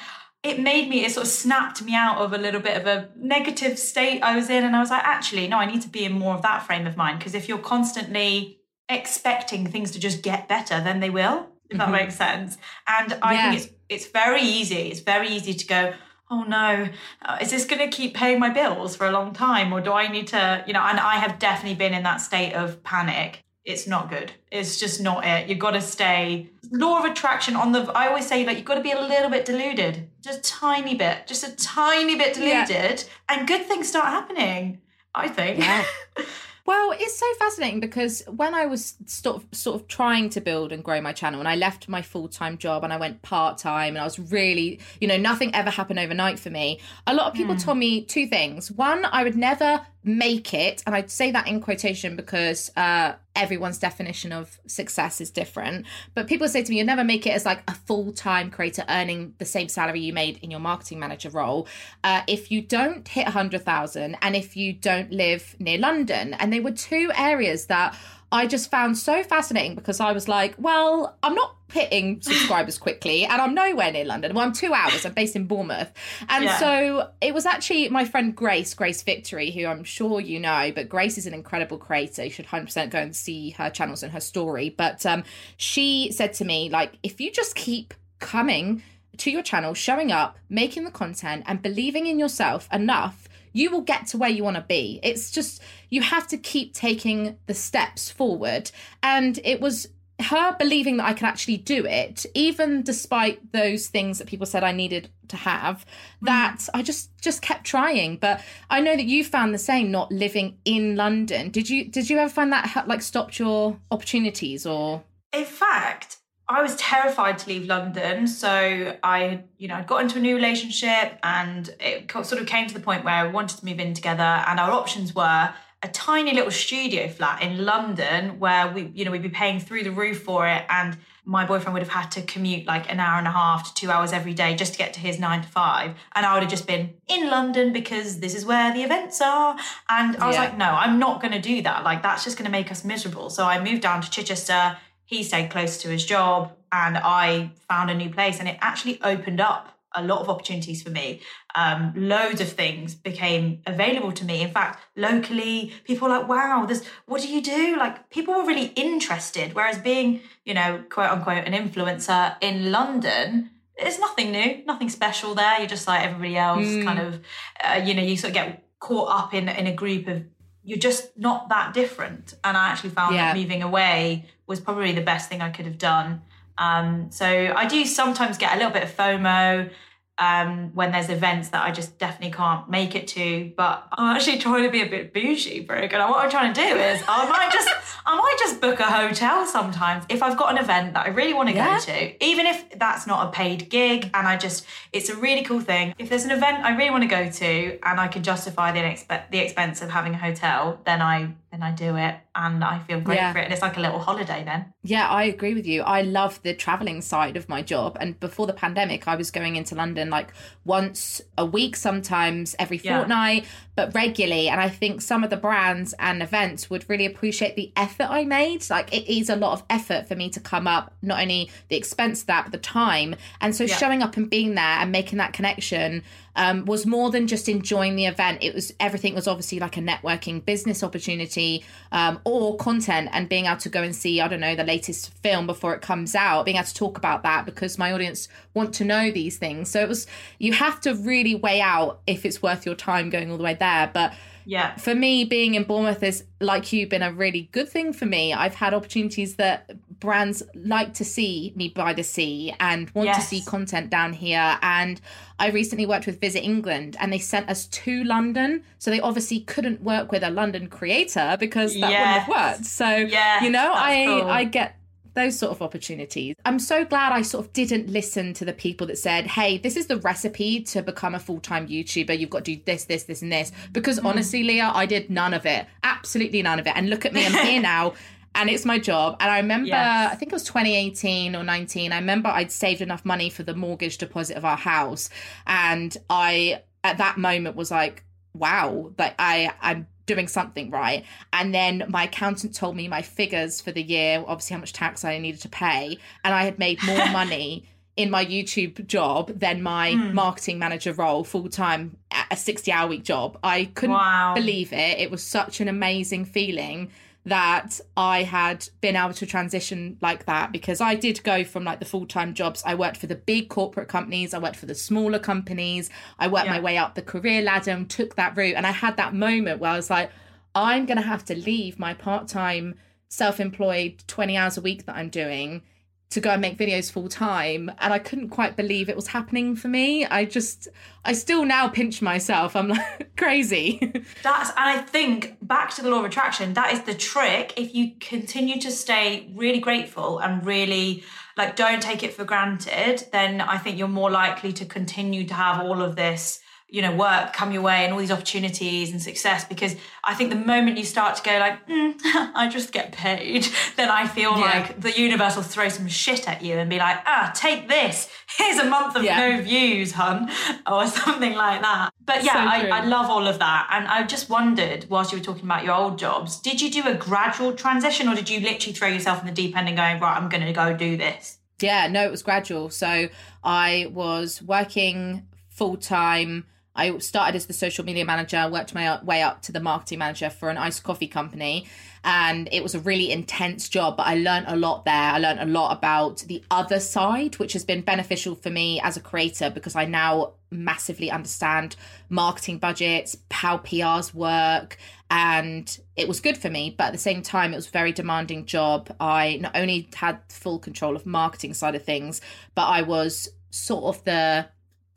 it 0.42 0.60
made 0.60 0.88
me, 0.88 1.04
it 1.04 1.12
sort 1.12 1.26
of 1.26 1.32
snapped 1.32 1.82
me 1.82 1.94
out 1.94 2.18
of 2.18 2.32
a 2.32 2.38
little 2.38 2.60
bit 2.60 2.76
of 2.76 2.86
a 2.86 3.08
negative 3.16 3.78
state 3.78 4.22
I 4.22 4.36
was 4.36 4.48
in, 4.48 4.64
and 4.64 4.76
I 4.76 4.80
was 4.80 4.90
like, 4.90 5.04
actually, 5.04 5.48
no, 5.48 5.58
I 5.58 5.66
need 5.66 5.82
to 5.82 5.88
be 5.88 6.04
in 6.04 6.12
more 6.12 6.34
of 6.34 6.42
that 6.42 6.64
frame 6.64 6.86
of 6.86 6.96
mind 6.96 7.18
because 7.18 7.34
if 7.34 7.48
you're 7.48 7.58
constantly 7.58 8.57
expecting 8.88 9.66
things 9.66 9.90
to 9.92 9.98
just 10.00 10.22
get 10.22 10.48
better, 10.48 10.80
then 10.80 11.00
they 11.00 11.10
will. 11.10 11.46
If 11.70 11.76
that 11.78 11.90
makes 11.90 12.14
sense. 12.16 12.56
And 12.88 13.18
I 13.22 13.34
Yeah. 13.34 13.50
think 13.50 13.62
it's 13.62 13.72
it's 13.90 14.06
very 14.06 14.42
easy. 14.42 14.90
It's 14.90 15.00
very 15.00 15.28
easy 15.28 15.54
to 15.54 15.66
go, 15.66 15.94
oh 16.30 16.42
no, 16.42 16.88
uh, 17.24 17.38
is 17.40 17.50
this 17.50 17.64
going 17.64 17.80
to 17.80 17.94
keep 17.94 18.14
paying 18.14 18.38
my 18.38 18.50
bills 18.50 18.94
for 18.96 19.06
a 19.06 19.10
long 19.10 19.32
time? 19.32 19.72
Or 19.72 19.80
do 19.80 19.92
I 19.92 20.08
need 20.08 20.26
to, 20.28 20.62
you 20.66 20.72
know, 20.74 20.82
and 20.82 20.98
I 21.00 21.16
have 21.16 21.38
definitely 21.38 21.76
been 21.76 21.94
in 21.94 22.02
that 22.04 22.18
state 22.22 22.52
of 22.54 22.82
panic. 22.84 23.44
It's 23.64 23.86
not 23.86 24.08
good. 24.10 24.32
It's 24.50 24.78
just 24.78 25.00
not 25.00 25.24
it. 25.26 25.48
You've 25.48 25.58
got 25.58 25.70
to 25.72 25.80
stay. 25.82 26.48
Law 26.70 26.98
of 26.98 27.04
attraction 27.06 27.54
on 27.56 27.72
the, 27.72 27.80
I 27.94 28.08
always 28.08 28.26
say, 28.26 28.44
like, 28.46 28.56
you've 28.58 28.66
got 28.66 28.74
to 28.76 28.82
be 28.82 28.92
a 28.92 29.00
little 29.00 29.28
bit 29.30 29.44
deluded, 29.46 30.08
just 30.22 30.38
a 30.38 30.42
tiny 30.42 30.94
bit, 30.94 31.26
just 31.26 31.46
a 31.46 31.54
tiny 31.56 32.14
bit 32.16 32.36
Yeah. 32.38 32.64
deluded, 32.66 33.04
and 33.28 33.46
good 33.48 33.64
things 33.66 33.88
start 33.88 34.06
happening, 34.06 34.80
I 35.14 35.28
think. 35.28 35.58
Yeah. 35.60 35.84
Well, 36.68 36.92
it's 36.92 37.18
so 37.18 37.24
fascinating 37.38 37.80
because 37.80 38.22
when 38.26 38.54
I 38.54 38.66
was 38.66 38.96
sort 39.06 39.36
of 39.36 39.46
sort 39.52 39.80
of 39.80 39.88
trying 39.88 40.28
to 40.28 40.40
build 40.42 40.70
and 40.70 40.84
grow 40.84 41.00
my 41.00 41.14
channel, 41.14 41.40
and 41.40 41.48
I 41.48 41.56
left 41.56 41.88
my 41.88 42.02
full 42.02 42.28
time 42.28 42.58
job 42.58 42.84
and 42.84 42.92
I 42.92 42.98
went 42.98 43.22
part 43.22 43.56
time, 43.56 43.94
and 43.94 44.00
I 44.00 44.04
was 44.04 44.18
really, 44.18 44.78
you 45.00 45.08
know, 45.08 45.16
nothing 45.16 45.54
ever 45.54 45.70
happened 45.70 45.98
overnight 45.98 46.38
for 46.38 46.50
me. 46.50 46.78
A 47.06 47.14
lot 47.14 47.26
of 47.26 47.32
people 47.32 47.54
hmm. 47.54 47.60
told 47.60 47.78
me 47.78 48.04
two 48.04 48.26
things. 48.26 48.70
One, 48.70 49.06
I 49.06 49.24
would 49.24 49.34
never 49.34 49.80
make 50.04 50.54
it, 50.54 50.82
and 50.86 50.94
I'd 50.94 51.10
say 51.10 51.30
that 51.32 51.46
in 51.46 51.60
quotation 51.60 52.16
because 52.16 52.70
uh, 52.76 53.14
everyone's 53.34 53.78
definition 53.78 54.32
of 54.32 54.58
success 54.66 55.20
is 55.20 55.30
different. 55.30 55.86
But 56.14 56.26
people 56.26 56.48
say 56.48 56.62
to 56.62 56.70
me, 56.70 56.78
"You'll 56.78 56.86
never 56.86 57.04
make 57.04 57.26
it 57.26 57.30
as 57.30 57.44
like 57.44 57.62
a 57.68 57.74
full 57.74 58.12
time 58.12 58.50
creator 58.50 58.84
earning 58.88 59.34
the 59.38 59.44
same 59.44 59.68
salary 59.68 60.00
you 60.00 60.12
made 60.12 60.38
in 60.38 60.50
your 60.50 60.60
marketing 60.60 60.98
manager 60.98 61.30
role 61.30 61.66
uh, 62.04 62.22
if 62.26 62.50
you 62.50 62.62
don't 62.62 63.06
hit 63.06 63.26
a 63.26 63.30
hundred 63.30 63.64
thousand 63.64 64.16
and 64.22 64.36
if 64.36 64.56
you 64.56 64.72
don't 64.72 65.10
live 65.12 65.56
near 65.58 65.78
London." 65.78 66.34
And 66.34 66.52
they 66.52 66.60
were 66.60 66.72
two 66.72 67.10
areas 67.16 67.66
that 67.66 67.96
I 68.30 68.46
just 68.46 68.70
found 68.70 68.98
so 68.98 69.22
fascinating 69.22 69.74
because 69.74 70.00
I 70.00 70.12
was 70.12 70.28
like, 70.28 70.54
"Well, 70.58 71.16
I'm 71.22 71.34
not." 71.34 71.54
Hitting 71.70 72.18
subscribers 72.22 72.78
quickly, 72.78 73.26
and 73.26 73.42
I'm 73.42 73.52
nowhere 73.52 73.92
near 73.92 74.06
London. 74.06 74.32
Well, 74.34 74.42
I'm 74.46 74.54
two 74.54 74.72
hours. 74.72 75.04
I'm 75.04 75.12
based 75.12 75.36
in 75.36 75.44
Bournemouth, 75.46 75.92
and 76.30 76.44
Yeah. 76.44 76.56
so 76.58 77.10
it 77.20 77.34
was 77.34 77.44
actually 77.44 77.90
my 77.90 78.06
friend 78.06 78.34
Grace, 78.34 78.72
Grace 78.72 79.02
Victory, 79.02 79.50
who 79.50 79.66
I'm 79.66 79.84
sure 79.84 80.18
you 80.18 80.40
know, 80.40 80.72
but 80.74 80.88
Grace 80.88 81.18
is 81.18 81.26
an 81.26 81.34
incredible 81.34 81.76
creator. 81.76 82.24
You 82.24 82.30
should 82.30 82.46
100% 82.46 82.88
go 82.88 82.98
and 82.98 83.14
see 83.14 83.50
her 83.50 83.68
channels 83.68 84.02
and 84.02 84.12
her 84.12 84.20
story. 84.20 84.70
But 84.70 85.04
um, 85.04 85.24
she 85.58 86.10
said 86.10 86.32
to 86.34 86.46
me, 86.46 86.70
like, 86.70 86.92
if 87.02 87.20
you 87.20 87.30
just 87.30 87.54
keep 87.54 87.92
coming 88.18 88.82
to 89.18 89.30
your 89.30 89.42
channel, 89.42 89.74
showing 89.74 90.10
up, 90.10 90.38
making 90.48 90.84
the 90.84 90.90
content, 90.90 91.44
and 91.46 91.60
believing 91.60 92.06
in 92.06 92.18
yourself 92.18 92.66
enough, 92.72 93.27
you 93.52 93.70
will 93.70 93.82
get 93.82 94.06
to 94.08 94.18
where 94.18 94.30
you 94.30 94.44
want 94.44 94.56
to 94.56 94.62
be. 94.62 95.00
It's 95.02 95.30
just, 95.30 95.62
you 95.90 96.02
have 96.02 96.26
to 96.28 96.38
keep 96.38 96.74
taking 96.74 97.38
the 97.46 97.54
steps 97.54 98.10
forward. 98.10 98.70
And 99.02 99.38
it 99.44 99.60
was 99.60 99.88
her 100.20 100.56
believing 100.58 100.96
that 100.96 101.06
I 101.06 101.12
could 101.12 101.26
actually 101.26 101.58
do 101.58 101.86
it, 101.86 102.26
even 102.34 102.82
despite 102.82 103.52
those 103.52 103.86
things 103.86 104.18
that 104.18 104.26
people 104.26 104.46
said 104.46 104.64
I 104.64 104.72
needed 104.72 105.10
to 105.28 105.36
have, 105.36 105.86
mm. 106.22 106.26
that 106.26 106.68
I 106.74 106.82
just 106.82 107.16
just 107.20 107.40
kept 107.40 107.64
trying. 107.64 108.16
But 108.16 108.42
I 108.68 108.80
know 108.80 108.96
that 108.96 109.04
you 109.04 109.24
found 109.24 109.54
the 109.54 109.58
same, 109.58 109.90
not 109.90 110.10
living 110.10 110.58
in 110.64 110.96
London. 110.96 111.50
Did 111.50 111.70
you 111.70 111.88
did 111.88 112.10
you 112.10 112.18
ever 112.18 112.30
find 112.30 112.52
that 112.52 112.84
like 112.88 113.02
stopped 113.02 113.38
your 113.38 113.78
opportunities 113.90 114.66
or? 114.66 115.04
In 115.32 115.44
fact, 115.44 116.16
I 116.50 116.62
was 116.62 116.74
terrified 116.76 117.38
to 117.40 117.48
leave 117.48 117.66
London. 117.66 118.26
So 118.26 118.96
I, 119.02 119.42
you 119.58 119.68
know, 119.68 119.74
I'd 119.74 119.86
got 119.86 120.00
into 120.00 120.16
a 120.18 120.20
new 120.20 120.34
relationship 120.34 121.18
and 121.22 121.68
it 121.78 122.10
sort 122.10 122.40
of 122.40 122.46
came 122.46 122.66
to 122.66 122.74
the 122.74 122.80
point 122.80 123.04
where 123.04 123.14
I 123.14 123.26
wanted 123.26 123.58
to 123.58 123.66
move 123.66 123.78
in 123.78 123.92
together. 123.92 124.22
And 124.22 124.58
our 124.58 124.70
options 124.70 125.14
were 125.14 125.52
a 125.82 125.88
tiny 125.88 126.32
little 126.34 126.50
studio 126.50 127.06
flat 127.08 127.42
in 127.42 127.64
London 127.64 128.40
where 128.40 128.66
we, 128.72 128.90
you 128.94 129.04
know, 129.04 129.10
we'd 129.10 129.22
be 129.22 129.28
paying 129.28 129.60
through 129.60 129.84
the 129.84 129.92
roof 129.92 130.22
for 130.22 130.48
it. 130.48 130.64
And 130.70 130.96
my 131.24 131.44
boyfriend 131.44 131.74
would 131.74 131.82
have 131.82 131.92
had 131.92 132.10
to 132.12 132.22
commute 132.22 132.66
like 132.66 132.90
an 132.90 132.98
hour 132.98 133.18
and 133.18 133.28
a 133.28 133.30
half 133.30 133.68
to 133.68 133.74
two 133.74 133.90
hours 133.90 134.14
every 134.14 134.32
day 134.32 134.56
just 134.56 134.72
to 134.72 134.78
get 134.78 134.94
to 134.94 135.00
his 135.00 135.20
nine 135.20 135.42
to 135.42 135.48
five. 135.48 135.94
And 136.14 136.24
I 136.24 136.32
would 136.32 136.42
have 136.42 136.50
just 136.50 136.66
been 136.66 136.94
in 137.06 137.28
London 137.28 137.74
because 137.74 138.20
this 138.20 138.34
is 138.34 138.46
where 138.46 138.72
the 138.72 138.82
events 138.82 139.20
are. 139.20 139.54
And 139.90 140.16
I 140.16 140.26
was 140.26 140.36
Yeah. 140.36 140.44
like, 140.44 140.56
no, 140.56 140.64
I'm 140.70 140.98
not 140.98 141.20
going 141.20 141.32
to 141.32 141.40
do 141.40 141.60
that. 141.62 141.84
Like, 141.84 142.02
that's 142.02 142.24
just 142.24 142.38
going 142.38 142.46
to 142.46 142.50
make 142.50 142.70
us 142.72 142.84
miserable. 142.84 143.28
So 143.28 143.44
I 143.44 143.62
moved 143.62 143.82
down 143.82 144.00
to 144.00 144.10
Chichester 144.10 144.78
he 145.08 145.22
stayed 145.22 145.48
close 145.50 145.78
to 145.78 145.88
his 145.88 146.04
job 146.04 146.52
and 146.70 146.98
I 146.98 147.50
found 147.66 147.90
a 147.90 147.94
new 147.94 148.10
place 148.10 148.38
and 148.40 148.46
it 148.46 148.58
actually 148.60 149.00
opened 149.02 149.40
up 149.40 149.64
a 149.94 150.02
lot 150.04 150.20
of 150.20 150.28
opportunities 150.28 150.82
for 150.82 150.90
me. 150.90 151.22
Um, 151.54 151.94
loads 151.96 152.42
of 152.42 152.48
things 152.52 152.94
became 152.94 153.62
available 153.66 154.12
to 154.12 154.24
me. 154.26 154.42
In 154.42 154.50
fact, 154.50 154.80
locally, 154.96 155.72
people 155.84 156.08
were 156.08 156.18
like, 156.18 156.28
wow, 156.28 156.66
this 156.68 156.84
what 157.06 157.22
do 157.22 157.28
you 157.28 157.40
do? 157.40 157.78
Like 157.78 158.10
people 158.10 158.34
were 158.34 158.44
really 158.44 158.66
interested. 158.76 159.54
Whereas 159.54 159.78
being, 159.78 160.20
you 160.44 160.52
know, 160.52 160.84
quote 160.90 161.08
unquote, 161.10 161.44
an 161.46 161.54
influencer 161.54 162.36
in 162.42 162.70
London, 162.70 163.48
it's 163.76 163.98
nothing 163.98 164.30
new, 164.30 164.62
nothing 164.66 164.90
special 164.90 165.34
there. 165.34 165.58
You're 165.58 165.68
just 165.68 165.88
like 165.88 166.04
everybody 166.04 166.36
else, 166.36 166.66
kind 166.84 166.98
of, 166.98 167.20
uh, 167.64 167.80
you 167.82 167.94
know, 167.94 168.02
you 168.02 168.18
sort 168.18 168.32
of 168.32 168.34
get 168.34 168.64
caught 168.80 169.08
up 169.10 169.32
in 169.32 169.48
in 169.48 169.66
a 169.66 169.72
group 169.74 170.06
of 170.06 170.22
you're 170.64 170.78
just 170.90 171.16
not 171.16 171.48
that 171.48 171.72
different. 171.72 172.34
And 172.44 172.58
I 172.58 172.68
actually 172.68 172.90
found 172.90 173.14
Yeah. 173.14 173.32
that 173.32 173.40
moving 173.40 173.62
away 173.62 174.26
was 174.48 174.58
probably 174.60 174.92
the 174.92 175.02
best 175.02 175.28
thing 175.28 175.40
I 175.42 175.50
could 175.50 175.66
have 175.66 175.78
done. 175.78 176.22
Um, 176.56 177.10
so 177.10 177.26
I 177.26 177.66
do 177.66 177.84
sometimes 177.84 178.36
get 178.38 178.54
a 178.54 178.56
little 178.56 178.72
bit 178.72 178.82
of 178.82 178.96
FOMO 178.96 179.70
um, 180.18 180.72
when 180.74 180.90
there's 180.90 181.08
events 181.08 181.50
that 181.50 181.64
I 181.64 181.70
just 181.70 181.96
definitely 181.98 182.32
can't 182.36 182.68
make 182.68 182.96
it 182.96 183.06
to. 183.08 183.52
But 183.56 183.86
I'm 183.92 184.16
actually 184.16 184.38
trying 184.38 184.64
to 184.64 184.70
be 184.70 184.82
a 184.82 184.88
bit 184.88 185.14
bougie, 185.14 185.60
Brooke. 185.60 185.92
And 185.92 186.10
what 186.10 186.24
I'm 186.24 186.30
trying 186.30 186.52
to 186.52 186.60
do 186.60 186.66
is 186.76 187.00
I 187.06 187.28
might 187.28 187.52
just 187.52 187.68
I 188.04 188.16
might 188.16 188.36
just 188.38 188.60
book 188.60 188.80
a 188.80 188.84
hotel 188.84 189.46
sometimes 189.46 190.04
if 190.08 190.22
I've 190.22 190.36
got 190.36 190.50
an 190.50 190.58
event 190.58 190.94
that 190.94 191.06
I 191.06 191.10
really 191.10 191.34
want 191.34 191.50
to 191.50 191.54
Yeah. 191.54 191.76
go 191.78 191.84
to, 191.84 192.24
even 192.24 192.46
if 192.46 192.78
that's 192.78 193.06
not 193.06 193.28
a 193.28 193.30
paid 193.30 193.68
gig. 193.70 194.10
And 194.14 194.26
I 194.26 194.36
just 194.36 194.66
it's 194.92 195.08
a 195.08 195.14
really 195.16 195.42
cool 195.44 195.60
thing. 195.60 195.94
If 195.98 196.08
there's 196.08 196.24
an 196.24 196.32
event 196.32 196.64
I 196.64 196.74
really 196.76 196.90
want 196.90 197.04
to 197.04 197.08
go 197.08 197.30
to 197.30 197.78
and 197.84 198.00
I 198.00 198.08
can 198.08 198.24
justify 198.24 198.72
the 198.72 199.24
the 199.30 199.38
expense 199.38 199.82
of 199.82 199.90
having 199.90 200.14
a 200.14 200.18
hotel, 200.18 200.80
then 200.84 201.00
I 201.00 201.34
then 201.50 201.62
I 201.62 201.70
do 201.70 201.96
it 201.96 202.14
and 202.34 202.62
I 202.62 202.78
feel 202.80 203.00
great 203.00 203.16
Yeah. 203.16 203.32
for 203.32 203.38
it. 203.38 203.44
And 203.44 203.52
it's 203.52 203.62
like 203.62 203.76
a 203.76 203.80
little 203.80 203.98
holiday 203.98 204.44
then. 204.44 204.66
Yeah, 204.82 205.08
I 205.08 205.24
agree 205.24 205.54
with 205.54 205.66
you. 205.66 205.82
I 205.82 206.02
love 206.02 206.40
the 206.42 206.54
traveling 206.54 207.00
side 207.00 207.36
of 207.36 207.48
my 207.48 207.62
job. 207.62 207.96
And 208.00 208.18
before 208.20 208.46
the 208.46 208.52
pandemic, 208.52 209.08
I 209.08 209.16
was 209.16 209.30
going 209.30 209.56
into 209.56 209.74
London 209.74 210.10
like 210.10 210.32
once 210.64 211.20
a 211.38 211.46
week, 211.46 211.76
sometimes 211.76 212.54
every 212.58 212.78
Yeah. 212.82 212.98
fortnight, 212.98 213.46
but 213.76 213.94
regularly. 213.94 214.48
And 214.48 214.60
I 214.60 214.68
think 214.68 215.00
some 215.00 215.24
of 215.24 215.30
the 215.30 215.36
brands 215.36 215.94
and 215.98 216.22
events 216.22 216.68
would 216.68 216.84
really 216.88 217.06
appreciate 217.06 217.56
the 217.56 217.72
effort 217.76 218.08
I 218.10 218.24
made. 218.24 218.68
Like 218.68 218.92
it 218.92 219.10
is 219.10 219.30
a 219.30 219.36
lot 219.36 219.52
of 219.52 219.64
effort 219.70 220.06
for 220.06 220.14
me 220.14 220.28
to 220.30 220.40
come 220.40 220.66
up, 220.66 220.92
not 221.02 221.20
only 221.20 221.50
the 221.68 221.76
expense 221.76 222.20
of 222.20 222.26
that, 222.26 222.44
but 222.44 222.52
the 222.52 222.58
time. 222.58 223.16
And 223.40 223.54
so 223.56 223.64
Yeah. 223.64 223.76
showing 223.76 224.02
up 224.02 224.16
and 224.16 224.28
being 224.28 224.54
there 224.54 224.64
and 224.64 224.92
making 224.92 225.18
that 225.18 225.32
connection 225.32 226.02
um, 226.38 226.64
was 226.66 226.86
more 226.86 227.10
than 227.10 227.26
just 227.26 227.48
enjoying 227.48 227.96
the 227.96 228.06
event. 228.06 228.38
It 228.40 228.54
was 228.54 228.72
everything 228.78 229.14
was 229.14 229.26
obviously 229.26 229.58
like 229.58 229.76
a 229.76 229.80
networking 229.80 230.42
business 230.42 230.84
opportunity 230.84 231.64
um, 231.90 232.20
or 232.24 232.56
content 232.56 233.10
and 233.12 233.28
being 233.28 233.46
able 233.46 233.56
to 233.58 233.68
go 233.68 233.82
and 233.82 233.94
see, 233.94 234.20
I 234.20 234.28
don't 234.28 234.40
know, 234.40 234.54
the 234.54 234.64
latest 234.64 235.12
film 235.14 235.46
before 235.48 235.74
it 235.74 235.82
comes 235.82 236.14
out, 236.14 236.44
being 236.44 236.56
able 236.56 236.68
to 236.68 236.74
talk 236.74 236.96
about 236.96 237.24
that 237.24 237.44
because 237.44 237.76
my 237.76 237.92
audience 237.92 238.28
want 238.54 238.72
to 238.74 238.84
know 238.84 239.10
these 239.10 239.36
things. 239.36 239.68
So 239.68 239.80
it 239.80 239.88
was, 239.88 240.06
you 240.38 240.52
have 240.52 240.80
to 240.82 240.94
really 240.94 241.34
weigh 241.34 241.60
out 241.60 242.00
if 242.06 242.24
it's 242.24 242.40
worth 242.40 242.64
your 242.64 242.76
time 242.76 243.10
going 243.10 243.32
all 243.32 243.36
the 243.36 243.44
way 243.44 243.54
there. 243.54 243.90
But 243.92 244.14
Yeah. 244.46 244.76
For 244.76 244.94
me, 244.94 245.24
being 245.24 245.56
in 245.56 245.64
Bournemouth 245.64 246.02
is 246.02 246.24
like 246.40 246.72
you've 246.72 246.88
been 246.88 247.02
a 247.02 247.12
really 247.12 247.50
good 247.52 247.68
thing 247.68 247.92
for 247.92 248.06
me. 248.06 248.32
I've 248.32 248.54
had 248.54 248.72
opportunities 248.72 249.34
that 249.36 249.70
brands 250.00 250.42
like 250.54 250.94
to 250.94 251.04
see 251.04 251.52
me 251.56 251.68
by 251.68 251.92
the 251.92 252.04
sea 252.04 252.54
and 252.60 252.90
want 252.90 253.06
yes. 253.06 253.16
to 253.16 253.22
see 253.22 253.40
content 253.44 253.90
down 253.90 254.12
here. 254.12 254.58
And 254.62 255.00
I 255.38 255.50
recently 255.50 255.86
worked 255.86 256.06
with 256.06 256.20
Visit 256.20 256.42
England 256.42 256.96
and 257.00 257.12
they 257.12 257.18
sent 257.18 257.48
us 257.48 257.66
to 257.66 258.04
London. 258.04 258.62
So 258.78 258.90
they 258.90 259.00
obviously 259.00 259.40
couldn't 259.40 259.82
work 259.82 260.12
with 260.12 260.22
a 260.22 260.30
London 260.30 260.68
creator 260.68 261.36
because 261.38 261.74
that 261.74 261.90
yes. 261.90 262.28
wouldn't 262.28 262.38
have 262.38 262.52
worked. 262.56 262.66
So, 262.66 262.88
yeah, 262.88 263.42
you 263.42 263.50
know, 263.50 263.72
I, 263.74 264.04
cool. 264.06 264.28
I 264.28 264.44
get 264.44 264.78
those 265.18 265.38
sort 265.38 265.52
of 265.52 265.60
opportunities. 265.60 266.34
I'm 266.44 266.58
so 266.58 266.84
glad 266.84 267.12
I 267.12 267.22
sort 267.22 267.46
of 267.46 267.52
didn't 267.52 267.88
listen 267.88 268.32
to 268.34 268.44
the 268.44 268.52
people 268.52 268.86
that 268.86 268.98
said, 268.98 269.26
hey, 269.26 269.58
this 269.58 269.76
is 269.76 269.86
the 269.86 269.96
recipe 269.98 270.62
to 270.64 270.82
become 270.82 271.14
a 271.14 271.18
full 271.18 271.40
time 271.40 271.66
YouTuber. 271.66 272.18
You've 272.18 272.30
got 272.30 272.44
to 272.44 272.54
do 272.54 272.62
this, 272.64 272.84
this, 272.84 273.04
this, 273.04 273.20
and 273.20 273.32
this. 273.32 273.50
Because 273.72 273.98
mm. 273.98 274.04
honestly, 274.04 274.44
Leah, 274.44 274.70
I 274.72 274.86
did 274.86 275.10
none 275.10 275.34
of 275.34 275.44
it. 275.44 275.66
Absolutely 275.82 276.42
none 276.42 276.58
of 276.60 276.66
it. 276.66 276.72
And 276.76 276.88
look 276.88 277.04
at 277.04 277.12
me, 277.12 277.26
I'm 277.26 277.46
here 277.46 277.60
now. 277.76 277.94
And 278.34 278.48
it's 278.48 278.64
my 278.64 278.78
job. 278.78 279.16
And 279.20 279.30
I 279.30 279.38
remember, 279.38 279.68
yes. 279.68 280.12
I 280.12 280.14
think 280.14 280.32
it 280.32 280.34
was 280.34 280.44
2018 280.44 281.34
or 281.34 281.42
19. 281.42 281.92
I 281.92 281.98
remember 281.98 282.28
I'd 282.28 282.52
saved 282.52 282.80
enough 282.80 283.04
money 283.04 283.30
for 283.30 283.42
the 283.42 283.54
mortgage 283.54 283.98
deposit 283.98 284.36
of 284.36 284.44
our 284.44 284.56
house. 284.56 285.10
And 285.46 285.96
I, 286.08 286.62
at 286.84 286.98
that 286.98 287.18
moment, 287.18 287.56
was 287.56 287.70
like, 287.70 288.04
wow, 288.34 288.92
like 288.96 289.14
I, 289.18 289.52
I'm 289.60 289.86
doing 290.06 290.26
something 290.26 290.70
right. 290.70 291.04
And 291.32 291.54
then 291.54 291.84
my 291.88 292.04
accountant 292.04 292.54
told 292.54 292.74
me 292.74 292.88
my 292.88 293.02
figures 293.02 293.60
for 293.60 293.70
the 293.70 293.82
year, 293.82 294.24
obviously 294.26 294.54
how 294.54 294.60
much 294.60 294.72
tax 294.72 295.04
I 295.04 295.18
needed 295.18 295.42
to 295.42 295.48
pay, 295.48 295.98
and 296.24 296.34
I 296.34 296.44
had 296.44 296.58
made 296.58 296.82
more 296.84 297.06
money 297.12 297.68
in 297.96 298.10
my 298.10 298.24
YouTube 298.24 298.86
job 298.86 299.38
than 299.38 299.60
my 299.60 299.92
mm. 299.92 300.12
marketing 300.12 300.58
manager 300.58 300.92
role 300.92 301.24
full 301.24 301.48
time 301.48 301.96
a 302.30 302.36
60 302.36 302.70
hour 302.72 302.88
week 302.88 303.04
job. 303.04 303.38
I 303.42 303.66
couldn't 303.66 303.96
wow. 303.96 304.34
believe 304.34 304.72
it. 304.72 304.98
It 304.98 305.10
was 305.10 305.22
such 305.22 305.60
an 305.60 305.68
amazing 305.68 306.24
feeling 306.24 306.90
that 307.28 307.80
I 307.96 308.22
had 308.22 308.68
been 308.80 308.96
able 308.96 309.14
to 309.14 309.26
transition 309.26 309.98
like 310.00 310.26
that 310.26 310.52
because 310.52 310.80
I 310.80 310.94
did 310.94 311.22
go 311.22 311.44
from 311.44 311.64
like 311.64 311.78
the 311.78 311.84
full 311.84 312.06
time 312.06 312.34
jobs. 312.34 312.62
I 312.66 312.74
worked 312.74 312.96
for 312.96 313.06
the 313.06 313.14
big 313.14 313.48
corporate 313.48 313.88
companies, 313.88 314.34
I 314.34 314.38
worked 314.38 314.56
for 314.56 314.66
the 314.66 314.74
smaller 314.74 315.18
companies, 315.18 315.90
I 316.18 316.28
worked 316.28 316.46
yeah. 316.46 316.54
my 316.54 316.60
way 316.60 316.76
up 316.76 316.94
the 316.94 317.02
career 317.02 317.42
ladder 317.42 317.70
and 317.70 317.88
took 317.88 318.16
that 318.16 318.36
route. 318.36 318.54
And 318.56 318.66
I 318.66 318.72
had 318.72 318.96
that 318.96 319.14
moment 319.14 319.60
where 319.60 319.70
I 319.70 319.76
was 319.76 319.90
like, 319.90 320.10
I'm 320.54 320.86
going 320.86 320.96
to 320.96 321.02
have 321.02 321.24
to 321.26 321.36
leave 321.36 321.78
my 321.78 321.94
part 321.94 322.28
time, 322.28 322.74
self 323.08 323.40
employed 323.40 324.02
20 324.06 324.36
hours 324.36 324.58
a 324.58 324.60
week 324.60 324.86
that 324.86 324.96
I'm 324.96 325.08
doing 325.08 325.62
to 326.10 326.20
go 326.20 326.30
and 326.30 326.40
make 326.40 326.56
videos 326.56 326.90
full 326.90 327.08
time 327.08 327.70
and 327.78 327.92
i 327.92 327.98
couldn't 327.98 328.30
quite 328.30 328.56
believe 328.56 328.88
it 328.88 328.96
was 328.96 329.08
happening 329.08 329.54
for 329.54 329.68
me. 329.68 330.06
I 330.06 330.24
just 330.24 330.68
i 331.04 331.12
still 331.12 331.44
now 331.44 331.68
pinch 331.68 332.00
myself. 332.00 332.56
I'm 332.56 332.68
like 332.68 333.10
crazy. 333.16 333.78
That's 334.22 334.50
and 334.50 334.58
i 334.58 334.78
think 334.78 335.36
back 335.42 335.74
to 335.74 335.82
the 335.82 335.90
law 335.90 336.00
of 336.00 336.04
attraction 336.04 336.54
that 336.54 336.72
is 336.72 336.82
the 336.82 336.94
trick. 336.94 337.54
If 337.56 337.74
you 337.74 337.92
continue 338.00 338.60
to 338.60 338.70
stay 338.70 339.30
really 339.34 339.60
grateful 339.60 340.18
and 340.18 340.44
really 340.44 341.04
like 341.36 341.56
don't 341.56 341.82
take 341.82 342.02
it 342.02 342.12
for 342.14 342.24
granted 342.24 343.06
then 343.12 343.40
i 343.40 343.56
think 343.56 343.78
you're 343.78 343.86
more 343.86 344.10
likely 344.10 344.52
to 344.52 344.64
continue 344.64 345.24
to 345.24 345.34
have 345.34 345.64
all 345.64 345.80
of 345.80 345.94
this 345.94 346.40
you 346.70 346.82
know 346.82 346.94
work 346.94 347.32
come 347.32 347.50
your 347.50 347.62
way 347.62 347.84
and 347.84 347.92
all 347.92 347.98
these 347.98 348.10
opportunities 348.10 348.90
and 348.90 349.00
success 349.00 349.44
because 349.44 349.74
i 350.04 350.14
think 350.14 350.30
the 350.30 350.36
moment 350.36 350.76
you 350.76 350.84
start 350.84 351.16
to 351.16 351.22
go 351.22 351.38
like 351.38 351.66
mm, 351.66 351.94
i 352.34 352.48
just 352.48 352.72
get 352.72 352.92
paid 352.92 353.46
then 353.76 353.88
i 353.88 354.06
feel 354.06 354.32
yeah. 354.32 354.44
like 354.44 354.80
the 354.80 354.98
universe 354.98 355.34
will 355.34 355.42
throw 355.42 355.68
some 355.68 355.88
shit 355.88 356.28
at 356.28 356.42
you 356.42 356.54
and 356.54 356.68
be 356.68 356.78
like 356.78 356.98
ah 357.06 357.32
take 357.34 357.68
this. 357.68 358.08
Here's 358.36 358.58
a 358.58 358.64
month 358.64 358.96
of 358.96 359.02
yeah. 359.02 359.18
no 359.18 359.42
views 359.42 359.92
hun 359.92 360.30
or 360.66 360.86
something 360.86 361.34
like 361.34 361.62
that. 361.62 361.92
But 362.04 362.24
yeah 362.24 362.34
so 362.34 362.38
I, 362.38 362.80
I 362.80 362.84
love 362.84 363.06
all 363.10 363.26
of 363.26 363.38
that. 363.38 363.68
And 363.72 363.86
i 363.86 364.02
just 364.04 364.28
wondered 364.28 364.86
whilst 364.88 365.12
you 365.12 365.18
were 365.18 365.24
talking 365.24 365.44
about 365.44 365.64
your 365.64 365.74
old 365.74 365.98
jobs 365.98 366.38
did 366.40 366.60
you 366.60 366.70
do 366.70 366.86
a 366.86 366.94
gradual 366.94 367.52
transition 367.52 368.08
or 368.08 368.14
did 368.14 368.28
you 368.28 368.40
literally 368.40 368.72
throw 368.72 368.88
yourself 368.88 369.20
in 369.20 369.26
the 369.26 369.32
deep 369.32 369.56
end 369.56 369.68
and 369.68 369.76
going 369.76 370.00
right 370.00 370.16
i'm 370.16 370.28
going 370.28 370.44
to 370.44 370.52
go 370.52 370.76
do 370.76 370.96
this 370.96 371.38
yeah 371.60 371.88
no 371.88 372.04
it 372.04 372.10
was 372.10 372.22
gradual. 372.22 372.70
So 372.70 373.08
i 373.42 373.90
was 373.92 374.42
working 374.42 375.26
full 375.48 375.76
time 375.76 376.44
I 376.78 376.96
started 376.98 377.34
as 377.36 377.46
the 377.46 377.52
social 377.52 377.84
media 377.84 378.04
manager, 378.04 378.48
worked 378.50 378.74
my 378.74 379.02
way 379.02 379.20
up 379.20 379.42
to 379.42 379.52
the 379.52 379.60
marketing 379.60 379.98
manager 379.98 380.30
for 380.30 380.48
an 380.48 380.56
iced 380.56 380.84
coffee 380.84 381.08
company. 381.08 381.66
And 382.04 382.48
it 382.52 382.62
was 382.62 382.74
a 382.76 382.80
really 382.80 383.10
intense 383.10 383.68
job, 383.68 383.96
but 383.96 384.06
I 384.06 384.14
learned 384.14 384.46
a 384.48 384.56
lot 384.56 384.84
there. 384.84 384.94
I 384.94 385.18
learned 385.18 385.40
a 385.40 385.46
lot 385.46 385.76
about 385.76 386.18
the 386.20 386.42
other 386.50 386.78
side, 386.78 387.38
which 387.38 387.52
has 387.54 387.64
been 387.64 387.80
beneficial 387.80 388.36
for 388.36 388.50
me 388.50 388.80
as 388.80 388.96
a 388.96 389.00
creator 389.00 389.50
because 389.50 389.74
I 389.74 389.84
now 389.84 390.34
massively 390.50 391.10
understand 391.10 391.74
marketing 392.08 392.58
budgets, 392.58 393.16
how 393.30 393.58
PRs 393.58 394.14
work, 394.14 394.78
and 395.10 395.78
it 395.96 396.06
was 396.06 396.20
good 396.20 396.36
for 396.36 396.50
me 396.50 396.74
but 396.76 396.88
at 396.88 396.92
the 396.92 396.98
same 396.98 397.22
time 397.22 397.52
it 397.52 397.56
was 397.56 397.66
a 397.66 397.70
very 397.70 397.92
demanding 397.92 398.44
job 398.44 398.94
i 399.00 399.38
not 399.40 399.56
only 399.56 399.88
had 399.94 400.20
full 400.28 400.58
control 400.58 400.94
of 400.94 401.06
marketing 401.06 401.54
side 401.54 401.74
of 401.74 401.82
things 401.82 402.20
but 402.54 402.66
i 402.66 402.82
was 402.82 403.28
sort 403.50 403.84
of 403.84 404.04
the 404.04 404.46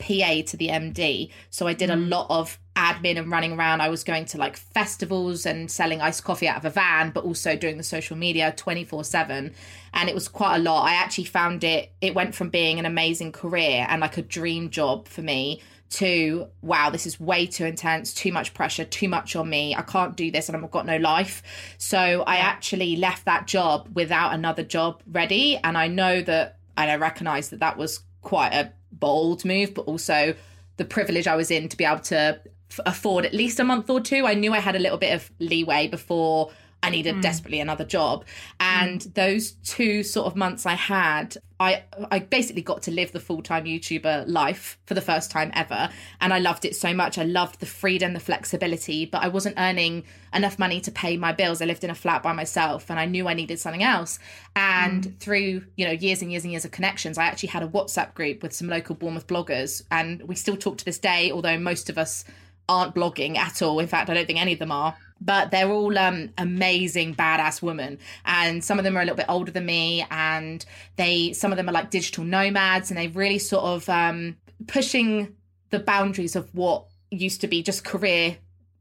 PA 0.02 0.42
to 0.48 0.58
the 0.58 0.68
MD. 0.68 1.30
So 1.50 1.68
I 1.68 1.74
did 1.74 1.90
a 1.90 1.96
mm. 1.96 2.10
lot 2.10 2.28
of 2.30 2.60
admin 2.76 3.18
and 3.18 3.32
running 3.32 3.54
around. 3.54 3.82
I 3.82 3.90
was 3.90 4.04
going 4.04 4.26
to 4.26 4.38
like 4.38 4.58
festivals 4.58 5.46
and 5.46 5.70
selling 5.70 6.02
iced 6.02 6.24
coffee 6.24 6.48
out 6.48 6.58
of 6.58 6.66
a 6.66 6.70
van, 6.70 7.12
but 7.12 7.24
also 7.24 7.56
doing 7.56 7.78
the 7.78 7.84
social 7.84 8.18
media 8.18 8.54
24 8.56 9.04
7. 9.04 9.54
And 9.94 10.10
it 10.10 10.16
was 10.16 10.28
quite 10.28 10.58
a 10.58 10.60
lot. 10.60 10.84
I 10.84 10.94
actually 10.94 11.26
found 11.26 11.64
it, 11.64 11.92
it 12.02 12.16
went 12.16 12.34
from 12.34 12.50
being 12.50 12.80
an 12.80 12.86
amazing 12.86 13.32
career 13.32 13.86
and 13.88 14.02
like 14.02 14.18
a 14.18 14.22
dream 14.22 14.70
job 14.70 15.08
for 15.08 15.22
me 15.22 15.62
to 15.92 16.48
wow, 16.62 16.90
this 16.90 17.06
is 17.06 17.20
way 17.20 17.46
too 17.46 17.66
intense, 17.66 18.14
too 18.14 18.32
much 18.32 18.54
pressure, 18.54 18.86
too 18.86 19.10
much 19.10 19.36
on 19.36 19.50
me. 19.50 19.76
I 19.76 19.82
can't 19.82 20.16
do 20.16 20.32
this 20.32 20.48
and 20.50 20.58
I've 20.58 20.72
got 20.72 20.86
no 20.86 20.98
life. 20.98 21.44
So 21.78 22.24
I 22.26 22.38
actually 22.38 22.96
left 22.96 23.26
that 23.26 23.46
job 23.46 23.90
without 23.94 24.34
another 24.34 24.64
job 24.64 25.04
ready. 25.06 25.58
And 25.58 25.78
I 25.78 25.88
know 25.88 26.22
that, 26.22 26.58
and 26.78 26.90
I 26.90 26.96
recognize 26.96 27.50
that 27.50 27.60
that 27.60 27.78
was 27.78 28.02
quite 28.22 28.54
a 28.54 28.72
bold 28.92 29.46
move, 29.46 29.74
but 29.74 29.82
also 29.84 30.36
the 30.78 30.86
privilege 30.86 31.28
I 31.28 31.36
was 31.36 31.52
in 31.52 31.70
to 31.70 31.78
be 31.78 31.86
able 31.86 32.00
to 32.00 32.42
afford 32.86 33.26
at 33.26 33.34
least 33.34 33.60
a 33.60 33.64
month 33.64 33.90
or 33.90 34.00
two. 34.00 34.26
I 34.26 34.34
knew 34.34 34.54
I 34.54 34.60
had 34.60 34.76
a 34.76 34.80
little 34.80 34.98
bit 34.98 35.14
of 35.14 35.32
leeway 35.40 35.88
before 35.88 36.52
I 36.84 36.90
needed 36.90 37.16
mm. 37.16 37.22
desperately 37.22 37.60
another 37.60 37.86
job. 37.86 38.26
And 38.60 39.02
mm. 39.02 39.14
those 39.14 39.52
two 39.64 40.04
sort 40.04 40.28
of 40.28 40.36
months 40.36 40.66
I 40.66 40.74
had, 40.74 41.38
I 41.60 41.84
I 42.10 42.20
basically 42.20 42.64
got 42.64 42.82
to 42.84 42.92
live 42.92 43.12
the 43.12 43.20
full-time 43.20 43.66
YouTuber 43.66 44.26
life 44.28 44.80
for 44.86 44.96
the 44.96 45.02
first 45.02 45.30
time 45.30 45.52
ever. 45.54 45.90
And 46.20 46.34
I 46.34 46.40
loved 46.40 46.66
it 46.66 46.76
so 46.76 46.94
much. 46.94 47.18
I 47.20 47.24
loved 47.24 47.60
the 47.60 47.68
freedom, 47.68 48.14
the 48.14 48.20
flexibility, 48.20 49.06
but 49.06 49.22
I 49.22 49.28
wasn't 49.28 49.60
earning 49.60 50.04
enough 50.34 50.58
money 50.58 50.82
to 50.82 50.92
pay 50.92 51.18
my 51.18 51.32
bills. 51.32 51.62
I 51.62 51.66
lived 51.66 51.84
in 51.84 51.92
a 51.92 51.96
flat 51.96 52.24
by 52.24 52.34
myself 52.34 52.90
and 52.90 53.00
I 53.00 53.06
knew 53.06 53.28
I 53.28 53.36
needed 53.36 53.60
something 53.60 53.84
else. 53.84 54.18
And 54.56 55.04
mm. 55.04 55.20
through, 55.20 55.64
you 55.76 55.86
know, 55.86 55.92
years 55.92 56.24
and 56.24 56.32
years 56.32 56.44
and 56.44 56.52
years 56.52 56.66
of 56.66 56.72
connections, 56.72 57.18
I 57.20 57.26
actually 57.26 57.50
had 57.50 57.62
a 57.62 57.68
WhatsApp 57.68 58.16
group 58.16 58.42
with 58.42 58.54
some 58.54 58.68
local 58.68 58.96
Bournemouth 58.96 59.28
bloggers. 59.28 59.84
And 59.92 60.24
we 60.24 60.36
still 60.36 60.58
talk 60.58 60.80
to 60.80 60.86
this 60.86 60.98
day, 60.98 61.32
although 61.32 61.60
most 61.60 61.92
of 61.92 62.00
us 62.00 62.26
aren't 62.68 62.96
blogging 62.96 63.38
at 63.38 63.62
all. 63.62 63.80
In 63.80 63.88
fact, 63.88 64.10
I 64.10 64.14
don't 64.16 64.26
think 64.26 64.40
any 64.40 64.54
of 64.54 64.60
them 64.60 64.72
are 64.72 64.96
but 65.22 65.52
they're 65.52 65.70
all 65.70 65.98
um, 65.98 66.32
amazing 66.38 67.16
badass 67.16 67.62
women. 67.62 68.00
And 68.26 68.64
some 68.64 68.80
of 68.80 68.84
them 68.84 68.98
are 68.98 69.02
a 69.02 69.04
little 69.04 69.16
bit 69.16 69.28
older 69.30 69.52
than 69.52 69.66
me 69.66 70.06
and 70.10 70.66
they 70.96 71.34
some 71.34 71.52
of 71.52 71.58
them 71.58 71.70
are 71.70 71.74
like 71.74 71.92
digital 71.92 72.24
nomads 72.24 72.90
and 72.90 73.00
they're 73.00 73.10
really 73.10 73.40
sort 73.40 73.64
of 73.64 73.88
um, 73.88 74.38
pushing 74.68 75.36
the 75.70 75.80
boundaries 75.80 76.36
of 76.36 76.54
what 76.54 76.86
used 77.12 77.42
to 77.42 77.48
be 77.48 77.62
just 77.62 77.86
career 77.86 78.38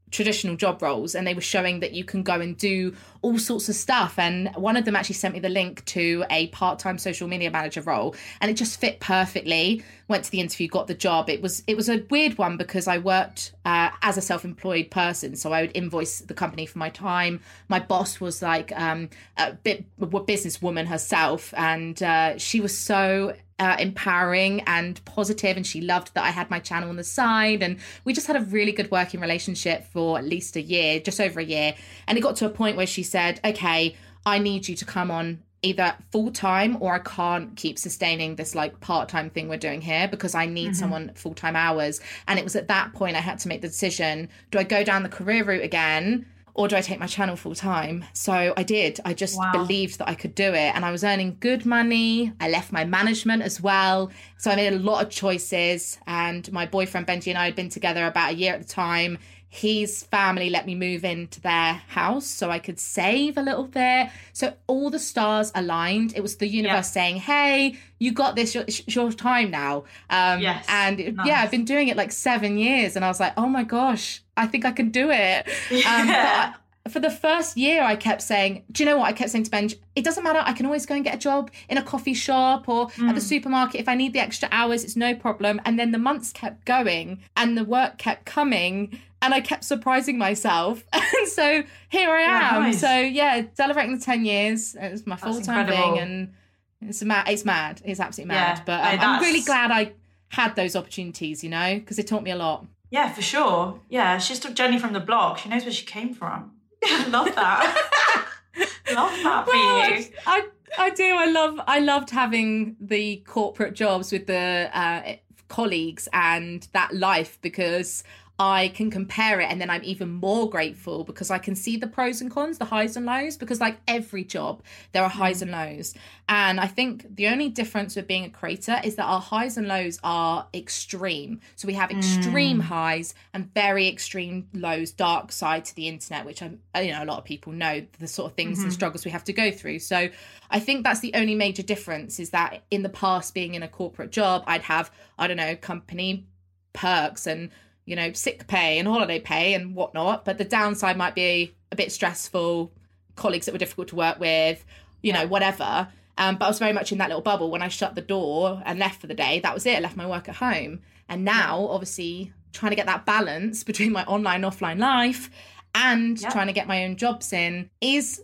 traditional 0.09 0.55
job 0.55 0.81
roles. 0.81 1.15
And 1.15 1.25
they 1.25 1.33
were 1.33 1.41
showing 1.41 1.79
that 1.81 1.93
you 1.93 2.03
can 2.03 2.23
go 2.23 2.33
and 2.33 2.57
do 2.57 2.95
all 3.21 3.37
sorts 3.37 3.69
of 3.69 3.75
stuff. 3.75 4.17
And 4.17 4.49
one 4.55 4.77
of 4.77 4.85
them 4.85 4.95
actually 4.95 5.15
sent 5.15 5.33
me 5.33 5.39
the 5.39 5.49
link 5.49 5.85
to 5.85 6.25
a 6.29 6.47
part-time 6.47 6.97
social 6.97 7.27
media 7.27 7.51
manager 7.51 7.81
role 7.81 8.15
and 8.39 8.49
it 8.49 8.55
just 8.55 8.79
fit 8.79 8.99
perfectly. 8.99 9.83
Went 10.07 10.25
to 10.25 10.31
the 10.31 10.39
interview 10.39 10.67
got 10.67 10.87
the 10.87 10.93
job. 10.95 11.29
It 11.29 11.41
was 11.41 11.63
it 11.67 11.77
was 11.77 11.89
a 11.89 12.03
weird 12.09 12.37
one 12.37 12.57
because 12.57 12.87
i 12.87 12.97
worked 12.97 13.53
uh, 13.65 13.89
as 14.01 14.17
a 14.17 14.21
self-employed 14.21 14.91
person. 14.91 15.35
So 15.35 15.53
i 15.53 15.61
would 15.61 15.71
invoice 15.75 16.19
the 16.19 16.33
company 16.33 16.65
for 16.65 16.79
my 16.79 16.89
time. 16.89 17.41
My 17.69 17.79
boss 17.79 18.19
was 18.19 18.41
like 18.41 18.71
um, 18.77 19.09
a 19.37 19.53
bit 19.53 19.85
a 19.99 20.05
businesswoman 20.05 20.87
herself. 20.87 21.53
And 21.55 22.01
uh, 22.01 22.37
she 22.37 22.59
was 22.59 22.77
so 22.77 23.35
uh, 23.61 23.75
empowering 23.77 24.61
and 24.61 25.03
positive. 25.05 25.55
And 25.55 25.65
she 25.65 25.81
loved 25.81 26.15
that 26.15 26.23
I 26.23 26.31
had 26.31 26.49
my 26.49 26.59
channel 26.59 26.89
on 26.89 26.95
the 26.95 27.03
side. 27.03 27.61
And 27.61 27.77
we 28.03 28.11
just 28.11 28.25
had 28.25 28.35
a 28.35 28.41
really 28.41 28.71
good 28.71 28.89
working 28.89 29.19
relationship 29.19 29.85
for 29.93 30.17
at 30.17 30.25
least 30.25 30.55
a 30.55 30.61
year 30.61 30.99
just 30.99 31.21
over 31.21 31.39
a 31.39 31.43
year. 31.43 31.75
And 32.07 32.17
it 32.17 32.21
got 32.21 32.35
to 32.37 32.47
a 32.47 32.49
point 32.49 32.75
where 32.75 32.87
she 32.87 33.03
said 33.11 33.39
okay 33.45 33.95
I 34.25 34.39
need 34.39 34.67
you 34.67 34.75
to 34.75 34.85
come 34.85 35.11
on 35.11 35.43
either 35.63 35.93
full 36.11 36.31
time 36.31 36.77
or 36.79 36.95
I 36.95 36.99
can't 36.99 37.55
keep 37.55 37.77
sustaining 37.77 38.35
this 38.35 38.55
like 38.55 38.79
part 38.79 39.09
time 39.09 39.29
thing 39.29 39.47
we're 39.47 39.57
doing 39.57 39.81
here 39.81 40.07
because 40.07 40.33
I 40.33 40.45
need 40.45 40.69
mm-hmm. 40.69 40.73
someone 40.73 41.11
full 41.15 41.33
time 41.33 41.55
hours. 41.55 42.01
And 42.27 42.39
it 42.39 42.43
was 42.43 42.55
at 42.55 42.67
that 42.69 42.93
point 42.93 43.15
I 43.15 43.19
had 43.19 43.39
to 43.39 43.47
make 43.47 43.61
the 43.61 43.67
decision 43.67 44.29
do 44.49 44.59
I 44.59 44.63
go 44.63 44.83
down 44.83 45.03
the 45.03 45.09
career 45.09 45.43
route 45.43 45.63
again 45.63 46.25
or 46.53 46.67
do 46.67 46.75
I 46.75 46.81
take 46.81 46.99
my 46.99 47.07
channel 47.07 47.35
full 47.35 47.55
time? 47.55 48.03
So 48.13 48.53
I 48.57 48.63
did. 48.63 48.99
I 49.05 49.13
just 49.13 49.37
wow. 49.37 49.51
believed 49.53 49.99
that 49.99 50.09
I 50.09 50.15
could 50.15 50.35
do 50.35 50.53
it. 50.53 50.75
And 50.75 50.83
I 50.83 50.91
was 50.91 51.03
earning 51.03 51.37
good 51.39 51.65
money. 51.65 52.33
I 52.41 52.49
left 52.49 52.73
my 52.73 52.83
management 52.83 53.41
as 53.41 53.61
well. 53.61 54.11
So 54.37 54.51
I 54.51 54.55
made 54.57 54.73
a 54.73 54.79
lot 54.79 55.01
of 55.01 55.09
choices. 55.09 55.97
And 56.07 56.51
my 56.51 56.65
boyfriend 56.65 57.07
Benji 57.07 57.29
and 57.29 57.37
I 57.37 57.45
had 57.45 57.55
been 57.55 57.69
together 57.69 58.05
about 58.05 58.33
a 58.33 58.35
year 58.35 58.53
at 58.53 58.61
the 58.61 58.67
time. 58.67 59.17
His 59.53 60.03
family 60.03 60.49
let 60.49 60.65
me 60.65 60.75
move 60.75 61.03
into 61.03 61.41
their 61.41 61.73
house 61.89 62.25
so 62.25 62.49
I 62.49 62.57
could 62.57 62.79
save 62.79 63.37
a 63.37 63.41
little 63.41 63.65
bit. 63.65 64.07
So 64.31 64.53
all 64.65 64.89
the 64.89 64.97
stars 64.97 65.51
aligned. 65.53 66.15
It 66.15 66.21
was 66.21 66.37
the 66.37 66.47
universe 66.47 66.87
yeah. 66.87 67.01
saying, 67.01 67.15
"Hey, 67.17 67.77
you 67.99 68.13
got 68.13 68.37
this. 68.37 68.55
It's 68.55 68.87
your 68.87 69.11
time 69.11 69.51
now." 69.51 69.83
Um, 70.09 70.39
yes. 70.39 70.65
And 70.69 71.01
it, 71.01 71.15
nice. 71.15 71.27
yeah, 71.27 71.41
I've 71.41 71.51
been 71.51 71.65
doing 71.65 71.89
it 71.89 71.97
like 71.97 72.13
seven 72.13 72.57
years, 72.57 72.95
and 72.95 73.03
I 73.03 73.09
was 73.09 73.19
like, 73.19 73.33
"Oh 73.35 73.47
my 73.47 73.65
gosh, 73.65 74.23
I 74.37 74.47
think 74.47 74.63
I 74.63 74.71
can 74.71 74.89
do 74.89 75.11
it." 75.11 75.47
Um, 75.91 76.07
yeah. 76.07 76.53
for 76.89 76.99
the 76.99 77.09
first 77.09 77.57
year, 77.57 77.81
I 77.83 77.95
kept 77.95 78.21
saying, 78.21 78.63
Do 78.71 78.83
you 78.83 78.89
know 78.89 78.97
what? 78.97 79.07
I 79.07 79.13
kept 79.13 79.31
saying 79.31 79.45
to 79.45 79.51
Benj, 79.51 79.75
it 79.95 80.03
doesn't 80.03 80.23
matter. 80.23 80.41
I 80.45 80.53
can 80.53 80.65
always 80.65 80.85
go 80.85 80.95
and 80.95 81.03
get 81.03 81.15
a 81.15 81.17
job 81.17 81.49
in 81.69 81.77
a 81.77 81.83
coffee 81.83 82.13
shop 82.13 82.69
or 82.69 82.87
mm. 82.87 83.09
at 83.09 83.15
the 83.15 83.21
hmm. 83.21 83.27
supermarket. 83.27 83.81
If 83.81 83.89
I 83.89 83.95
need 83.95 84.13
the 84.13 84.19
extra 84.19 84.47
hours, 84.51 84.83
it's 84.83 84.95
no 84.95 85.15
problem. 85.15 85.59
And 85.65 85.79
then 85.79 85.91
the 85.91 85.97
months 85.97 86.31
kept 86.31 86.65
going 86.65 87.21
and 87.35 87.57
the 87.57 87.63
work 87.63 87.97
kept 87.97 88.25
coming 88.25 88.99
and 89.21 89.33
I 89.33 89.41
kept 89.41 89.63
surprising 89.63 90.17
myself. 90.17 90.83
and 90.93 91.27
so 91.27 91.63
here 91.89 92.09
I 92.09 92.21
am. 92.21 92.29
Yeah, 92.29 92.59
nice. 92.59 92.81
So 92.81 92.99
yeah, 92.99 93.43
celebrating 93.53 93.97
the 93.97 94.03
10 94.03 94.25
years. 94.25 94.75
It's 94.79 95.05
my 95.05 95.15
full 95.15 95.41
time 95.41 95.67
thing. 95.67 95.99
And 95.99 96.33
it's 96.81 97.03
mad. 97.03 97.29
It's 97.29 97.45
mad. 97.45 97.81
It's 97.85 97.99
absolutely 97.99 98.33
mad. 98.33 98.57
Yeah, 98.59 98.63
but 98.65 99.03
um, 99.03 99.09
I'm 99.09 99.21
really 99.21 99.41
glad 99.41 99.71
I 99.71 99.93
had 100.29 100.55
those 100.55 100.75
opportunities, 100.75 101.43
you 101.43 101.49
know, 101.49 101.75
because 101.75 101.99
it 101.99 102.07
taught 102.07 102.23
me 102.23 102.31
a 102.31 102.35
lot. 102.35 102.65
Yeah, 102.89 103.11
for 103.11 103.21
sure. 103.21 103.79
Yeah, 103.89 104.17
she's 104.17 104.39
Jenny 104.39 104.79
from 104.79 104.93
the 104.93 104.99
block. 104.99 105.37
She 105.37 105.49
knows 105.49 105.63
where 105.63 105.71
she 105.71 105.85
came 105.85 106.13
from. 106.13 106.51
I 106.83 107.07
love 107.07 107.33
that. 107.35 108.27
love 108.93 109.11
that 109.23 109.45
for 109.45 109.53
well, 109.53 109.89
you. 109.89 110.05
I, 110.25 110.47
I 110.77 110.89
do. 110.89 111.05
I 111.05 111.25
love. 111.25 111.59
I 111.67 111.79
loved 111.79 112.09
having 112.09 112.75
the 112.81 113.17
corporate 113.27 113.75
jobs 113.75 114.11
with 114.11 114.27
the 114.27 114.69
uh, 114.73 115.13
colleagues 115.47 116.09
and 116.11 116.67
that 116.73 116.93
life 116.93 117.37
because 117.41 118.03
I 118.41 118.69
can 118.69 118.89
compare 118.89 119.39
it 119.39 119.51
and 119.51 119.61
then 119.61 119.69
I'm 119.69 119.83
even 119.83 120.09
more 120.09 120.49
grateful 120.49 121.03
because 121.03 121.29
I 121.29 121.37
can 121.37 121.53
see 121.53 121.77
the 121.77 121.85
pros 121.85 122.21
and 122.21 122.31
cons, 122.31 122.57
the 122.57 122.65
highs 122.65 122.97
and 122.97 123.05
lows, 123.05 123.37
because 123.37 123.61
like 123.61 123.77
every 123.87 124.23
job, 124.23 124.63
there 124.93 125.03
are 125.03 125.09
highs 125.09 125.39
mm. 125.39 125.41
and 125.43 125.51
lows. 125.51 125.93
And 126.27 126.59
I 126.59 126.65
think 126.65 127.15
the 127.15 127.27
only 127.27 127.49
difference 127.49 127.95
with 127.95 128.07
being 128.07 128.25
a 128.25 128.31
creator 128.31 128.81
is 128.83 128.95
that 128.95 129.03
our 129.03 129.21
highs 129.21 129.57
and 129.57 129.67
lows 129.67 129.99
are 130.03 130.47
extreme. 130.55 131.39
So 131.55 131.67
we 131.67 131.75
have 131.75 131.91
extreme 131.91 132.61
mm. 132.61 132.63
highs 132.63 133.13
and 133.31 133.53
very 133.53 133.87
extreme 133.87 134.47
lows, 134.55 134.91
dark 134.91 135.31
side 135.31 135.63
to 135.65 135.75
the 135.75 135.87
internet, 135.87 136.25
which 136.25 136.41
I'm, 136.41 136.61
you 136.77 136.93
know, 136.93 137.03
a 137.03 137.05
lot 137.05 137.19
of 137.19 137.25
people 137.25 137.53
know 137.53 137.85
the 137.99 138.07
sort 138.07 138.31
of 138.31 138.35
things 138.35 138.57
mm-hmm. 138.57 138.65
and 138.65 138.73
struggles 138.73 139.05
we 139.05 139.11
have 139.11 139.25
to 139.25 139.33
go 139.33 139.51
through. 139.51 139.77
So 139.77 140.09
I 140.49 140.59
think 140.59 140.83
that's 140.83 141.01
the 141.01 141.13
only 141.13 141.35
major 141.35 141.61
difference 141.61 142.19
is 142.19 142.31
that 142.31 142.63
in 142.71 142.81
the 142.81 142.89
past, 142.89 143.35
being 143.35 143.53
in 143.53 143.61
a 143.61 143.67
corporate 143.67 144.09
job, 144.09 144.43
I'd 144.47 144.63
have, 144.63 144.89
I 145.19 145.27
don't 145.27 145.37
know, 145.37 145.55
company 145.55 146.25
perks 146.73 147.27
and 147.27 147.51
you 147.91 147.97
know, 147.97 148.13
sick 148.13 148.47
pay 148.47 148.79
and 148.79 148.87
holiday 148.87 149.19
pay 149.19 149.53
and 149.53 149.75
whatnot. 149.75 150.23
But 150.23 150.37
the 150.37 150.45
downside 150.45 150.95
might 150.95 151.13
be 151.13 151.53
a 151.73 151.75
bit 151.75 151.91
stressful, 151.91 152.71
colleagues 153.17 153.45
that 153.45 153.51
were 153.51 153.57
difficult 153.57 153.89
to 153.89 153.97
work 153.97 154.17
with, 154.17 154.63
you 155.01 155.11
know, 155.11 155.27
whatever. 155.27 155.89
Um, 156.17 156.37
but 156.37 156.45
I 156.45 156.47
was 156.47 156.57
very 156.57 156.71
much 156.71 156.93
in 156.93 156.99
that 156.99 157.09
little 157.09 157.21
bubble. 157.21 157.51
When 157.51 157.61
I 157.61 157.67
shut 157.67 157.95
the 157.95 158.01
door 158.01 158.63
and 158.65 158.79
left 158.79 159.01
for 159.01 159.07
the 159.07 159.13
day, 159.13 159.41
that 159.41 159.53
was 159.53 159.65
it. 159.65 159.75
I 159.75 159.79
left 159.81 159.97
my 159.97 160.07
work 160.07 160.29
at 160.29 160.35
home. 160.35 160.79
And 161.09 161.25
now, 161.25 161.67
obviously, 161.67 162.31
trying 162.53 162.71
to 162.71 162.77
get 162.77 162.85
that 162.85 163.05
balance 163.05 163.65
between 163.65 163.91
my 163.91 164.05
online 164.05 164.43
offline 164.43 164.79
life 164.79 165.29
and 165.75 166.17
trying 166.31 166.47
to 166.47 166.53
get 166.53 166.67
my 166.67 166.85
own 166.85 166.95
jobs 166.95 167.33
in 167.33 167.69
is 167.81 168.21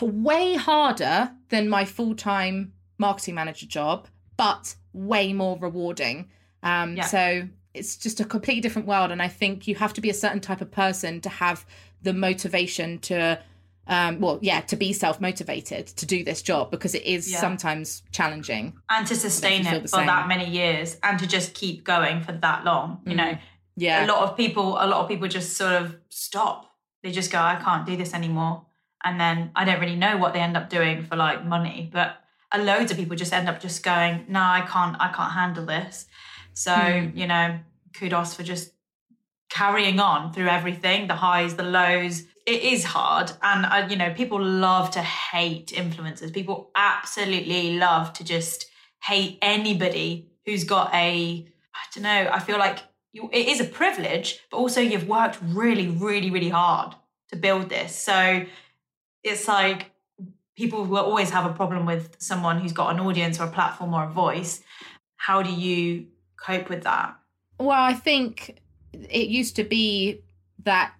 way 0.00 0.54
harder 0.54 1.32
than 1.48 1.68
my 1.68 1.84
full 1.84 2.14
time 2.14 2.74
marketing 2.98 3.34
manager 3.34 3.66
job, 3.66 4.06
but 4.36 4.76
way 4.92 5.32
more 5.32 5.58
rewarding. 5.58 6.28
Um, 6.62 6.96
yeah. 6.96 7.06
So 7.06 7.48
it's 7.74 7.96
just 7.96 8.20
a 8.20 8.24
completely 8.24 8.60
different 8.60 8.86
world 8.86 9.10
and 9.10 9.22
i 9.22 9.28
think 9.28 9.66
you 9.68 9.74
have 9.74 9.92
to 9.92 10.00
be 10.00 10.10
a 10.10 10.14
certain 10.14 10.40
type 10.40 10.60
of 10.60 10.70
person 10.70 11.20
to 11.20 11.28
have 11.28 11.64
the 12.02 12.12
motivation 12.12 12.98
to 12.98 13.38
um, 13.86 14.20
well 14.20 14.38
yeah 14.40 14.60
to 14.60 14.76
be 14.76 14.92
self-motivated 14.92 15.86
to 15.86 16.06
do 16.06 16.22
this 16.22 16.42
job 16.42 16.70
because 16.70 16.94
it 16.94 17.02
is 17.02 17.30
yeah. 17.30 17.40
sometimes 17.40 18.02
challenging 18.12 18.74
and 18.88 19.06
to 19.06 19.16
sustain 19.16 19.66
it 19.66 19.82
for 19.82 19.88
same. 19.88 20.06
that 20.06 20.28
many 20.28 20.48
years 20.48 20.96
and 21.02 21.18
to 21.18 21.26
just 21.26 21.54
keep 21.54 21.82
going 21.82 22.22
for 22.22 22.32
that 22.32 22.64
long 22.64 23.00
you 23.04 23.12
mm. 23.12 23.16
know 23.16 23.38
yeah 23.76 24.04
a 24.04 24.06
lot 24.06 24.22
of 24.22 24.36
people 24.36 24.76
a 24.78 24.86
lot 24.86 25.00
of 25.00 25.08
people 25.08 25.26
just 25.26 25.56
sort 25.56 25.72
of 25.72 25.96
stop 26.08 26.70
they 27.02 27.10
just 27.10 27.32
go 27.32 27.38
i 27.38 27.56
can't 27.56 27.84
do 27.84 27.96
this 27.96 28.14
anymore 28.14 28.64
and 29.02 29.20
then 29.20 29.50
i 29.56 29.64
don't 29.64 29.80
really 29.80 29.96
know 29.96 30.16
what 30.16 30.34
they 30.34 30.40
end 30.40 30.56
up 30.56 30.70
doing 30.70 31.02
for 31.02 31.16
like 31.16 31.44
money 31.44 31.90
but 31.92 32.20
a 32.52 32.62
loads 32.62 32.92
of 32.92 32.96
people 32.96 33.16
just 33.16 33.32
end 33.32 33.48
up 33.48 33.60
just 33.60 33.82
going 33.82 34.24
no 34.28 34.40
i 34.40 34.64
can't 34.68 34.96
i 35.00 35.08
can't 35.08 35.32
handle 35.32 35.64
this 35.64 36.06
so, 36.60 36.72
mm. 36.72 37.16
you 37.16 37.26
know, 37.26 37.58
kudos 37.94 38.34
for 38.34 38.42
just 38.42 38.72
carrying 39.48 39.98
on 39.98 40.30
through 40.34 40.48
everything 40.48 41.06
the 41.06 41.14
highs, 41.14 41.54
the 41.54 41.62
lows. 41.62 42.24
It 42.46 42.62
is 42.62 42.84
hard. 42.84 43.32
And, 43.42 43.64
uh, 43.64 43.88
you 43.88 43.96
know, 43.96 44.12
people 44.12 44.44
love 44.44 44.90
to 44.90 45.00
hate 45.00 45.68
influencers. 45.68 46.34
People 46.34 46.70
absolutely 46.76 47.78
love 47.78 48.12
to 48.12 48.24
just 48.24 48.66
hate 49.02 49.38
anybody 49.40 50.28
who's 50.44 50.64
got 50.64 50.92
a, 50.92 51.46
I 51.74 51.82
don't 51.94 52.02
know, 52.02 52.30
I 52.30 52.40
feel 52.40 52.58
like 52.58 52.80
you, 53.14 53.30
it 53.32 53.48
is 53.48 53.62
a 53.62 53.64
privilege, 53.64 54.40
but 54.50 54.58
also 54.58 54.82
you've 54.82 55.08
worked 55.08 55.38
really, 55.42 55.88
really, 55.88 56.30
really 56.30 56.50
hard 56.50 56.94
to 57.30 57.36
build 57.36 57.70
this. 57.70 57.96
So 57.96 58.44
it's 59.24 59.48
like 59.48 59.92
people 60.56 60.84
will 60.84 60.98
always 60.98 61.30
have 61.30 61.46
a 61.46 61.54
problem 61.54 61.86
with 61.86 62.16
someone 62.18 62.60
who's 62.60 62.72
got 62.72 62.94
an 62.94 63.00
audience 63.00 63.40
or 63.40 63.44
a 63.44 63.50
platform 63.50 63.94
or 63.94 64.04
a 64.04 64.10
voice. 64.10 64.62
How 65.16 65.42
do 65.42 65.50
you 65.50 66.08
cope 66.40 66.68
with 66.68 66.82
that? 66.84 67.16
Well, 67.58 67.70
I 67.70 67.94
think 67.94 68.60
it 68.92 69.28
used 69.28 69.56
to 69.56 69.64
be 69.64 70.22
that 70.64 70.92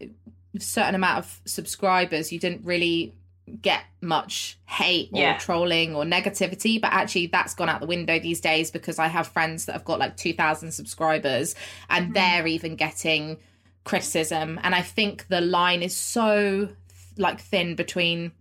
certain 0.58 0.94
amount 0.94 1.18
of 1.18 1.40
subscribers 1.44 2.32
you 2.32 2.38
didn't 2.38 2.64
really 2.64 3.14
get 3.62 3.82
much 4.00 4.58
hate 4.66 5.10
or 5.12 5.20
yeah. 5.20 5.38
trolling 5.38 5.94
or 5.94 6.04
negativity 6.04 6.80
but 6.80 6.92
actually 6.92 7.26
that's 7.26 7.54
gone 7.54 7.68
out 7.68 7.80
the 7.80 7.86
window 7.86 8.18
these 8.18 8.40
days 8.40 8.70
because 8.70 8.98
i 8.98 9.06
have 9.06 9.26
friends 9.26 9.66
that 9.66 9.72
have 9.72 9.84
got 9.84 9.98
like 9.98 10.16
2000 10.16 10.72
subscribers 10.72 11.54
and 11.88 12.10
mm. 12.10 12.14
they're 12.14 12.46
even 12.46 12.76
getting 12.76 13.36
criticism 13.84 14.58
and 14.62 14.74
i 14.74 14.82
think 14.82 15.26
the 15.28 15.40
line 15.40 15.82
is 15.82 15.96
so 15.96 16.68
like 17.16 17.40
thin 17.40 17.74
between 17.74 18.32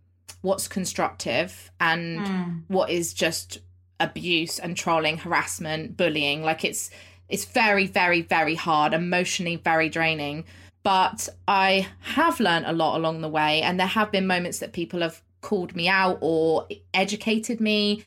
what's 0.41 0.67
constructive 0.67 1.71
and 1.79 2.19
mm. 2.19 2.61
what 2.67 2.89
is 2.89 3.13
just 3.13 3.59
abuse 3.99 4.59
and 4.59 4.75
trolling, 4.75 5.17
harassment, 5.17 5.97
bullying. 5.97 6.43
Like 6.43 6.63
it's 6.63 6.89
it's 7.27 7.45
very, 7.45 7.85
very, 7.85 8.21
very 8.21 8.55
hard, 8.55 8.93
emotionally 8.93 9.57
very 9.57 9.89
draining. 9.89 10.45
But 10.81 11.29
I 11.47 11.87
have 12.01 12.39
learned 12.39 12.65
a 12.65 12.73
lot 12.73 12.97
along 12.97 13.21
the 13.21 13.29
way, 13.29 13.61
and 13.61 13.79
there 13.79 13.87
have 13.87 14.11
been 14.11 14.25
moments 14.25 14.59
that 14.59 14.73
people 14.73 15.01
have 15.01 15.21
called 15.41 15.75
me 15.75 15.87
out 15.87 16.17
or 16.21 16.67
educated 16.93 17.59
me. 17.59 18.03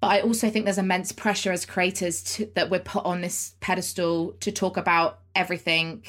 But 0.00 0.08
I 0.08 0.20
also 0.20 0.50
think 0.50 0.64
there's 0.64 0.78
immense 0.78 1.10
pressure 1.10 1.52
as 1.52 1.64
creators 1.66 2.22
to, 2.34 2.50
that 2.54 2.70
we're 2.70 2.80
put 2.80 3.04
on 3.04 3.20
this 3.20 3.54
pedestal 3.60 4.32
to 4.40 4.52
talk 4.52 4.76
about 4.76 5.20
everything 5.34 6.04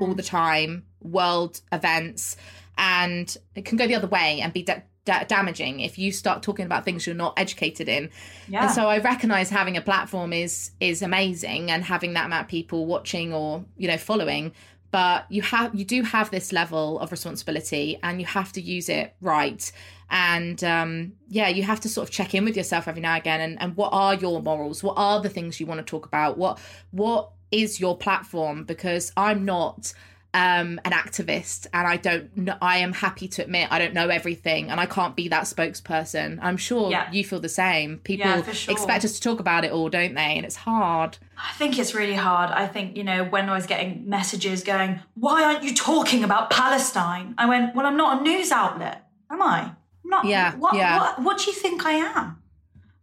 all 0.00 0.08
hmm. 0.08 0.14
the 0.14 0.22
time, 0.22 0.84
world 1.00 1.60
events, 1.72 2.36
and 2.78 3.36
it 3.54 3.64
can 3.64 3.76
go 3.78 3.86
the 3.86 3.94
other 3.94 4.06
way 4.06 4.40
and 4.40 4.52
be 4.52 4.62
de- 4.62 4.82
da- 5.04 5.24
damaging 5.24 5.80
if 5.80 5.98
you 5.98 6.12
start 6.12 6.42
talking 6.42 6.66
about 6.66 6.84
things 6.84 7.06
you're 7.06 7.14
not 7.14 7.34
educated 7.36 7.88
in. 7.88 8.10
Yeah. 8.48 8.64
And 8.64 8.70
so 8.72 8.88
I 8.88 8.98
recognize 8.98 9.50
having 9.50 9.76
a 9.76 9.82
platform 9.82 10.32
is 10.32 10.72
is 10.80 11.02
amazing 11.02 11.70
and 11.70 11.84
having 11.84 12.14
that 12.14 12.26
amount 12.26 12.44
of 12.44 12.48
people 12.48 12.86
watching 12.86 13.32
or 13.32 13.64
you 13.76 13.88
know 13.88 13.98
following 13.98 14.52
but 14.92 15.24
you 15.30 15.42
have 15.42 15.74
you 15.74 15.84
do 15.84 16.02
have 16.02 16.30
this 16.30 16.52
level 16.52 17.00
of 17.00 17.10
responsibility 17.10 17.98
and 18.04 18.20
you 18.20 18.26
have 18.26 18.52
to 18.52 18.60
use 18.60 18.88
it 18.88 19.16
right 19.20 19.72
and 20.10 20.62
um, 20.62 21.12
yeah 21.28 21.48
you 21.48 21.64
have 21.64 21.80
to 21.80 21.88
sort 21.88 22.08
of 22.08 22.14
check 22.14 22.34
in 22.34 22.44
with 22.44 22.56
yourself 22.56 22.86
every 22.86 23.00
now 23.00 23.14
and 23.14 23.22
again 23.22 23.40
and, 23.40 23.60
and 23.60 23.76
what 23.76 23.88
are 23.92 24.14
your 24.14 24.40
morals 24.40 24.84
what 24.84 24.94
are 24.96 25.20
the 25.20 25.28
things 25.28 25.58
you 25.58 25.66
want 25.66 25.78
to 25.78 25.90
talk 25.90 26.06
about 26.06 26.38
what 26.38 26.60
what 26.92 27.30
is 27.50 27.80
your 27.80 27.96
platform 27.96 28.64
because 28.64 29.10
i'm 29.16 29.44
not 29.44 29.92
um, 30.34 30.80
an 30.84 30.92
activist, 30.92 31.66
and 31.74 31.86
I 31.86 31.96
don't. 31.96 32.34
Know, 32.36 32.56
I 32.62 32.78
am 32.78 32.92
happy 32.94 33.28
to 33.28 33.42
admit 33.42 33.68
I 33.70 33.78
don't 33.78 33.92
know 33.92 34.08
everything, 34.08 34.70
and 34.70 34.80
I 34.80 34.86
can't 34.86 35.14
be 35.14 35.28
that 35.28 35.44
spokesperson. 35.44 36.38
I'm 36.40 36.56
sure 36.56 36.90
yeah. 36.90 37.10
you 37.12 37.22
feel 37.22 37.40
the 37.40 37.50
same. 37.50 37.98
People 37.98 38.26
yeah, 38.26 38.52
sure. 38.52 38.72
expect 38.72 39.04
us 39.04 39.12
to 39.14 39.20
talk 39.20 39.40
about 39.40 39.64
it 39.64 39.72
all, 39.72 39.90
don't 39.90 40.14
they? 40.14 40.36
And 40.36 40.46
it's 40.46 40.56
hard. 40.56 41.18
I 41.36 41.52
think 41.54 41.78
it's 41.78 41.94
really 41.94 42.14
hard. 42.14 42.50
I 42.50 42.66
think 42.66 42.96
you 42.96 43.04
know 43.04 43.24
when 43.24 43.50
I 43.50 43.54
was 43.54 43.66
getting 43.66 44.08
messages 44.08 44.62
going, 44.62 45.00
"Why 45.14 45.44
aren't 45.44 45.64
you 45.64 45.74
talking 45.74 46.24
about 46.24 46.48
Palestine?" 46.48 47.34
I 47.36 47.46
went, 47.46 47.74
"Well, 47.74 47.84
I'm 47.84 47.98
not 47.98 48.20
a 48.20 48.22
news 48.22 48.50
outlet, 48.50 49.06
am 49.30 49.42
I? 49.42 49.60
I'm 50.04 50.10
not. 50.10 50.24
Yeah. 50.24 50.56
What, 50.56 50.74
yeah. 50.74 50.98
What, 50.98 51.22
what 51.22 51.38
do 51.38 51.50
you 51.50 51.52
think 51.52 51.84
I 51.84 51.92
am?" 51.92 52.42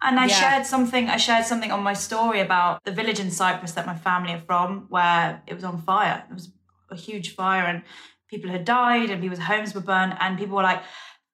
And 0.01 0.19
I 0.19 0.25
yeah. 0.25 0.33
shared 0.33 0.65
something. 0.65 1.09
I 1.09 1.17
shared 1.17 1.45
something 1.45 1.71
on 1.71 1.83
my 1.83 1.93
story 1.93 2.39
about 2.39 2.83
the 2.85 2.91
village 2.91 3.19
in 3.19 3.29
Cyprus 3.29 3.73
that 3.73 3.85
my 3.85 3.95
family 3.95 4.33
are 4.33 4.41
from, 4.41 4.87
where 4.89 5.43
it 5.45 5.53
was 5.53 5.63
on 5.63 5.79
fire. 5.81 6.23
It 6.27 6.33
was 6.33 6.49
a 6.91 6.95
huge 6.95 7.35
fire 7.35 7.65
and 7.65 7.83
people 8.29 8.49
had 8.49 8.65
died 8.65 9.09
and 9.09 9.21
people's 9.21 9.39
homes 9.39 9.73
were 9.73 9.81
burned 9.81 10.15
and 10.19 10.37
people 10.37 10.55
were 10.55 10.63
like 10.63 10.81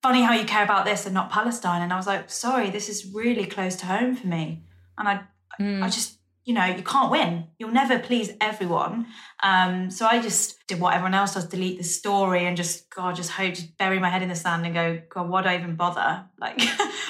funny 0.01 0.21
how 0.21 0.33
you 0.33 0.45
care 0.45 0.63
about 0.63 0.85
this 0.85 1.05
and 1.05 1.13
not 1.13 1.31
palestine 1.31 1.81
and 1.81 1.91
i 1.91 1.97
was 1.97 2.07
like 2.07 2.29
sorry 2.29 2.69
this 2.69 2.89
is 2.89 3.13
really 3.13 3.45
close 3.45 3.75
to 3.75 3.85
home 3.85 4.15
for 4.15 4.27
me 4.27 4.63
and 4.97 5.07
i 5.07 5.21
mm. 5.59 5.81
i 5.83 5.89
just 5.89 6.15
you 6.45 6.53
know, 6.53 6.65
you 6.65 6.83
can't 6.83 7.11
win. 7.11 7.47
You'll 7.57 7.71
never 7.71 7.97
please 7.97 8.31
everyone. 8.39 9.07
Um, 9.41 9.89
so 9.89 10.05
I 10.05 10.21
just 10.21 10.67
did 10.67 10.79
what 10.79 10.93
everyone 10.93 11.15
else 11.15 11.33
does, 11.33 11.45
delete 11.47 11.79
the 11.79 11.83
story 11.83 12.45
and 12.45 12.55
just, 12.55 12.87
God, 12.91 13.15
just 13.15 13.31
hope, 13.31 13.55
just 13.55 13.75
bury 13.79 13.97
my 13.97 14.09
head 14.09 14.21
in 14.21 14.29
the 14.29 14.35
sand 14.35 14.63
and 14.63 14.73
go, 14.73 15.01
God, 15.09 15.27
why 15.27 15.41
do 15.41 15.49
I 15.49 15.57
even 15.57 15.75
bother? 15.75 16.25
Like, 16.39 16.61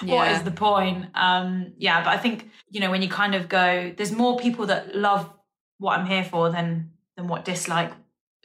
what 0.03 0.27
Yeah. 0.27 0.37
is 0.37 0.43
the 0.43 0.51
point? 0.51 1.07
Um, 1.13 1.73
yeah, 1.77 2.01
but 2.01 2.11
I 2.11 2.17
think, 2.17 2.49
you 2.69 2.79
know, 2.79 2.89
when 2.89 3.01
you 3.01 3.09
kind 3.09 3.35
of 3.35 3.49
go, 3.49 3.93
there's 3.97 4.13
more 4.13 4.37
people 4.37 4.67
that 4.67 4.95
love 4.95 5.29
what 5.77 5.99
I'm 5.99 6.05
here 6.05 6.23
for 6.23 6.49
than 6.49 6.91
than 7.17 7.27
what 7.27 7.43
dislike 7.43 7.91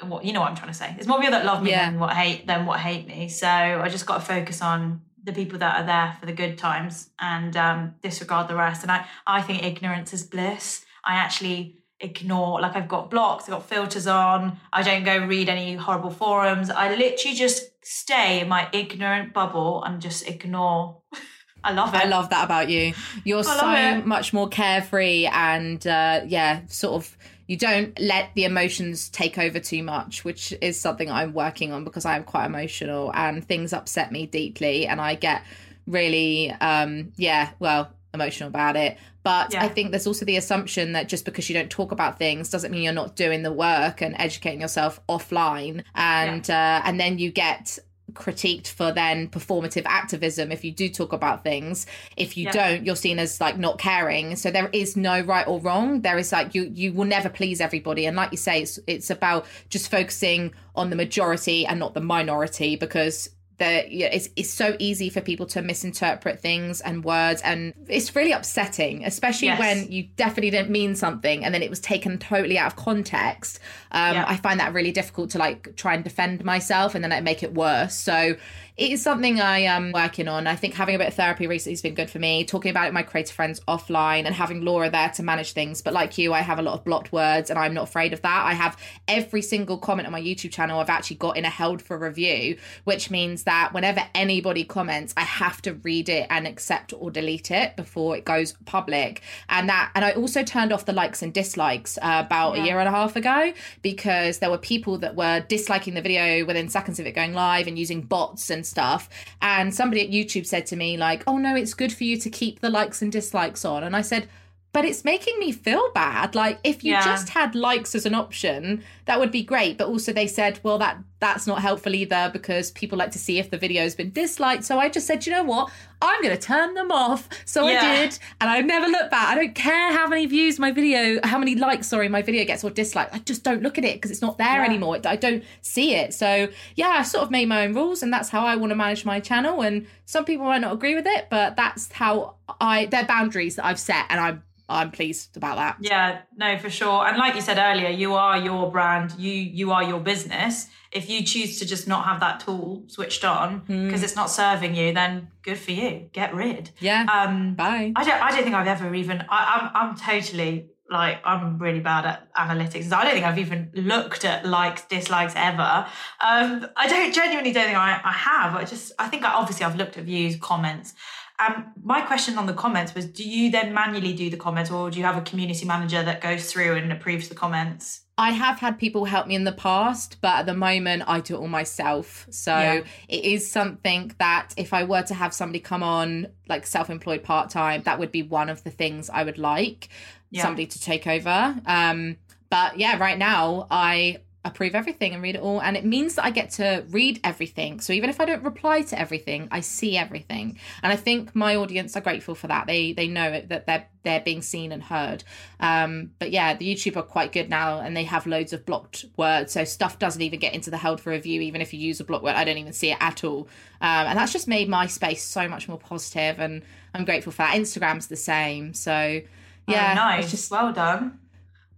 what 0.09 0.25
you 0.25 0.33
know 0.33 0.41
what 0.41 0.51
I'm 0.51 0.57
trying 0.57 0.71
to 0.73 0.75
say. 0.79 0.93
There's 0.95 1.07
more 1.07 1.19
people 1.19 1.33
that 1.33 1.45
love 1.45 1.63
me 1.63 1.71
Yeah. 1.71 1.91
than 1.91 1.99
what 1.99 2.13
hate 2.15 2.47
than 2.47 2.67
what 2.67 2.81
hate 2.81 3.07
me. 3.07 3.29
So 3.29 3.47
I 3.49 3.89
just 3.89 4.07
got 4.07 4.19
to 4.21 4.25
focus 4.25 4.63
on 4.63 5.03
the 5.23 5.33
people 5.33 5.59
that 5.59 5.81
are 5.83 5.87
there 5.87 6.17
for 6.19 6.27
the 6.27 6.33
good 6.33 6.57
times 6.57 7.11
and 7.21 7.55
um, 7.57 7.95
disregard 8.03 8.49
the 8.49 8.57
rest. 8.57 8.83
And 8.83 8.91
I 8.91 9.07
I 9.27 9.43
think 9.43 9.63
ignorance 9.63 10.13
is 10.15 10.23
bliss. 10.23 10.85
I 11.05 11.15
actually 11.17 11.77
ignore 12.01 12.61
like 12.63 12.77
I've 12.77 12.89
got 12.89 13.11
blocks, 13.11 13.45
I've 13.45 13.51
got 13.51 13.69
filters 13.69 14.07
on. 14.07 14.59
I 14.73 14.83
don't 14.83 15.05
go 15.05 15.19
read 15.27 15.49
any 15.49 15.75
horrible 15.75 16.11
forums. 16.11 16.71
I 16.71 16.95
literally 16.95 17.37
just 17.37 17.65
stay 17.85 18.41
in 18.41 18.49
my 18.49 18.69
ignorant 18.73 19.33
bubble 19.35 19.83
and 19.85 20.01
just 20.01 20.27
ignore. 20.27 21.03
I 21.65 21.73
love 21.73 21.93
it. 21.95 22.01
I 22.01 22.05
love 22.09 22.31
that 22.31 22.45
about 22.45 22.71
you. 22.71 22.95
You're 23.23 23.43
so 23.45 23.71
it. 23.75 24.07
much 24.07 24.33
more 24.33 24.49
carefree 24.49 25.27
and 25.27 25.87
uh, 25.87 26.23
yeah, 26.27 26.61
sort 26.69 26.95
of 26.95 27.19
you 27.51 27.57
don't 27.57 27.99
let 27.99 28.31
the 28.37 28.45
emotions 28.45 29.09
take 29.09 29.37
over 29.37 29.59
too 29.59 29.83
much, 29.83 30.25
which 30.25 30.55
is 30.61 30.81
something 30.81 31.11
I'm 31.11 31.33
working 31.33 31.73
on 31.73 31.83
because 31.83 32.05
I'm 32.05 32.23
quite 32.23 32.47
emotional 32.47 33.11
and 33.13 33.45
things 33.45 33.73
upset 33.73 34.13
me 34.13 34.27
deeply 34.27 34.87
and 34.87 35.01
I 35.01 35.17
get 35.17 35.43
really 35.85 36.53
um 36.61 37.11
yeah, 37.17 37.51
well, 37.59 37.91
emotional 38.15 38.51
about 38.51 38.77
it. 38.77 38.99
But 39.25 39.53
Yeah. 39.53 39.65
I 39.65 39.69
think 39.69 39.91
there's 39.91 40.07
also 40.07 40.25
the 40.25 40.37
assumption 40.37 40.93
that 40.93 41.09
just 41.09 41.25
because 41.25 41.51
you 41.51 41.55
don't 41.55 41.69
talk 41.69 41.91
about 41.91 42.21
things 42.21 42.51
doesn't 42.51 42.71
mean 42.71 42.83
you're 42.83 42.93
not 42.93 43.17
doing 43.17 43.43
the 43.43 43.53
work 43.53 44.01
and 44.01 44.15
educating 44.17 44.61
yourself 44.61 45.01
offline 45.09 45.83
and 45.97 46.49
uh, 46.49 46.83
and 46.85 47.01
then 47.01 47.19
you 47.19 47.33
get 47.33 47.81
critiqued 48.13 48.69
for 48.69 48.93
then 48.93 49.29
performative 49.29 49.83
activism. 49.87 50.53
If 50.53 50.65
you 50.65 50.73
do 50.73 50.89
talk 50.89 51.13
about 51.13 51.45
things 51.45 51.87
if 52.17 52.37
you 52.37 52.45
Yeah. 52.45 52.53
don't 52.53 52.87
you're 52.87 52.97
seen 52.97 53.19
as 53.19 53.41
like 53.41 53.59
not 53.59 53.79
caring. 53.79 54.37
So 54.37 54.51
there 54.51 54.69
is 54.73 54.97
no 54.97 55.21
right 55.21 55.47
or 55.47 55.61
wrong. 55.61 56.03
There 56.03 56.19
is 56.19 56.33
like 56.33 56.55
you 56.55 56.71
you 56.75 56.93
will 56.93 57.07
never 57.07 57.29
please 57.29 57.61
everybody. 57.61 58.07
And 58.07 58.17
like 58.17 58.31
you 58.33 58.39
say 58.39 58.63
it's 58.63 58.79
it's 58.87 59.11
about 59.11 59.47
just 59.69 59.91
focusing 59.91 60.53
on 60.75 60.91
the 60.91 60.97
majority 60.97 61.67
and 61.67 61.79
not 61.79 61.95
the 61.95 62.01
minority 62.01 62.77
because 62.77 63.31
the 63.61 63.85
yeah, 63.89 64.07
it's 64.07 64.29
it's 64.35 64.51
so 64.51 64.75
easy 64.81 65.11
for 65.11 65.21
people 65.21 65.47
to 65.47 65.63
misinterpret 65.63 66.41
things 66.41 66.81
and 66.81 67.05
words 67.05 67.41
and 67.43 67.73
it's 67.89 68.17
really 68.17 68.33
upsetting 68.33 69.05
especially 69.05 69.49
Yes. 69.49 69.59
when 69.61 69.93
you 69.93 70.09
definitely 70.17 70.51
didn't 70.51 70.71
mean 70.71 70.97
something 70.97 71.45
and 71.45 71.55
then 71.55 71.63
it 71.63 71.71
was 71.71 71.79
taken 71.79 72.19
totally 72.19 72.59
out 72.59 72.69
of 72.73 72.77
context 72.77 73.61
um 73.93 74.15
Yeah. 74.15 74.25
i 74.27 74.37
find 74.37 74.59
that 74.61 74.73
really 74.73 74.91
difficult 74.93 75.31
to 75.31 75.39
like 75.39 75.77
try 75.77 75.95
and 75.95 76.03
defend 76.03 76.43
myself 76.45 76.95
and 76.95 77.05
then 77.05 77.13
I 77.13 77.21
make 77.21 77.43
it 77.43 77.53
worse 77.55 77.95
so 77.95 78.35
it 78.81 78.93
is 78.93 79.03
something 79.03 79.43
I 79.43 79.59
am 79.59 79.93
working 79.93 80.27
on. 80.27 80.47
I 80.47 80.57
think 80.57 80.73
having 80.73 80.95
a 80.95 80.99
bit 80.99 81.09
of 81.09 81.13
therapy 81.13 81.47
recently 81.47 81.75
has 81.75 81.83
been 81.83 81.95
good 81.95 82.09
for 82.09 82.19
me. 82.19 82.45
Talking 82.45 82.71
about 82.71 82.85
it 82.85 82.87
with 82.87 82.95
my 82.95 83.03
creative 83.03 83.37
friends 83.37 83.61
offline 83.69 84.25
and 84.25 84.35
having 84.35 84.63
Laura 84.63 84.89
there 84.89 85.11
to 85.11 85.23
manage 85.23 85.53
things. 85.53 85.83
But 85.83 85.93
like 85.93 86.17
you, 86.17 86.33
I 86.33 86.41
have 86.41 86.59
a 86.59 86.63
lot 86.63 86.73
of 86.73 86.83
blocked 86.83 87.13
words 87.13 87.51
and 87.51 87.59
I'm 87.59 87.75
not 87.75 87.83
afraid 87.83 88.15
of 88.15 88.23
that. 88.23 88.47
I 88.47 88.55
have 88.55 88.79
every 89.07 89.43
single 89.43 89.77
comment 89.77 90.07
on 90.07 90.13
my 90.13 90.21
YouTube 90.21 90.51
channel 90.51 90.81
I've 90.81 90.89
actually 90.89 91.17
got 91.17 91.37
in 91.37 91.45
a 91.45 91.51
held 91.51 91.83
for 91.83 91.99
review, 91.99 92.57
which 92.85 93.11
means 93.11 93.43
that 93.43 93.75
whenever 93.75 94.01
anybody 94.15 94.65
comments, 94.65 95.13
I 95.15 95.25
have 95.25 95.61
to 95.63 95.75
read 95.75 96.09
it 96.09 96.27
and 96.31 96.47
accept 96.47 96.95
or 96.97 97.11
delete 97.11 97.51
it 97.51 97.77
before 97.77 98.17
it 98.17 98.25
goes 98.25 98.55
public. 98.65 99.21
And 99.51 99.69
that, 99.69 99.91
and 99.95 100.07
I 100.07 100.13
also 100.13 100.43
turned 100.43 100.73
off 100.73 100.87
the 100.87 100.95
likes 100.95 101.21
and 101.21 101.35
dislikes 101.35 101.99
uh, 101.99 102.23
about 102.25 102.57
a 102.57 102.63
year 102.63 102.79
and 102.79 102.89
a 102.89 102.93
half 102.93 103.15
ago 103.15 103.53
because 103.83 104.39
there 104.39 104.49
were 104.49 104.57
people 104.57 104.97
that 105.01 105.17
were 105.17 105.41
disliking 105.49 105.93
the 105.93 106.01
video 106.01 106.47
within 106.47 106.71
seconds 106.71 106.99
of 106.99 107.07
it 107.07 107.13
going 107.13 107.35
live 107.35 107.67
and 107.67 107.79
using 107.79 108.01
bots 108.01 108.49
and 108.49 108.70
stuff. 108.71 109.09
And 109.43 109.75
somebody 109.75 110.01
at 110.03 110.11
YouTube 110.11 110.47
said 110.47 110.65
to 110.67 110.77
me, 110.77 110.97
like, 110.97 111.23
oh 111.27 111.37
no, 111.37 111.55
it's 111.55 111.75
good 111.75 111.93
for 111.93 112.05
you 112.05 112.17
to 112.19 112.31
keep 112.31 112.61
the 112.61 112.71
likes 112.71 113.03
and 113.03 113.11
dislikes 113.13 113.65
on. 113.65 113.83
And 113.85 113.95
I 113.97 114.03
said, 114.03 114.29
but 114.73 114.85
it's 114.85 115.05
making 115.05 115.39
me 115.41 115.51
feel 115.51 115.91
bad. 115.93 116.35
Like 116.35 116.61
if 116.63 116.85
you 116.85 116.93
Yeah. 116.93 117.05
just 117.05 117.31
had 117.31 117.55
likes 117.55 117.95
as 117.95 118.07
an 118.07 118.15
option, 118.15 118.83
that 119.07 119.19
would 119.19 119.33
be 119.33 119.43
great. 119.43 119.77
But 119.79 119.89
also 119.89 120.13
they 120.13 120.29
said, 120.29 120.61
well, 120.63 120.79
that 120.79 120.99
that's 121.21 121.47
not 121.47 121.61
helpful 121.61 121.95
either 121.95 122.31
because 122.33 122.71
people 122.71 122.97
like 122.99 123.11
to 123.13 123.19
see 123.19 123.39
if 123.39 123.51
the 123.51 123.59
video's 123.59 123.95
been 123.95 124.11
disliked. 124.11 124.65
So 124.65 124.79
I 124.79 124.89
just 124.89 125.07
said, 125.07 125.27
you 125.27 125.33
know 125.33 125.45
what? 125.45 125.71
I'm 126.03 126.23
going 126.23 126.35
to 126.35 126.41
turn 126.41 126.73
them 126.73 126.91
off. 126.91 127.29
So 127.45 127.69
Yeah. 127.69 127.79
I 127.83 127.97
did, 128.07 128.19
and 128.41 128.49
I 128.49 128.61
never 128.63 128.87
looked 128.87 129.11
back. 129.11 129.29
I 129.29 129.35
don't 129.35 129.55
care 129.55 129.93
how 129.93 130.07
many 130.09 130.25
views 130.25 130.59
my 130.59 130.73
video, 130.73 131.21
how 131.23 131.39
many 131.39 131.55
likes, 131.57 131.87
sorry, 131.89 132.09
my 132.09 132.23
video 132.23 132.45
gets 132.47 132.65
or 132.65 132.71
dislikes. 132.71 133.15
I 133.15 133.19
just 133.19 133.45
don't 133.45 133.63
look 133.63 133.77
at 133.77 133.85
it 133.85 133.97
because 133.97 134.11
it's 134.11 134.23
not 134.23 134.39
there 134.39 134.61
Yeah. 134.61 134.65
anymore. 134.65 134.99
I 135.05 135.17
don't 135.17 135.45
see 135.61 135.95
it. 135.95 136.15
So 136.15 136.49
yeah, 136.75 136.89
I 136.89 137.03
sort 137.03 137.25
of 137.25 137.31
made 137.31 137.49
my 137.49 137.67
own 137.67 137.75
rules, 137.75 138.03
and 138.03 138.11
that's 138.13 138.31
how 138.31 138.47
I 138.47 138.57
want 138.57 138.71
to 138.71 138.77
manage 138.77 139.05
my 139.05 139.21
channel. 139.21 139.61
And 139.61 139.87
some 140.07 140.25
people 140.25 140.47
might 140.47 140.63
not 140.63 140.73
agree 140.73 140.95
with 140.95 141.07
it, 141.07 141.27
but 141.31 141.55
that's 141.57 141.93
how 141.93 142.37
I. 142.61 142.87
They're 142.87 143.05
boundaries 143.05 143.57
that 143.57 143.67
I've 143.67 143.79
set, 143.79 144.07
and 144.09 144.19
I'm 144.19 144.43
I'm 144.71 144.93
pleased 144.93 145.37
about 145.37 145.57
that. 145.57 145.77
Yeah, 145.81 146.21
no, 146.37 146.57
for 146.57 146.71
sure. 146.71 147.05
And 147.07 147.19
like 147.19 147.35
you 147.35 147.41
said 147.41 147.59
earlier, 147.59 147.91
you 147.91 148.15
are 148.15 148.39
your 148.39 148.71
brand. 148.71 149.13
You 149.19 149.33
you 149.33 149.73
are 149.73 149.83
your 149.83 150.01
business. 150.01 150.69
If 150.93 151.09
you 151.09 151.23
choose 151.25 151.59
to 151.61 151.67
just 151.67 151.87
not 151.87 152.05
have 152.05 152.19
that 152.21 152.41
tool 152.41 152.83
switched 152.89 153.25
on 153.25 153.59
Hmm. 153.61 153.85
because 153.87 154.03
it's 154.03 154.17
not 154.17 154.29
serving 154.29 154.75
you, 154.75 154.93
then 154.93 155.29
good 155.43 155.59
for 155.59 155.71
you. 155.71 156.09
Get 156.13 156.35
rid. 156.35 156.71
Yeah. 156.81 157.07
Um, 157.13 157.55
Bye. 157.55 157.93
I 157.95 158.03
don't. 158.05 158.21
I 158.23 158.31
don't 158.33 158.43
think 158.43 158.57
I've 158.57 158.67
ever 158.67 158.93
even. 158.95 159.25
I, 159.29 159.71
I'm. 159.75 159.89
I'm 159.91 159.97
totally 159.97 160.67
like. 160.91 161.21
I'm 161.25 161.59
really 161.59 161.79
bad 161.79 162.07
at 162.07 162.35
analytics. 162.35 162.93
I 162.93 163.05
don't 163.05 163.13
think 163.13 163.25
I've 163.25 163.39
even 163.39 163.71
looked 163.75 164.25
at 164.25 164.45
likes, 164.45 164.83
dislikes 164.87 165.35
ever. 165.37 165.87
Um, 166.21 166.67
I 166.77 166.89
don't 166.89 167.15
genuinely 167.15 167.53
don't 167.53 167.67
think 167.67 167.79
I, 167.79 168.01
I 168.05 168.13
have. 168.13 168.57
I 168.57 168.65
just. 168.65 168.91
I 168.99 169.07
think 169.07 169.25
I, 169.25 169.33
obviously 169.35 169.65
I've 169.67 169.77
looked 169.77 169.97
at 169.97 170.05
views, 170.05 170.37
comments. 170.41 170.95
Um, 171.39 171.73
my 171.83 172.03
question 172.03 172.37
on 172.37 172.47
the 172.47 172.53
comments 172.53 172.95
was: 172.97 173.07
Do 173.07 173.23
you 173.23 173.51
then 173.53 173.73
manually 173.73 174.13
do 174.13 174.29
the 174.29 174.37
comments, 174.37 174.71
or 174.73 174.91
do 174.91 174.99
you 174.99 175.05
have 175.05 175.17
a 175.17 175.23
community 175.23 175.65
manager 175.67 176.03
that 176.03 176.21
goes 176.21 176.53
through 176.53 176.75
and 176.77 176.91
approves 176.93 177.29
the 177.29 177.35
comments? 177.37 178.01
I 178.21 178.31
have 178.33 178.59
had 178.59 178.79
people 178.79 179.07
help 179.07 179.27
me 179.27 179.35
in 179.35 179.45
the 179.45 179.53
past, 179.53 180.19
but 180.21 180.35
at 180.41 180.47
the 180.47 180.55
moment 180.55 181.05
I 181.07 181.21
do 181.21 181.35
it 181.37 181.39
all 181.39 181.49
myself. 181.49 182.27
So 182.31 182.53
Yeah. 182.53 182.83
it 183.09 183.25
is 183.25 183.51
something 183.51 184.13
that 184.19 184.49
if 184.59 184.75
I 184.75 184.85
were 184.85 185.03
to 185.03 185.15
have 185.15 185.33
somebody 185.33 185.61
come 185.61 185.83
on 185.83 186.29
like 186.47 186.67
self-employed 186.67 187.23
part-time, 187.23 187.83
that 187.85 187.99
would 187.99 188.13
be 188.13 188.23
one 188.23 188.49
of 188.51 188.63
the 188.63 188.71
things 188.71 189.09
I 189.09 189.23
would 189.25 189.39
like 189.39 189.89
Yeah. 190.31 190.43
somebody 190.43 190.67
to 190.67 190.79
take 190.91 191.07
over. 191.07 191.57
Um 191.67 192.17
but 192.51 192.79
yeah, 192.79 192.99
right 192.99 193.17
now 193.19 193.67
I 193.71 194.19
approve 194.43 194.75
everything 194.75 195.13
and 195.13 195.23
read 195.23 195.35
it 195.35 195.43
all 195.43 195.61
and 195.61 195.77
it 195.77 195.85
means 195.85 196.15
that 196.15 196.25
I 196.25 196.31
get 196.31 196.51
to 196.53 196.83
read 196.89 197.21
everything. 197.23 197.79
So 197.81 197.93
even 197.93 198.09
if 198.09 198.21
I 198.21 198.25
don't 198.25 198.43
reply 198.43 198.81
to 198.83 198.99
everything, 198.99 199.49
I 199.51 199.61
see 199.61 199.99
everything. 199.99 200.59
And 200.83 200.91
I 200.91 200.97
think 200.97 201.35
my 201.35 201.57
audience 201.57 201.95
are 201.95 202.01
grateful 202.01 202.35
for 202.35 202.47
that. 202.47 202.67
They 202.67 202.93
they 202.93 203.07
know 203.07 203.31
it, 203.31 203.51
that 203.51 203.67
they're 203.67 203.87
they're 204.03 204.21
being 204.21 204.41
seen 204.41 204.73
and 204.73 204.83
heard. 204.83 205.25
Um, 205.61 206.13
but 206.19 206.31
yeah, 206.31 206.55
the 206.55 206.75
YouTube 206.75 206.97
are 206.97 207.03
quite 207.03 207.33
good 207.33 207.51
now, 207.51 207.81
and 207.81 207.95
they 207.95 208.05
have 208.05 208.27
loads 208.27 208.53
of 208.55 208.65
blocked 208.65 209.05
words, 209.17 209.53
so 209.53 209.65
stuff 209.65 209.99
doesn't 209.99 210.23
even 210.23 210.39
get 210.39 210.55
into 210.55 210.71
the 210.71 210.79
held 210.79 211.01
for 211.01 211.11
review. 211.11 211.43
Even 211.43 211.61
if 211.61 211.75
you 211.75 211.81
use 211.81 212.01
a 212.01 212.05
blocked 212.05 212.25
word, 212.25 212.35
I 212.35 212.45
don't 212.45 212.59
even 212.59 212.73
see 212.73 212.93
it 212.93 212.99
at 213.01 213.25
all. 213.25 213.49
Um, 213.83 214.07
and 214.07 214.19
that's 214.19 214.33
just 214.33 214.49
made 214.49 214.69
my 214.69 214.87
space 214.87 215.23
so 215.23 215.49
much 215.49 215.69
more 215.69 215.79
positive, 215.79 216.41
and 216.41 216.63
I'm 216.95 217.05
grateful 217.05 217.33
for 217.33 217.39
that. 217.39 217.57
Instagram's 217.57 218.07
the 218.07 218.17
same, 218.17 218.73
so 218.73 219.21
yeah, 219.69 219.91
oh, 219.93 219.95
nice. 219.95 220.25
It's 220.25 220.31
just 220.31 220.51
well 220.51 220.73
done. 220.73 221.19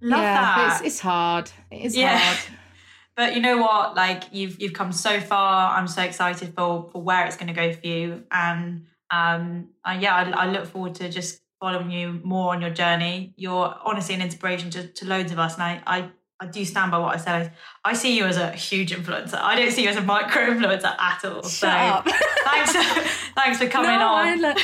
Love 0.03 0.20
yeah, 0.20 0.34
that. 0.34 0.72
It's, 0.80 0.86
it's 0.86 1.00
hard. 1.00 1.50
It 1.70 1.82
is 1.86 1.96
Yeah. 1.96 2.18
hard. 2.18 2.38
But 3.14 3.34
you 3.34 3.42
know 3.42 3.59
what? 3.59 3.94
Like 3.94 4.22
you've 4.32 4.59
you've 4.61 4.72
come 4.72 4.90
so 4.90 5.20
far. 5.20 5.76
I'm 5.76 5.86
so 5.86 6.00
excited 6.03 6.55
for 6.57 6.88
for 6.90 7.03
where 7.03 7.26
it's 7.26 7.36
going 7.36 7.48
to 7.48 7.53
go 7.53 7.70
for 7.70 7.86
you. 7.86 8.24
And 8.30 8.86
um, 9.11 9.68
uh, 9.84 9.98
yeah, 10.00 10.14
I, 10.16 10.44
I 10.44 10.46
look 10.50 10.64
forward 10.64 10.94
to 10.94 11.11
just 11.11 11.42
following 11.61 11.90
you 11.90 12.20
more 12.24 12.55
on 12.55 12.62
your 12.62 12.70
journey. 12.70 13.34
You're 13.36 13.76
honestly 13.84 14.14
an 14.14 14.22
inspiration 14.22 14.70
to, 14.70 14.88
to 14.88 15.07
loads 15.07 15.30
of 15.30 15.38
us, 15.38 15.55
and 15.55 15.62
I, 15.62 15.82
I 15.86 16.11
I 16.40 16.46
do 16.46 16.64
stand 16.64 16.90
by 16.90 16.98
what 16.98 17.14
I 17.14 17.18
said. 17.18 17.53
I, 17.84 17.90
I 17.90 17.92
see 17.92 18.16
you 18.16 18.24
as 18.24 18.38
a 18.38 18.50
huge 18.53 18.92
influencer. 18.96 19.34
I 19.34 19.57
don't 19.57 19.70
see 19.70 19.82
you 19.82 19.90
as 19.90 19.96
a 19.96 20.00
micro 20.00 20.46
influencer 20.46 20.98
at 20.98 21.22
all. 21.26 21.42
so 21.42 21.66
Shut 21.68 21.76
up. 21.76 22.09
thanks, 22.44 22.72
thanks 23.36 23.59
for 23.59 23.68
coming 23.68 23.90
No, 23.90 24.07
on. 24.09 24.42
I 24.42 24.57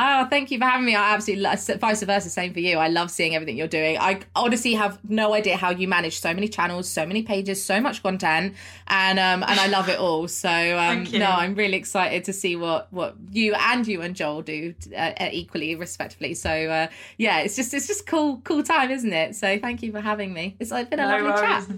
Oh, 0.00 0.26
thank 0.30 0.52
you 0.52 0.58
for 0.58 0.64
having 0.64 0.86
me. 0.86 0.94
I 0.94 1.14
absolutely 1.14 1.42
lo- 1.44 1.76
vice 1.78 2.02
versa. 2.04 2.30
Same 2.30 2.52
for 2.52 2.60
you. 2.60 2.78
I 2.78 2.86
love 2.88 3.10
seeing 3.10 3.34
everything 3.34 3.56
you're 3.56 3.66
doing. 3.66 3.98
I 3.98 4.20
honestly 4.36 4.74
have 4.74 4.98
no 5.10 5.34
idea 5.34 5.56
how 5.56 5.70
you 5.70 5.88
manage 5.88 6.20
so 6.20 6.32
many 6.32 6.46
channels, 6.48 6.88
so 6.88 7.04
many 7.04 7.22
pages, 7.22 7.64
so 7.64 7.80
much 7.80 8.02
content, 8.02 8.54
and 8.86 9.18
um 9.18 9.42
and 9.42 9.58
I 9.58 9.66
love 9.66 9.88
it 9.88 9.98
all. 9.98 10.28
So 10.28 10.48
um 10.78 11.04
no, 11.12 11.26
I'm 11.26 11.54
really 11.56 11.76
excited 11.76 12.24
to 12.24 12.32
see 12.32 12.54
what 12.54 12.92
what 12.92 13.16
you 13.32 13.54
and 13.54 13.86
you 13.88 14.00
and 14.02 14.14
Joel 14.14 14.42
do 14.42 14.74
uh, 14.92 14.96
uh, 15.20 15.28
equally, 15.32 15.74
respectively. 15.74 16.34
So 16.34 16.50
uh, 16.50 16.86
yeah, 17.16 17.40
it's 17.40 17.56
just 17.56 17.74
it's 17.74 17.88
just 17.88 18.06
cool 18.06 18.40
cool 18.44 18.62
time, 18.62 18.90
isn't 18.92 19.12
it? 19.12 19.34
So 19.34 19.58
thank 19.58 19.82
you 19.82 19.90
for 19.90 20.00
having 20.00 20.32
me. 20.32 20.56
It's 20.60 20.70
like 20.70 20.90
been 20.90 21.00
a 21.00 21.06
No 21.06 21.12
lovely 21.24 21.30
worries. 21.30 21.66
chat. 21.66 21.76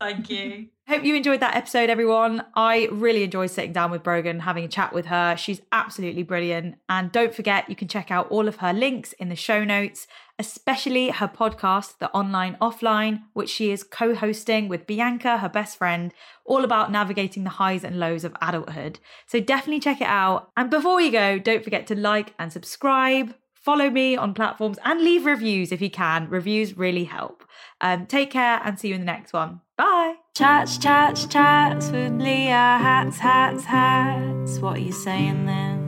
Thank 0.00 0.30
you. 0.30 0.68
Hope 0.88 1.04
you 1.04 1.14
enjoyed 1.14 1.40
that 1.40 1.54
episode, 1.54 1.90
everyone. 1.90 2.46
I 2.54 2.88
really 2.90 3.22
enjoyed 3.22 3.50
sitting 3.50 3.74
down 3.74 3.90
with 3.90 4.02
Brogan, 4.02 4.40
having 4.40 4.64
a 4.64 4.68
chat 4.68 4.94
with 4.94 5.04
her. 5.04 5.36
She's 5.36 5.60
absolutely 5.70 6.22
brilliant. 6.22 6.76
And 6.88 7.12
don't 7.12 7.34
forget, 7.34 7.68
you 7.68 7.76
can 7.76 7.88
check 7.88 8.10
out 8.10 8.30
all 8.30 8.48
of 8.48 8.56
her 8.56 8.72
links 8.72 9.12
in 9.12 9.28
the 9.28 9.36
show 9.36 9.64
notes, 9.64 10.06
especially 10.38 11.10
her 11.10 11.28
podcast, 11.28 11.98
The 11.98 12.10
Online 12.12 12.56
Offline, 12.58 13.24
which 13.34 13.50
she 13.50 13.70
is 13.70 13.82
co 13.82 14.14
hosting 14.14 14.66
with 14.66 14.86
Bianca, 14.86 15.36
her 15.36 15.48
best 15.50 15.76
friend, 15.76 16.14
all 16.46 16.64
about 16.64 16.90
navigating 16.90 17.44
the 17.44 17.50
highs 17.50 17.84
and 17.84 18.00
lows 18.00 18.24
of 18.24 18.34
adulthood. 18.40 18.98
So 19.26 19.40
definitely 19.40 19.80
check 19.80 20.00
it 20.00 20.08
out. 20.08 20.48
And 20.56 20.70
before 20.70 21.02
you 21.02 21.12
go, 21.12 21.38
don't 21.38 21.62
forget 21.62 21.86
to 21.88 21.96
like 21.96 22.32
and 22.38 22.50
subscribe. 22.50 23.34
Follow 23.52 23.90
me 23.90 24.16
on 24.16 24.32
platforms 24.32 24.78
and 24.86 25.02
leave 25.02 25.26
reviews 25.26 25.70
if 25.70 25.82
you 25.82 25.90
can. 25.90 26.30
Reviews 26.30 26.78
really 26.78 27.04
help. 27.04 27.44
Um, 27.82 28.06
take 28.06 28.30
care 28.30 28.62
and 28.64 28.80
see 28.80 28.88
you 28.88 28.94
in 28.94 29.02
the 29.02 29.04
next 29.04 29.34
one. 29.34 29.60
Bye. 29.76 30.14
Chats, 30.38 30.78
chats, 30.78 31.26
chats 31.26 31.90
with 31.90 32.12
Leah. 32.12 32.78
Hats, 32.78 33.18
hats, 33.18 33.64
hats. 33.64 34.60
What 34.60 34.76
are 34.76 34.80
you 34.80 34.92
saying 34.92 35.46
then? 35.46 35.87